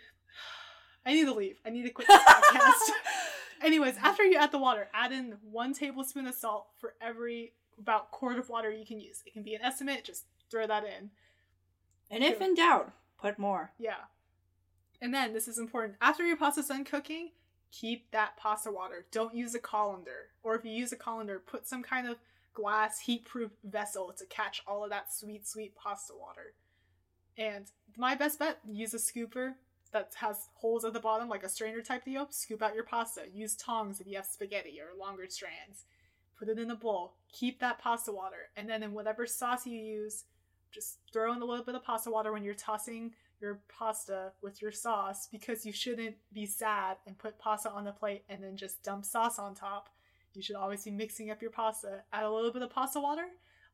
I 1.07 1.15
need 1.15 1.25
to 1.27 1.35
leave. 1.35 1.61
I 1.65 1.71
need 1.71 1.83
to 1.83 1.91
quit 1.91 2.09
this 2.09 2.23
podcast. 2.23 2.91
Anyways, 3.63 3.97
after 4.03 4.25
you 4.25 4.37
add 4.37 4.53
the 4.53 4.59
water, 4.59 4.89
add 4.93 5.13
in 5.13 5.37
one 5.51 5.73
tablespoon 5.73 6.27
of 6.27 6.35
salt 6.35 6.67
for 6.79 6.95
every 7.01 7.53
about 7.79 8.11
quart 8.11 8.39
of 8.39 8.49
water 8.49 8.71
you 8.71 8.85
can 8.87 9.01
use. 9.01 9.23
It 9.27 9.33
can 9.33 9.43
be 9.43 9.55
an 9.55 9.63
estimate. 9.63 10.05
Just 10.05 10.25
throw 10.51 10.67
that 10.67 10.85
in. 10.85 11.11
And 12.11 12.23
if 12.23 12.41
in 12.41 12.55
doubt, 12.55 12.93
put 13.19 13.39
more. 13.39 13.73
Yeah. 13.79 14.05
And 15.01 15.13
then 15.13 15.33
this 15.33 15.49
is 15.49 15.59
important. 15.59 15.97
After 16.01 16.25
your 16.25 16.37
pasta's 16.37 16.69
done 16.69 16.85
cooking, 16.85 17.31
keep 17.73 18.11
that 18.11 18.37
pasta 18.37 18.71
water. 18.71 19.07
Don't 19.11 19.35
use 19.35 19.55
a 19.55 19.59
colander. 19.59 20.31
Or 20.43 20.55
if 20.55 20.65
you 20.65 20.71
use 20.71 20.93
a 20.93 20.97
colander, 20.97 21.39
put 21.39 21.67
some 21.67 21.83
kind 21.83 22.07
of 22.09 22.17
glass 22.53 23.01
heat-proof 23.01 23.51
vessel 23.65 24.13
to 24.17 24.27
catch 24.27 24.63
all 24.67 24.85
of 24.85 24.91
that 24.91 25.13
sweet, 25.13 25.47
sweet 25.47 25.75
pasta 25.75 26.13
water. 26.19 26.55
And 27.37 27.71
my 27.97 28.15
best 28.15 28.39
bet, 28.39 28.59
use 28.71 28.95
a 28.95 28.99
scooper 28.99 29.55
that 29.95 30.13
has 30.17 30.49
holes 30.55 30.85
at 30.85 30.93
the 30.93 31.01
bottom, 31.01 31.31
like 31.31 31.43
a 31.43 31.49
strainer 31.49 31.81
type 31.81 32.05
deal. 32.05 32.27
Scoop 32.31 32.63
out 32.63 32.75
your 32.75 32.85
pasta. 32.85 33.23
Use 33.33 33.57
tongs 33.57 34.01
if 34.01 34.07
you 34.07 34.17
have 34.17 34.27
spaghetti 34.27 34.79
or 34.79 34.99
longer 34.99 35.25
strands. 35.29 35.87
Put 36.39 36.51
it 36.51 36.59
in 36.59 36.71
a 36.71 36.77
bowl. 36.77 37.15
Keep 37.33 37.61
that 37.61 37.79
pasta 37.79 38.13
water. 38.13 38.51
And 38.57 38.69
then 38.69 38.83
in 38.83 38.93
whatever 38.93 39.27
sauce 39.27 39.67
you 39.67 39.79
use, 39.79 40.25
just 40.71 40.99
throw 41.13 41.33
in 41.33 41.41
a 41.41 41.45
little 41.47 41.65
bit 41.65 41.75
of 41.75 41.85
pasta 41.85 42.11
water 42.11 42.33
when 42.33 42.45
you're 42.45 42.53
tossing 42.53 43.15
your 43.41 43.61
pasta 43.69 44.33
with 44.43 44.61
your 44.61 44.73
sauce 44.73 45.29
because 45.33 45.65
you 45.65 45.73
shouldn't 45.73 46.17
be 46.33 46.45
sad 46.45 46.99
and 47.07 47.17
put 47.17 47.39
pasta 47.39 47.71
on 47.71 47.85
the 47.85 47.93
plate 47.93 48.25
and 48.29 48.43
then 48.43 48.57
just 48.57 48.83
dump 48.83 49.05
sauce 49.05 49.39
on 49.39 49.55
top 49.55 49.89
you 50.35 50.43
should 50.43 50.57
always 50.57 50.85
be 50.85 50.91
mixing 50.91 51.31
up 51.31 51.41
your 51.41 51.51
pasta. 51.51 52.03
Add 52.13 52.25
a 52.25 52.31
little 52.31 52.53
bit 52.53 52.63
of 52.63 52.71
pasta 52.71 53.01
water. 53.01 53.27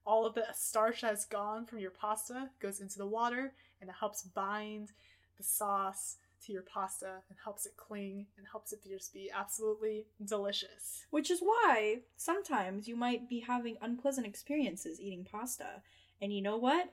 All 0.06 0.26
of 0.26 0.34
the 0.34 0.44
starch 0.54 1.00
that's 1.00 1.24
gone 1.24 1.66
from 1.66 1.78
your 1.78 1.90
pasta 1.90 2.50
goes 2.60 2.80
into 2.80 2.98
the 2.98 3.06
water 3.06 3.52
and 3.80 3.88
it 3.88 3.96
helps 3.98 4.22
bind 4.22 4.92
the 5.41 5.45
sauce 5.45 6.16
to 6.45 6.53
your 6.53 6.62
pasta 6.62 7.22
and 7.28 7.38
helps 7.43 7.66
it 7.66 7.76
cling 7.76 8.26
and 8.36 8.47
helps 8.51 8.72
it 8.72 8.80
just 8.86 9.12
be 9.12 9.30
absolutely 9.34 10.07
delicious. 10.24 11.07
Which 11.11 11.30
is 11.30 11.41
why 11.41 12.01
sometimes 12.16 12.86
you 12.86 12.97
might 12.97 13.28
be 13.28 13.41
having 13.41 13.76
unpleasant 13.80 14.26
experiences 14.26 15.01
eating 15.01 15.26
pasta. 15.30 15.82
And 16.20 16.32
you 16.32 16.43
know 16.43 16.59
what? 16.59 16.91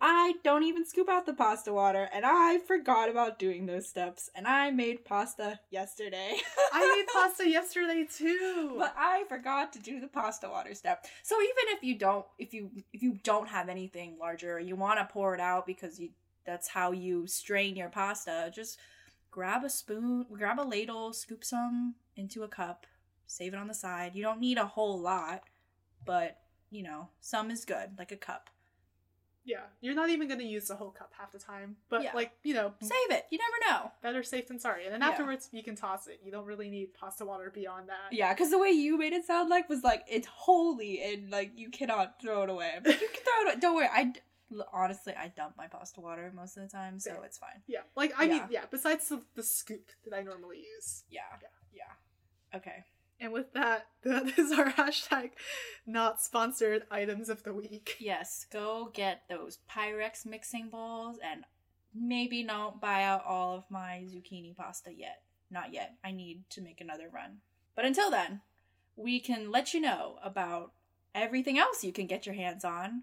I 0.00 0.34
don't 0.44 0.62
even 0.62 0.86
scoop 0.86 1.08
out 1.08 1.26
the 1.26 1.34
pasta 1.34 1.72
water, 1.72 2.08
and 2.12 2.24
I 2.24 2.58
forgot 2.58 3.10
about 3.10 3.40
doing 3.40 3.66
those 3.66 3.88
steps. 3.88 4.30
And 4.32 4.46
I 4.46 4.70
made 4.70 5.04
pasta 5.04 5.58
yesterday. 5.70 6.36
I 6.72 6.96
made 6.96 7.06
pasta 7.12 7.48
yesterday 7.48 8.06
too, 8.08 8.76
but 8.78 8.94
I 8.96 9.24
forgot 9.28 9.72
to 9.72 9.80
do 9.80 9.98
the 9.98 10.06
pasta 10.06 10.48
water 10.48 10.74
step. 10.74 11.04
So 11.24 11.34
even 11.42 11.76
if 11.76 11.82
you 11.82 11.98
don't, 11.98 12.24
if 12.38 12.54
you 12.54 12.70
if 12.92 13.02
you 13.02 13.18
don't 13.24 13.48
have 13.48 13.68
anything 13.68 14.18
larger, 14.20 14.60
you 14.60 14.76
want 14.76 15.00
to 15.00 15.12
pour 15.12 15.34
it 15.34 15.40
out 15.40 15.66
because 15.66 15.98
you 15.98 16.10
that's 16.48 16.68
how 16.68 16.92
you 16.92 17.26
strain 17.26 17.76
your 17.76 17.90
pasta. 17.90 18.50
Just 18.54 18.78
grab 19.30 19.64
a 19.64 19.68
spoon, 19.70 20.24
grab 20.32 20.58
a 20.58 20.62
ladle, 20.62 21.12
scoop 21.12 21.44
some 21.44 21.94
into 22.16 22.42
a 22.42 22.48
cup, 22.48 22.86
save 23.26 23.52
it 23.52 23.58
on 23.58 23.68
the 23.68 23.74
side. 23.74 24.12
You 24.14 24.22
don't 24.22 24.40
need 24.40 24.56
a 24.56 24.64
whole 24.64 24.98
lot, 24.98 25.42
but 26.06 26.38
you 26.70 26.82
know, 26.82 27.08
some 27.20 27.50
is 27.50 27.66
good, 27.66 27.90
like 27.98 28.12
a 28.12 28.16
cup. 28.16 28.48
Yeah, 29.44 29.60
you're 29.82 29.94
not 29.94 30.08
even 30.08 30.26
gonna 30.26 30.42
use 30.42 30.68
the 30.68 30.74
whole 30.74 30.90
cup 30.90 31.12
half 31.18 31.32
the 31.32 31.38
time, 31.38 31.76
but 31.90 32.02
yeah. 32.02 32.12
like 32.14 32.32
you 32.44 32.54
know, 32.54 32.72
save 32.80 33.10
it. 33.10 33.26
You 33.30 33.38
never 33.38 33.70
know. 33.70 33.90
Better 34.02 34.22
safe 34.22 34.48
than 34.48 34.58
sorry. 34.58 34.84
And 34.84 34.92
then 34.92 35.00
yeah. 35.02 35.08
afterwards, 35.08 35.50
you 35.52 35.62
can 35.62 35.76
toss 35.76 36.06
it. 36.06 36.20
You 36.24 36.32
don't 36.32 36.46
really 36.46 36.70
need 36.70 36.94
pasta 36.94 37.26
water 37.26 37.50
beyond 37.54 37.88
that. 37.88 38.12
Yeah, 38.12 38.32
because 38.32 38.50
the 38.50 38.58
way 38.58 38.70
you 38.70 38.96
made 38.96 39.12
it 39.12 39.26
sound 39.26 39.50
like 39.50 39.68
was 39.68 39.82
like 39.82 40.04
it's 40.08 40.26
holy 40.26 41.02
and 41.02 41.30
like 41.30 41.52
you 41.56 41.70
cannot 41.70 42.20
throw 42.20 42.42
it 42.42 42.50
away. 42.50 42.72
But 42.82 43.00
you 43.00 43.08
can 43.08 43.22
throw 43.24 43.42
it. 43.42 43.52
away. 43.52 43.60
Don't 43.60 43.74
worry. 43.74 43.88
I 43.90 44.12
honestly 44.72 45.14
I 45.18 45.32
dump 45.36 45.54
my 45.56 45.66
pasta 45.66 46.00
water 46.00 46.32
most 46.34 46.56
of 46.56 46.62
the 46.62 46.68
time, 46.68 46.98
so 46.98 47.10
yeah. 47.10 47.24
it's 47.24 47.38
fine. 47.38 47.62
Yeah, 47.66 47.80
like 47.96 48.12
I 48.16 48.26
mean, 48.26 48.42
yeah. 48.50 48.64
Besides 48.70 49.08
the, 49.08 49.22
the 49.34 49.42
scoop 49.42 49.90
that 50.04 50.16
I 50.16 50.22
normally 50.22 50.58
use. 50.58 51.04
Yeah. 51.10 51.20
Yeah. 51.40 51.48
Yeah. 52.52 52.58
Okay. 52.58 52.84
And 53.20 53.32
with 53.32 53.52
that, 53.54 53.86
that 54.04 54.38
is 54.38 54.52
our 54.52 54.70
hashtag 54.72 55.30
not 55.86 56.20
sponsored 56.20 56.84
items 56.90 57.28
of 57.28 57.42
the 57.42 57.52
week. 57.52 57.96
Yes, 57.98 58.46
go 58.50 58.90
get 58.92 59.22
those 59.28 59.58
Pyrex 59.70 60.24
mixing 60.24 60.68
bowls 60.70 61.18
and 61.22 61.44
maybe 61.94 62.42
not 62.42 62.80
buy 62.80 63.02
out 63.02 63.24
all 63.24 63.56
of 63.56 63.64
my 63.70 64.04
zucchini 64.06 64.56
pasta 64.56 64.92
yet. 64.92 65.22
Not 65.50 65.72
yet. 65.72 65.94
I 66.04 66.12
need 66.12 66.48
to 66.50 66.60
make 66.60 66.80
another 66.80 67.08
run. 67.12 67.38
But 67.74 67.86
until 67.86 68.10
then, 68.10 68.42
we 68.96 69.20
can 69.20 69.50
let 69.50 69.72
you 69.72 69.80
know 69.80 70.18
about 70.22 70.72
everything 71.14 71.58
else 71.58 71.82
you 71.82 71.92
can 71.92 72.06
get 72.06 72.26
your 72.26 72.34
hands 72.34 72.64
on 72.64 73.02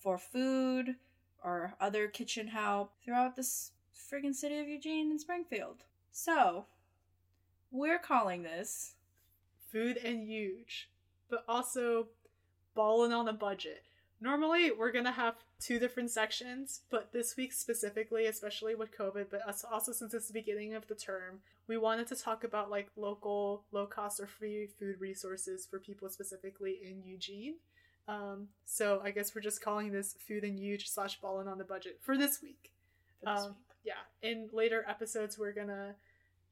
for 0.00 0.18
food 0.18 0.96
or 1.42 1.74
other 1.80 2.08
kitchen 2.08 2.48
help 2.48 2.92
throughout 3.04 3.36
this 3.36 3.72
friggin' 3.94 4.34
city 4.34 4.58
of 4.58 4.68
Eugene 4.68 5.10
and 5.10 5.20
Springfield. 5.20 5.84
So, 6.10 6.66
we're 7.70 7.98
calling 7.98 8.42
this 8.42 8.94
food 9.70 9.96
and 9.98 10.26
huge, 10.26 10.90
but 11.28 11.44
also 11.48 12.08
balling 12.74 13.12
on 13.12 13.28
a 13.28 13.32
budget. 13.32 13.84
Normally, 14.20 14.70
we're 14.70 14.92
gonna 14.92 15.12
have 15.12 15.36
two 15.60 15.78
different 15.78 16.10
sections, 16.10 16.82
but 16.90 17.12
this 17.12 17.36
week 17.36 17.52
specifically, 17.52 18.26
especially 18.26 18.74
with 18.74 18.96
COVID, 18.96 19.26
but 19.30 19.42
also 19.70 19.92
since 19.92 20.12
it's 20.12 20.26
the 20.26 20.32
beginning 20.32 20.74
of 20.74 20.86
the 20.88 20.94
term, 20.94 21.40
we 21.66 21.78
wanted 21.78 22.06
to 22.08 22.16
talk 22.16 22.44
about 22.44 22.70
like 22.70 22.90
local, 22.96 23.64
low 23.72 23.86
cost 23.86 24.20
or 24.20 24.26
free 24.26 24.66
food 24.66 25.00
resources 25.00 25.66
for 25.66 25.78
people 25.78 26.08
specifically 26.10 26.78
in 26.82 27.02
Eugene. 27.02 27.54
Um, 28.10 28.48
so 28.64 29.00
I 29.04 29.12
guess 29.12 29.34
we're 29.34 29.40
just 29.40 29.62
calling 29.62 29.92
this 29.92 30.16
food 30.26 30.42
and 30.42 30.58
huge 30.58 30.88
slash 30.88 31.20
balling 31.20 31.46
on 31.46 31.58
the 31.58 31.64
budget 31.64 31.98
for 32.02 32.18
this 32.18 32.42
week. 32.42 32.72
For 33.20 33.32
this 33.32 33.44
um, 33.44 33.48
week. 33.48 33.56
Yeah, 33.84 34.28
in 34.28 34.48
later 34.52 34.84
episodes, 34.88 35.38
we're 35.38 35.52
gonna 35.52 35.94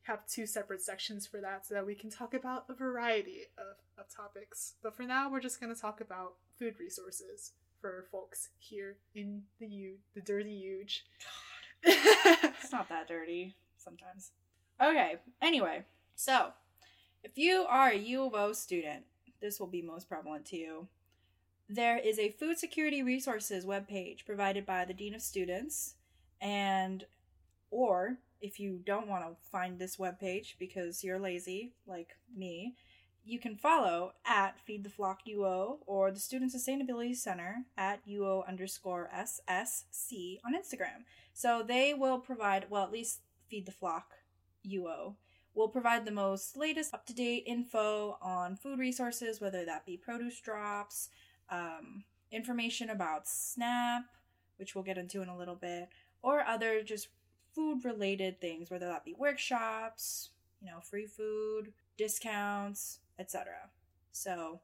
have 0.09 0.26
two 0.26 0.46
separate 0.46 0.80
sections 0.80 1.26
for 1.26 1.40
that 1.40 1.66
so 1.66 1.74
that 1.74 1.84
we 1.84 1.94
can 1.94 2.11
talk 2.11 2.32
about 2.32 2.64
a 2.68 2.74
variety 2.74 3.42
of, 3.59 3.76
of 4.02 4.09
topics. 4.09 4.74
But 4.82 4.96
for 4.96 5.02
now, 5.02 5.30
we're 5.30 5.40
just 5.40 5.61
going 5.61 5.74
to 5.74 5.80
talk 5.80 6.00
about 6.00 6.34
food 6.59 6.76
resources 6.80 7.52
for 7.78 8.06
folks 8.11 8.48
here 8.59 8.96
in 9.14 9.42
the 9.61 9.66
U, 9.66 9.96
the 10.14 10.22
dirty 10.22 10.56
huge. 10.56 11.04
it's 11.82 12.72
not 12.72 12.88
that 12.88 13.06
dirty 13.06 13.54
sometimes. 13.76 14.32
Okay, 14.82 15.16
anyway, 15.42 15.84
so 16.16 16.52
if 17.22 17.36
you 17.36 17.66
are 17.68 17.90
a 17.90 17.98
U 17.98 18.24
of 18.24 18.34
O 18.34 18.52
student, 18.52 19.04
this 19.40 19.61
will 19.61 19.66
be 19.66 19.82
most 19.82 20.09
prevalent 20.09 20.46
to 20.46 20.56
you. 20.56 20.88
There 21.68 21.98
is 21.98 22.18
a 22.18 22.30
food 22.30 22.58
security 22.58 23.02
resources 23.02 23.66
webpage 23.66 24.24
provided 24.24 24.64
by 24.64 24.84
the 24.84 24.94
Dean 24.94 25.14
of 25.14 25.20
Students 25.20 25.94
and 26.40 27.04
or 27.70 28.18
if 28.40 28.58
you 28.58 28.80
don't 28.84 29.08
want 29.08 29.24
to 29.24 29.36
find 29.50 29.78
this 29.78 29.96
webpage 29.96 30.54
because 30.58 31.04
you're 31.04 31.18
lazy, 31.18 31.72
like 31.86 32.16
me, 32.34 32.76
you 33.24 33.38
can 33.38 33.56
follow 33.56 34.12
at 34.24 34.58
Feed 34.60 34.84
the 34.84 34.90
Flock 34.90 35.20
UO 35.28 35.78
or 35.86 36.10
the 36.10 36.20
Student 36.20 36.54
Sustainability 36.54 37.14
Center 37.14 37.64
at 37.76 38.06
UO 38.08 38.46
underscore 38.48 39.10
SSC 39.14 40.38
on 40.46 40.54
Instagram. 40.54 41.04
So 41.34 41.62
they 41.66 41.92
will 41.92 42.18
provide, 42.18 42.66
well, 42.70 42.84
at 42.84 42.92
least 42.92 43.20
Feed 43.50 43.66
the 43.66 43.72
Flock 43.72 44.12
UO 44.66 45.16
will 45.54 45.68
provide 45.68 46.06
the 46.06 46.10
most 46.10 46.56
latest 46.56 46.94
up 46.94 47.04
to 47.06 47.12
date 47.12 47.42
info 47.46 48.16
on 48.22 48.56
food 48.56 48.78
resources, 48.78 49.40
whether 49.40 49.64
that 49.64 49.84
be 49.84 49.96
produce 49.96 50.40
drops, 50.40 51.10
um, 51.51 52.05
information 52.30 52.90
about 52.90 53.28
SNAP, 53.28 54.05
which 54.57 54.74
we'll 54.74 54.84
get 54.84 54.99
into 54.99 55.22
in 55.22 55.28
a 55.28 55.36
little 55.36 55.55
bit, 55.55 55.88
or 56.22 56.42
other 56.42 56.82
just 56.82 57.09
food 57.55 57.84
related 57.84 58.40
things, 58.40 58.70
whether 58.70 58.86
that 58.86 59.05
be 59.05 59.14
workshops, 59.18 60.30
you 60.61 60.66
know, 60.66 60.80
free 60.80 61.07
food, 61.07 61.72
discounts, 61.96 63.01
etc. 63.18 63.53
So 64.12 64.61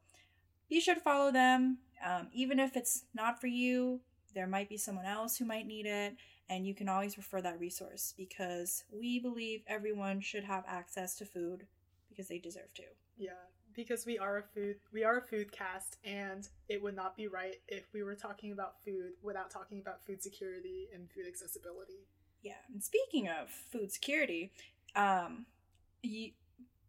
be 0.68 0.80
sure 0.80 0.94
to 0.94 1.00
follow 1.00 1.30
them. 1.30 1.78
Um, 2.04 2.28
even 2.32 2.58
if 2.58 2.76
it's 2.76 3.04
not 3.14 3.40
for 3.40 3.46
you, 3.46 4.00
there 4.34 4.46
might 4.46 4.68
be 4.68 4.76
someone 4.76 5.06
else 5.06 5.36
who 5.36 5.44
might 5.44 5.66
need 5.66 5.86
it, 5.86 6.16
and 6.48 6.66
you 6.66 6.74
can 6.74 6.88
always 6.88 7.16
refer 7.16 7.40
that 7.40 7.60
resource 7.60 8.12
because 8.16 8.84
we 8.92 9.18
believe 9.20 9.62
everyone 9.66 10.20
should 10.20 10.44
have 10.44 10.64
access 10.66 11.16
to 11.16 11.24
food 11.24 11.66
because 12.08 12.28
they 12.28 12.38
deserve 12.38 12.72
to. 12.74 12.82
Yeah, 13.16 13.30
because 13.74 14.06
we 14.06 14.18
are 14.18 14.38
a 14.38 14.42
food 14.42 14.76
we 14.92 15.04
are 15.04 15.18
a 15.18 15.22
food 15.22 15.52
cast 15.52 15.96
and 16.04 16.48
it 16.68 16.82
would 16.82 16.96
not 16.96 17.16
be 17.16 17.28
right 17.28 17.56
if 17.68 17.84
we 17.92 18.02
were 18.02 18.14
talking 18.14 18.52
about 18.52 18.82
food 18.84 19.12
without 19.22 19.50
talking 19.50 19.80
about 19.80 20.04
food 20.04 20.22
security 20.22 20.88
and 20.94 21.10
food 21.10 21.26
accessibility. 21.26 22.06
Yeah, 22.42 22.52
and 22.72 22.82
speaking 22.82 23.28
of 23.28 23.48
food 23.48 23.90
security, 23.90 24.52
um, 24.94 25.46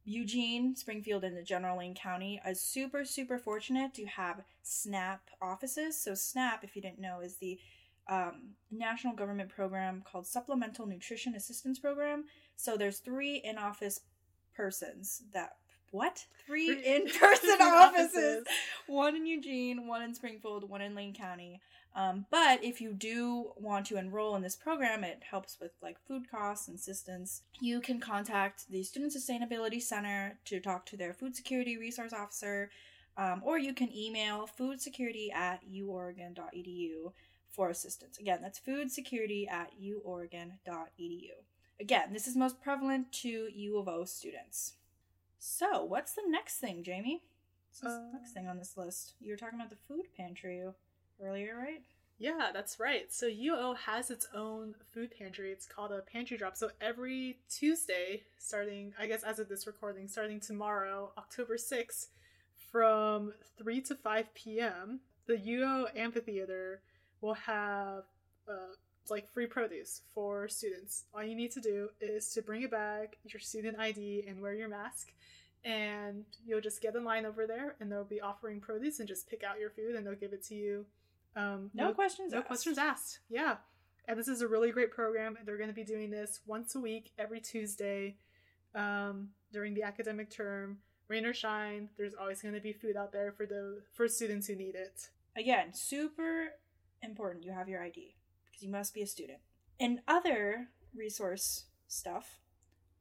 Eugene, 0.08 0.76
Springfield, 0.76 1.24
and 1.24 1.36
the 1.36 1.42
general 1.42 1.80
Lane 1.80 1.96
County 1.96 2.40
are 2.46 2.54
super, 2.54 3.04
super 3.04 3.40
fortunate 3.40 3.94
to 3.96 4.06
have 4.06 4.44
SNAP 4.62 5.22
offices. 5.42 6.00
So, 6.00 6.14
SNAP, 6.14 6.64
if 6.64 6.76
you 6.76 6.82
didn't 6.82 7.00
know, 7.00 7.22
is 7.22 7.38
the 7.38 7.60
um, 8.08 8.52
national 8.70 9.16
government 9.16 9.50
program 9.50 10.04
called 10.06 10.28
Supplemental 10.28 10.86
Nutrition 10.86 11.34
Assistance 11.34 11.80
Program. 11.80 12.26
So, 12.56 12.78
there's 12.78 13.00
three 13.00 13.38
in 13.38 13.58
office 13.58 14.02
persons 14.56 15.24
that 15.34 15.56
what? 15.96 16.26
Three 16.46 16.72
in 16.72 17.08
person 17.08 17.58
offices. 17.62 18.46
One 18.88 19.16
in 19.16 19.26
Eugene, 19.26 19.88
one 19.88 20.02
in 20.02 20.14
Springfield, 20.14 20.70
one 20.70 20.82
in 20.82 20.93
Lane 20.93 21.14
County. 21.14 21.62
Um, 21.96 22.26
but 22.30 22.62
if 22.62 22.82
you 22.82 22.93
do 22.93 23.54
want 23.56 23.86
to 23.86 23.98
enroll 23.98 24.36
in 24.36 24.41
this 24.41 24.58
program, 24.58 25.06
it 25.06 25.24
helps 25.32 25.58
with 25.62 25.72
like 25.82 25.98
food 26.06 26.30
costs 26.30 26.68
and 26.68 26.78
assistance. 26.78 27.43
You 27.62 27.80
can 27.80 28.02
contact 28.02 28.70
the 28.70 28.84
Student 28.84 29.14
Sustainability 29.14 29.82
Center 29.82 30.38
to 30.46 30.60
talk 30.60 30.86
to 30.88 30.98
their 30.98 31.14
food 31.14 31.38
security 31.38 31.78
resource 31.78 32.12
officer, 32.12 32.70
um, 33.16 33.41
or 33.46 33.58
you 33.58 33.74
can 33.74 33.96
email 33.96 34.50
foodsecurity 34.60 35.34
at 35.34 35.62
uoregon.edu 35.66 37.14
for 37.50 37.70
assistance. 37.70 38.18
Again, 38.18 38.39
that's 38.41 38.60
foodsecurity 38.60 39.50
at 39.50 39.72
uoregon.edu. 39.82 41.30
Again, 41.80 42.12
this 42.12 42.28
is 42.28 42.36
most 42.36 42.62
prevalent 42.62 43.14
to 43.14 43.48
U 43.54 43.78
of 43.78 43.88
O 43.88 44.04
students. 44.04 44.74
So, 45.48 45.84
what's 45.84 46.14
the 46.14 46.24
next 46.28 46.58
thing, 46.58 46.82
Jamie? 46.82 47.22
What's 47.70 47.82
the 47.82 47.89
uh, 47.89 48.12
next 48.14 48.32
thing 48.32 48.48
on 48.48 48.58
this 48.58 48.76
list? 48.78 49.14
You 49.22 49.32
were 49.32 49.38
talking 49.38 49.60
about 49.60 49.70
the 49.70 49.78
food 49.88 50.06
pantry 50.18 50.64
earlier, 51.24 51.56
right? 51.56 51.84
Yeah, 52.18 52.50
that's 52.52 52.80
right. 52.80 53.14
So 53.14 53.28
UO 53.28 53.78
has 53.78 54.10
its 54.10 54.28
own 54.34 54.74
food 54.91 55.12
pantry. 55.16 55.52
It's 55.52 55.68
called 55.68 55.91
a 55.91 56.02
pantry 56.02 56.36
drop. 56.36 56.58
So 56.58 56.72
every 56.82 57.38
Tuesday, 57.48 58.24
starting, 58.39 58.93
I 59.00 59.06
guess 59.06 59.22
as 59.22 59.38
of 59.38 59.48
this 59.48 59.68
recording, 59.68 60.08
starting 60.08 60.39
tomorrow, 60.39 61.12
October 61.16 61.58
6th, 61.58 62.08
from 62.72 63.32
3 63.60 63.82
to 63.82 63.96
5 63.96 64.34
p.m., 64.34 65.02
the 65.28 65.38
UO 65.38 65.86
amphitheater 65.96 66.82
will 67.22 67.36
have 67.36 68.04
uh, 68.50 68.74
like 69.12 69.32
free 69.32 69.47
produce 69.47 70.01
for 70.14 70.47
students. 70.47 71.06
All 71.14 71.24
you 71.24 71.36
need 71.36 71.51
to 71.51 71.62
do 71.62 71.89
is 71.99 72.30
to 72.34 72.41
bring 72.41 72.64
a 72.64 72.68
bag, 72.68 73.18
your 73.24 73.39
student 73.39 73.80
ID, 73.80 74.26
and 74.28 74.41
wear 74.41 74.53
your 74.53 74.70
mask 74.70 75.12
and 75.66 76.24
you'll 76.45 76.62
just 76.62 76.80
get 76.80 76.95
in 76.95 77.03
line 77.03 77.26
over 77.26 77.47
there 77.47 77.76
and 77.80 77.91
they'll 77.91 78.03
be 78.03 78.22
offering 78.22 78.62
produce 78.62 78.99
and 78.99 79.08
just 79.08 79.28
pick 79.28 79.43
out 79.43 79.60
your 79.60 79.72
food 79.72 79.95
and 79.95 80.06
they'll 80.06 80.14
give 80.14 80.32
it 80.32 80.43
to 80.43 80.53
you 80.53 80.86
um, 81.36 81.72
no, 81.74 81.88
no 81.88 81.93
questions 81.93 82.32
no 82.32 82.39
asked. 82.39 82.47
questions 82.47 82.78
asked. 82.78 83.20
Yeah. 83.30 83.58
And 84.08 84.18
this 84.18 84.28
is 84.28 84.41
a 84.41 84.47
really 84.47 84.72
great 84.72 84.91
program 84.91 85.38
they're 85.43 85.58
going 85.58 85.70
to 85.70 85.76
be 85.76 85.84
doing 85.84 86.12
this 86.12 86.39
once 86.45 86.76
a 86.76 86.80
week 86.80 87.12
every 87.18 87.41
tuesday 87.41 88.16
um, 88.76 89.30
during 89.51 89.74
the 89.74 89.84
academic 89.84 90.30
term. 90.30 90.78
Rain 91.08 91.26
or 91.26 91.34
shine 91.34 91.89
there's 91.97 92.14
always 92.14 92.41
going 92.41 92.53
to 92.53 92.62
be 92.62 92.74
food 92.74 92.95
out 92.95 93.12
there 93.12 93.32
for 93.32 93.45
the 93.45 93.82
for 93.93 94.08
students 94.08 94.47
who 94.47 94.56
need 94.56 94.76
it. 94.76 95.10
Again 95.36 95.74
super 95.74 96.53
important 97.01 97.43
you 97.43 97.51
have 97.51 97.68
your 97.68 97.84
id 97.84 98.16
because 98.56 98.64
you 98.64 98.72
must 98.72 98.93
be 98.93 99.01
a 99.01 99.08
student 99.08 99.39
and 99.80 99.99
other 100.08 100.70
resource 100.95 101.66
stuff 101.88 102.39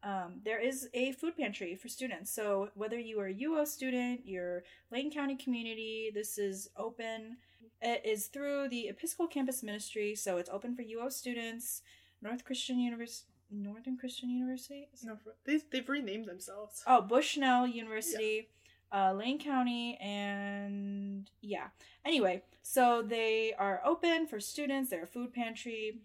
um, 0.05 0.41
there 0.45 0.61
is 0.61 0.89
a 0.93 1.13
food 1.13 1.35
pantry 1.37 1.75
for 1.75 1.89
students. 1.89 2.31
So 2.31 2.69
whether 2.75 2.99
you 2.99 3.19
are 3.21 3.29
a 3.29 3.35
UO 3.35 3.67
student, 3.67 4.27
your 4.27 4.63
Lane 4.93 5.11
County 5.11 5.35
community, 5.35 6.11
this 6.13 6.37
is 6.37 6.69
open. 6.77 7.39
It 7.81 8.03
is 8.05 8.27
through 8.27 8.69
the 8.69 8.89
Episcopal 8.89 9.29
Campus 9.29 9.63
Ministry, 9.63 10.15
so 10.15 10.37
it's 10.37 10.51
open 10.51 10.77
for 10.77 10.83
UO 10.83 11.11
students. 11.11 11.81
North 12.21 12.45
Christian 12.45 12.79
University, 12.79 13.27
Northern 13.51 13.97
Christian 13.97 14.29
University. 14.29 14.89
No, 15.03 15.17
they've 15.47 15.65
they've 15.71 15.89
renamed 15.89 16.27
themselves. 16.27 16.83
Oh, 16.87 17.01
Bushnell 17.01 17.67
University. 17.67 18.49
Uh, 18.95 19.13
Lane 19.13 19.41
County, 19.41 19.97
and 20.01 21.29
yeah. 21.41 21.67
Anyway, 22.05 22.43
so 22.63 23.03
they 23.03 23.53
are 23.59 23.83
open 23.85 24.29
for 24.29 24.39
students. 24.39 24.91
They're 24.91 25.03
a 25.03 25.07
food 25.07 25.33
pantry 25.33 25.99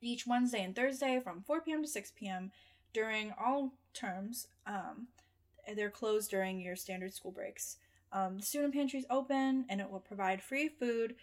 each 0.00 0.26
Wednesday 0.26 0.64
and 0.64 0.74
Thursday 0.74 1.20
from 1.22 1.42
4 1.42 1.60
p.m. 1.60 1.82
to 1.82 1.88
6 1.88 2.12
p.m 2.18 2.50
during 2.92 3.32
all 3.42 3.72
terms. 3.94 4.48
Um, 4.66 5.08
they're 5.74 5.90
closed 5.90 6.30
during 6.30 6.60
your 6.60 6.76
standard 6.76 7.14
school 7.14 7.30
breaks. 7.30 7.76
Um, 8.12 8.38
the 8.38 8.42
student 8.42 8.74
pantry 8.74 8.98
is 8.98 9.06
open 9.10 9.64
and 9.68 9.80
it 9.80 9.90
will 9.90 10.00
provide 10.00 10.42
free 10.42 10.68
food 10.68 11.14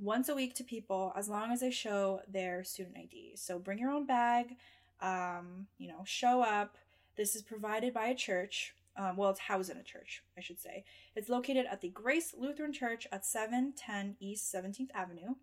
once 0.00 0.28
a 0.28 0.34
week 0.34 0.54
to 0.56 0.64
people 0.64 1.12
as 1.16 1.28
long 1.28 1.52
as 1.52 1.60
they 1.60 1.70
show 1.70 2.20
their 2.28 2.64
student 2.64 2.96
ID. 2.98 3.32
So 3.36 3.58
bring 3.58 3.78
your 3.78 3.90
own 3.90 4.06
bag, 4.06 4.56
um, 5.00 5.66
you 5.78 5.88
know, 5.88 6.02
show 6.04 6.42
up. 6.42 6.76
This 7.16 7.36
is 7.36 7.42
provided 7.42 7.94
by 7.94 8.06
a 8.06 8.14
church. 8.14 8.74
Um, 8.96 9.16
well, 9.16 9.30
it's 9.30 9.40
housed 9.40 9.70
in 9.70 9.76
a 9.76 9.82
church, 9.82 10.22
I 10.36 10.40
should 10.40 10.60
say. 10.60 10.84
It's 11.16 11.28
located 11.28 11.66
at 11.70 11.80
the 11.80 11.88
Grace 11.88 12.34
Lutheran 12.36 12.72
Church 12.72 13.06
at 13.10 13.26
710 13.26 14.16
East 14.20 14.54
17th 14.54 14.90
Avenue. 14.94 15.34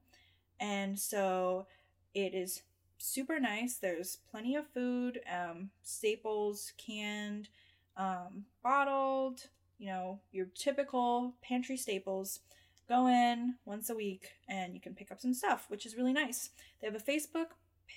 And 0.60 0.98
so 0.98 1.68
it 2.14 2.34
is 2.34 2.62
super 2.98 3.40
nice. 3.40 3.76
There's 3.76 4.18
plenty 4.30 4.56
of 4.56 4.68
food, 4.68 5.20
um, 5.32 5.72
staples, 5.84 6.74
canned, 6.78 7.50
um, 7.98 8.46
bottled, 8.64 9.48
you 9.80 9.88
know, 9.88 10.20
your 10.32 10.46
typical 10.56 11.36
pantry 11.42 11.78
staples. 11.78 12.40
Go 12.88 13.08
in 13.08 13.56
once 13.66 13.90
a 13.90 13.96
week 13.96 14.30
and 14.48 14.74
you 14.74 14.82
can 14.82 14.94
pick 14.94 15.12
up 15.12 15.20
some 15.20 15.34
stuff, 15.34 15.66
which 15.70 15.86
is 15.86 15.96
really 15.96 16.14
nice. 16.14 16.52
They 16.80 16.88
have 16.88 16.96
a 16.96 17.00
Facebook 17.00 17.48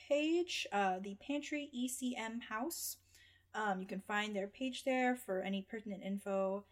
page, 0.08 0.66
uh, 0.72 0.98
the 1.00 1.16
Pantry 1.16 1.70
ECM 1.76 2.42
House. 2.48 2.96
Um, 3.54 3.80
you 3.80 3.86
can 3.86 4.00
find 4.00 4.34
their 4.34 4.48
page 4.48 4.84
there 4.84 5.16
for 5.16 5.40
any 5.40 5.62
pertinent 5.62 6.02
info 6.02 6.64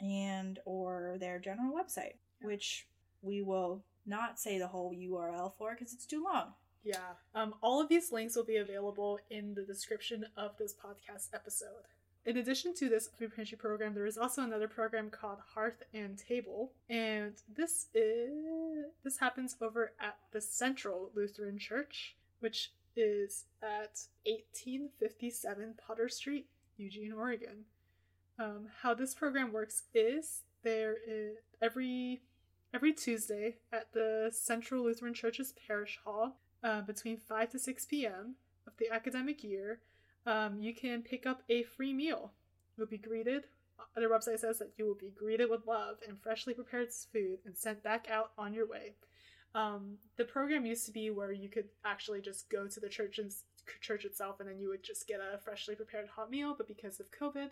and 0.00 0.58
or 0.64 1.16
their 1.18 1.38
general 1.38 1.72
website, 1.74 2.14
which 2.42 2.86
we 3.22 3.42
will 3.42 3.82
not 4.06 4.38
say 4.38 4.58
the 4.58 4.66
whole 4.66 4.94
URL 4.94 5.52
for 5.58 5.74
because 5.74 5.92
it's 5.92 6.06
too 6.06 6.22
long. 6.22 6.52
Yeah. 6.84 7.14
Um, 7.34 7.54
all 7.62 7.80
of 7.80 7.88
these 7.88 8.12
links 8.12 8.36
will 8.36 8.44
be 8.44 8.56
available 8.56 9.18
in 9.30 9.54
the 9.54 9.62
description 9.62 10.24
of 10.36 10.52
this 10.58 10.74
podcast 10.74 11.28
episode. 11.34 11.86
In 12.24 12.36
addition 12.36 12.74
to 12.74 12.88
this 12.88 13.08
food 13.18 13.34
pantry 13.34 13.56
program, 13.56 13.94
there 13.94 14.06
is 14.06 14.18
also 14.18 14.42
another 14.42 14.68
program 14.68 15.08
called 15.08 15.38
Hearth 15.54 15.82
and 15.94 16.18
Table, 16.18 16.72
and 16.90 17.32
this 17.56 17.86
is 17.94 18.84
this 19.02 19.18
happens 19.18 19.56
over 19.62 19.92
at 19.98 20.18
the 20.32 20.40
Central 20.40 21.10
Lutheran 21.14 21.58
Church, 21.58 22.16
which 22.40 22.72
is 22.98 23.46
at 23.62 24.00
1857 24.26 25.74
Potter 25.86 26.08
Street, 26.08 26.46
Eugene, 26.76 27.12
Oregon. 27.12 27.64
Um, 28.38 28.66
how 28.82 28.94
this 28.94 29.14
program 29.14 29.52
works 29.52 29.84
is 29.94 30.42
there 30.62 30.96
is 31.06 31.36
every 31.62 32.22
every 32.74 32.92
Tuesday 32.92 33.56
at 33.72 33.92
the 33.92 34.30
Central 34.32 34.84
Lutheran 34.84 35.14
Church's 35.14 35.54
parish 35.66 35.98
hall 36.04 36.36
uh, 36.62 36.82
between 36.82 37.16
5 37.16 37.50
to 37.52 37.58
6 37.58 37.86
p.m. 37.86 38.34
of 38.66 38.74
the 38.78 38.92
academic 38.92 39.42
year, 39.42 39.80
um, 40.26 40.60
you 40.60 40.74
can 40.74 41.02
pick 41.02 41.24
up 41.24 41.42
a 41.48 41.62
free 41.62 41.94
meal. 41.94 42.32
You'll 42.76 42.86
be 42.86 42.98
greeted. 42.98 43.44
Their 43.96 44.10
website 44.10 44.40
says 44.40 44.58
that 44.58 44.72
you 44.76 44.86
will 44.86 44.94
be 44.94 45.14
greeted 45.16 45.48
with 45.50 45.66
love 45.66 45.96
and 46.06 46.20
freshly 46.20 46.52
prepared 46.52 46.92
food 46.92 47.38
and 47.46 47.56
sent 47.56 47.82
back 47.82 48.08
out 48.10 48.32
on 48.36 48.52
your 48.52 48.68
way. 48.68 48.94
Um, 49.54 49.96
the 50.16 50.24
program 50.24 50.66
used 50.66 50.86
to 50.86 50.92
be 50.92 51.10
where 51.10 51.32
you 51.32 51.48
could 51.48 51.68
actually 51.84 52.20
just 52.20 52.50
go 52.50 52.66
to 52.66 52.80
the 52.80 52.88
church 52.88 53.18
and 53.18 53.32
church 53.80 54.04
itself 54.04 54.40
and 54.40 54.48
then 54.48 54.58
you 54.58 54.68
would 54.68 54.82
just 54.82 55.06
get 55.06 55.20
a 55.20 55.38
freshly 55.38 55.74
prepared 55.74 56.08
hot 56.08 56.30
meal. 56.30 56.54
But 56.56 56.68
because 56.68 57.00
of 57.00 57.06
COVID, 57.10 57.50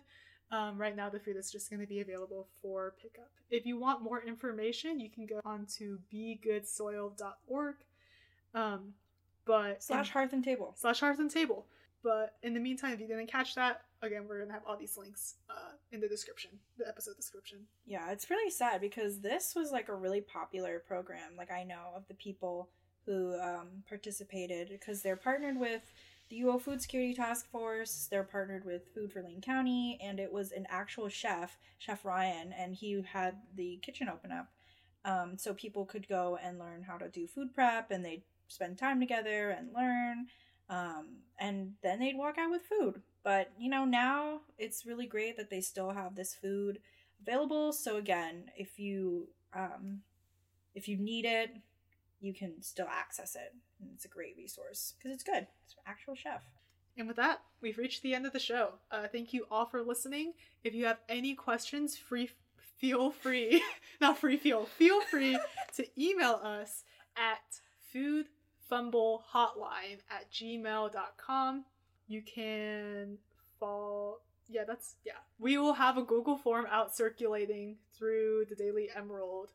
um, 0.51 0.77
right 0.77 0.95
now 0.95 1.09
the 1.09 1.19
food 1.19 1.35
is 1.35 1.51
just 1.51 1.69
going 1.69 1.81
to 1.81 1.87
be 1.87 1.99
available 1.99 2.47
for 2.61 2.93
pickup. 3.01 3.29
If 3.49 3.65
you 3.65 3.77
want 3.77 4.01
more 4.01 4.21
information, 4.21 4.99
you 4.99 5.09
can 5.09 5.25
go 5.25 5.41
on 5.43 5.65
to 5.77 5.99
begoodsoil.org 6.13 7.75
um, 8.53 8.93
but 9.45 9.83
slash 9.83 10.09
hearth 10.09 10.33
and 10.33 10.43
table 10.43 10.73
slash 10.77 10.99
hearth 10.99 11.19
and 11.19 11.31
table. 11.31 11.65
But 12.07 12.35
in 12.41 12.53
the 12.53 12.61
meantime, 12.61 12.93
if 12.93 13.01
you 13.01 13.07
didn't 13.07 13.29
catch 13.29 13.53
that, 13.55 13.81
again, 14.01 14.27
we're 14.29 14.39
gonna 14.39 14.53
have 14.53 14.63
all 14.65 14.77
these 14.77 14.97
links 14.97 15.35
uh, 15.49 15.73
in 15.91 15.99
the 15.99 16.07
description, 16.07 16.51
the 16.77 16.87
episode 16.87 17.17
description. 17.17 17.65
Yeah, 17.85 18.11
it's 18.11 18.29
really 18.29 18.49
sad 18.49 18.79
because 18.79 19.19
this 19.19 19.53
was 19.53 19.73
like 19.73 19.89
a 19.89 19.93
really 19.93 20.21
popular 20.21 20.79
program. 20.79 21.35
Like 21.37 21.51
I 21.51 21.65
know 21.65 21.91
of 21.93 22.07
the 22.07 22.13
people 22.13 22.69
who 23.05 23.37
um, 23.41 23.83
participated 23.89 24.69
because 24.69 25.01
they're 25.01 25.17
partnered 25.17 25.59
with 25.59 25.81
the 26.29 26.39
UO 26.43 26.61
Food 26.61 26.81
Security 26.81 27.13
Task 27.13 27.51
Force. 27.51 28.07
They're 28.09 28.23
partnered 28.23 28.63
with 28.63 28.87
Food 28.93 29.11
for 29.11 29.21
Lane 29.21 29.41
County, 29.41 29.99
and 30.01 30.17
it 30.17 30.31
was 30.31 30.53
an 30.53 30.65
actual 30.69 31.09
chef, 31.09 31.57
Chef 31.77 32.05
Ryan, 32.05 32.53
and 32.53 32.73
he 32.73 33.03
had 33.11 33.35
the 33.53 33.79
kitchen 33.81 34.07
open 34.07 34.31
up. 34.31 34.47
Um, 35.03 35.37
so 35.37 35.53
people 35.53 35.85
could 35.85 36.07
go 36.07 36.37
and 36.41 36.57
learn 36.57 36.83
how 36.83 36.97
to 36.99 37.09
do 37.09 37.27
food 37.27 37.53
prep, 37.53 37.91
and 37.91 38.05
they'd 38.05 38.23
spend 38.47 38.77
time 38.77 39.01
together 39.01 39.49
and 39.49 39.73
learn. 39.75 40.27
Um, 40.69 41.19
and 41.39 41.73
then 41.81 41.99
they'd 41.99 42.17
walk 42.17 42.37
out 42.37 42.51
with 42.51 42.63
food. 42.63 43.01
But 43.23 43.51
you 43.57 43.69
know, 43.69 43.85
now 43.85 44.41
it's 44.57 44.85
really 44.85 45.05
great 45.05 45.37
that 45.37 45.49
they 45.49 45.61
still 45.61 45.91
have 45.91 46.15
this 46.15 46.33
food 46.33 46.79
available. 47.21 47.73
So 47.73 47.97
again, 47.97 48.45
if 48.55 48.79
you 48.79 49.27
um, 49.53 50.01
if 50.75 50.87
you 50.87 50.97
need 50.97 51.25
it, 51.25 51.51
you 52.19 52.33
can 52.33 52.61
still 52.61 52.87
access 52.89 53.35
it. 53.35 53.53
And 53.79 53.89
it's 53.93 54.05
a 54.05 54.09
great 54.09 54.35
resource 54.37 54.93
because 54.97 55.13
it's 55.13 55.23
good. 55.23 55.47
It's 55.65 55.73
an 55.73 55.83
actual 55.85 56.15
chef. 56.15 56.41
And 56.97 57.07
with 57.07 57.17
that, 57.17 57.41
we've 57.61 57.77
reached 57.77 58.01
the 58.01 58.15
end 58.15 58.25
of 58.25 58.33
the 58.33 58.39
show. 58.39 58.73
Uh, 58.89 59.07
thank 59.11 59.31
you 59.33 59.45
all 59.51 59.65
for 59.65 59.83
listening. 59.83 60.33
If 60.63 60.73
you 60.73 60.85
have 60.85 60.99
any 61.07 61.35
questions, 61.35 61.95
free 61.95 62.29
feel 62.77 63.11
free, 63.11 63.61
not 64.01 64.17
free 64.17 64.37
feel, 64.37 64.65
feel 64.65 65.01
free 65.01 65.37
to 65.75 65.85
email 65.99 66.39
us 66.43 66.83
at 67.15 67.59
foodfumbleHotline 68.71 69.99
at 70.09 70.31
gmail.com. 70.31 71.65
You 72.07 72.21
can 72.21 73.17
follow 73.59 74.19
yeah, 74.49 74.63
that's 74.65 74.95
yeah. 75.05 75.13
We 75.39 75.57
will 75.57 75.73
have 75.73 75.97
a 75.97 76.03
Google 76.03 76.37
form 76.37 76.67
out 76.71 76.95
circulating 76.95 77.75
through 77.97 78.45
the 78.49 78.55
Daily 78.55 78.89
Emerald. 78.95 79.49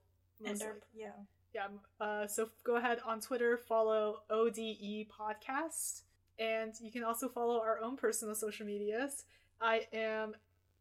And 0.45 0.61
our, 0.63 0.77
yeah. 0.95 1.13
Yeah. 1.55 1.69
Uh, 2.01 2.27
so 2.27 2.51
go 2.65 2.77
ahead 2.77 2.99
on 3.07 3.21
Twitter, 3.21 3.57
follow 3.57 4.23
ODE 4.31 5.07
Podcast, 5.09 6.03
and 6.39 6.75
you 6.81 6.91
can 6.91 7.05
also 7.05 7.29
follow 7.29 7.61
our 7.61 7.79
own 7.81 7.97
personal 7.97 8.35
social 8.35 8.67
medias. 8.67 9.25
I 9.61 9.87
am 9.93 10.35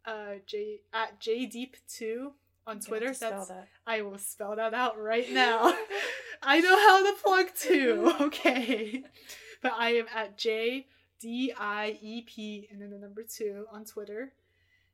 uh, 0.06 0.36
J 0.46 0.82
at 0.94 1.20
jdiep2 1.22 2.32
on 2.68 2.80
Twitter. 2.80 3.14
That's 3.14 3.48
that. 3.48 3.68
I 3.86 4.02
will 4.02 4.18
spell 4.18 4.56
that 4.56 4.74
out 4.74 5.02
right 5.02 5.30
now. 5.32 5.74
I 6.42 6.60
know 6.60 6.76
how 6.76 7.06
to 7.06 7.22
plug 7.22 7.46
too. 7.56 8.14
Okay, 8.22 9.04
but 9.62 9.74
I 9.78 9.92
am 9.96 10.06
at 10.16 10.38
J 10.38 10.88
D 11.20 11.54
I 11.58 11.98
E 12.02 12.22
P 12.22 12.68
and 12.72 12.82
then 12.82 12.90
the 12.90 12.98
number 12.98 13.24
two 13.24 13.66
on 13.72 13.86
Twitter. 13.86 14.34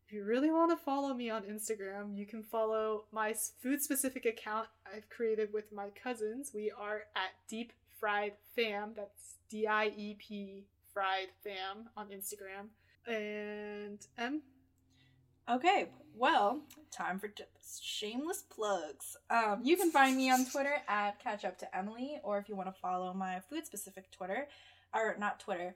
If 0.06 0.14
you 0.14 0.24
really 0.24 0.50
want 0.52 0.72
to 0.72 0.78
follow 0.78 1.14
me 1.14 1.30
on 1.30 1.44
Instagram, 1.44 2.18
you 2.18 2.26
can 2.26 2.42
follow 2.42 3.06
my 3.12 3.34
food 3.62 3.82
specific 3.82 4.26
account 4.26 4.68
I've 4.94 5.10
created 5.10 5.52
with 5.54 5.74
my 5.74 5.90
cousins. 6.02 6.52
We 6.54 6.72
are 6.72 7.02
at 7.16 7.32
Deep 7.50 7.74
Fried 8.00 8.34
Fam. 8.56 8.94
That's 8.96 9.36
D 9.50 9.68
I 9.68 9.88
E 9.88 10.16
P 10.18 10.66
Fried 10.94 11.28
Fam 11.44 11.90
on 11.98 12.08
Instagram. 12.08 12.70
And 13.06 14.00
M. 14.18 14.42
Okay, 15.50 15.88
well, 16.14 16.60
time 16.92 17.20
for 17.20 17.30
shameless 17.82 18.44
plugs. 18.50 19.16
Um, 19.30 19.62
you 19.64 19.78
can 19.78 19.92
find 19.92 20.18
me 20.18 20.30
on 20.30 20.46
Twitter 20.46 20.76
at 20.90 21.24
Catch 21.24 21.46
Up 21.46 21.58
to 21.60 21.78
Emily, 21.78 22.20
or 22.22 22.38
if 22.38 22.50
you 22.50 22.56
want 22.58 22.68
to 22.68 22.82
follow 22.82 23.14
my 23.14 23.40
food 23.50 23.66
specific 23.66 24.12
Twitter, 24.12 24.50
or 24.94 25.16
not 25.18 25.40
Twitter, 25.40 25.76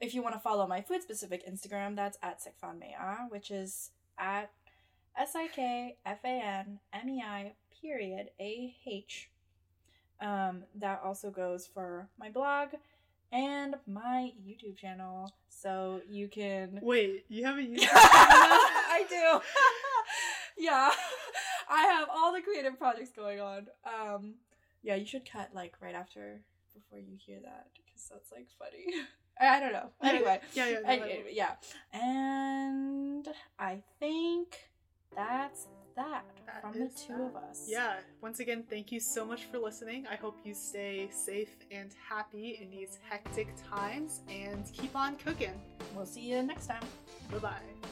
if 0.00 0.12
you 0.12 0.22
want 0.22 0.34
to 0.34 0.40
follow 0.40 0.66
my 0.66 0.80
food 0.80 1.02
specific 1.02 1.48
Instagram, 1.48 1.94
that's 1.94 2.18
at 2.20 2.40
Sikfanmea, 2.40 3.30
which 3.30 3.52
is 3.52 3.90
at 4.18 4.50
S 5.16 5.36
I 5.36 5.46
K 5.46 5.96
F 6.04 6.18
A 6.24 6.42
N 6.44 6.80
M 6.92 7.08
E 7.08 7.22
I 7.24 7.52
period 7.80 8.30
A 8.40 8.74
H. 8.84 9.28
Um, 10.20 10.64
that 10.74 11.00
also 11.04 11.30
goes 11.30 11.68
for 11.72 12.08
my 12.18 12.28
blog 12.28 12.70
and 13.30 13.76
my 13.86 14.32
YouTube 14.44 14.76
channel, 14.76 15.32
so 15.48 16.00
you 16.08 16.26
can 16.26 16.80
Wait, 16.82 17.24
you 17.28 17.44
have 17.44 17.58
a 17.58 17.60
YouTube 17.62 17.78
used 17.78 17.88
I 18.92 19.04
do. 19.08 19.40
yeah. 20.64 20.90
I 21.70 21.82
have 21.84 22.08
all 22.12 22.32
the 22.32 22.42
creative 22.42 22.78
projects 22.78 23.10
going 23.14 23.40
on. 23.40 23.66
Um 23.84 24.34
yeah, 24.82 24.96
you 24.96 25.06
should 25.06 25.30
cut 25.30 25.50
like 25.54 25.74
right 25.80 25.94
after 25.94 26.40
before 26.74 26.98
you 26.98 27.16
hear 27.16 27.38
that 27.42 27.68
because 27.74 28.08
that's 28.10 28.32
like 28.32 28.48
funny. 28.58 29.06
I 29.40 29.56
I 29.56 29.60
don't 29.60 29.72
know. 29.72 29.90
Anyway. 30.02 30.40
Yeah, 30.54 30.68
yeah, 30.68 30.80
I 30.86 31.24
yeah. 31.30 31.52
And 31.92 33.26
I 33.58 33.82
think 33.98 34.56
that's 35.16 35.66
that, 35.96 36.24
That 36.46 36.62
from 36.62 36.72
the 36.72 36.88
two 36.88 37.12
that. 37.12 37.20
of 37.20 37.36
us. 37.36 37.66
Yeah, 37.68 37.94
once 38.20 38.40
again, 38.40 38.64
thank 38.68 38.92
you 38.92 39.00
so 39.00 39.24
much 39.24 39.44
for 39.44 39.58
listening. 39.58 40.06
I 40.10 40.16
hope 40.16 40.38
you 40.44 40.54
stay 40.54 41.08
safe 41.10 41.54
and 41.70 41.90
happy 42.08 42.58
in 42.62 42.70
these 42.70 42.98
hectic 43.08 43.48
times 43.70 44.20
and 44.28 44.64
keep 44.72 44.94
on 44.96 45.16
cooking. 45.16 45.60
We'll 45.94 46.06
see 46.06 46.22
you 46.22 46.42
next 46.42 46.66
time. 46.66 46.84
Bye 47.30 47.38
bye. 47.38 47.91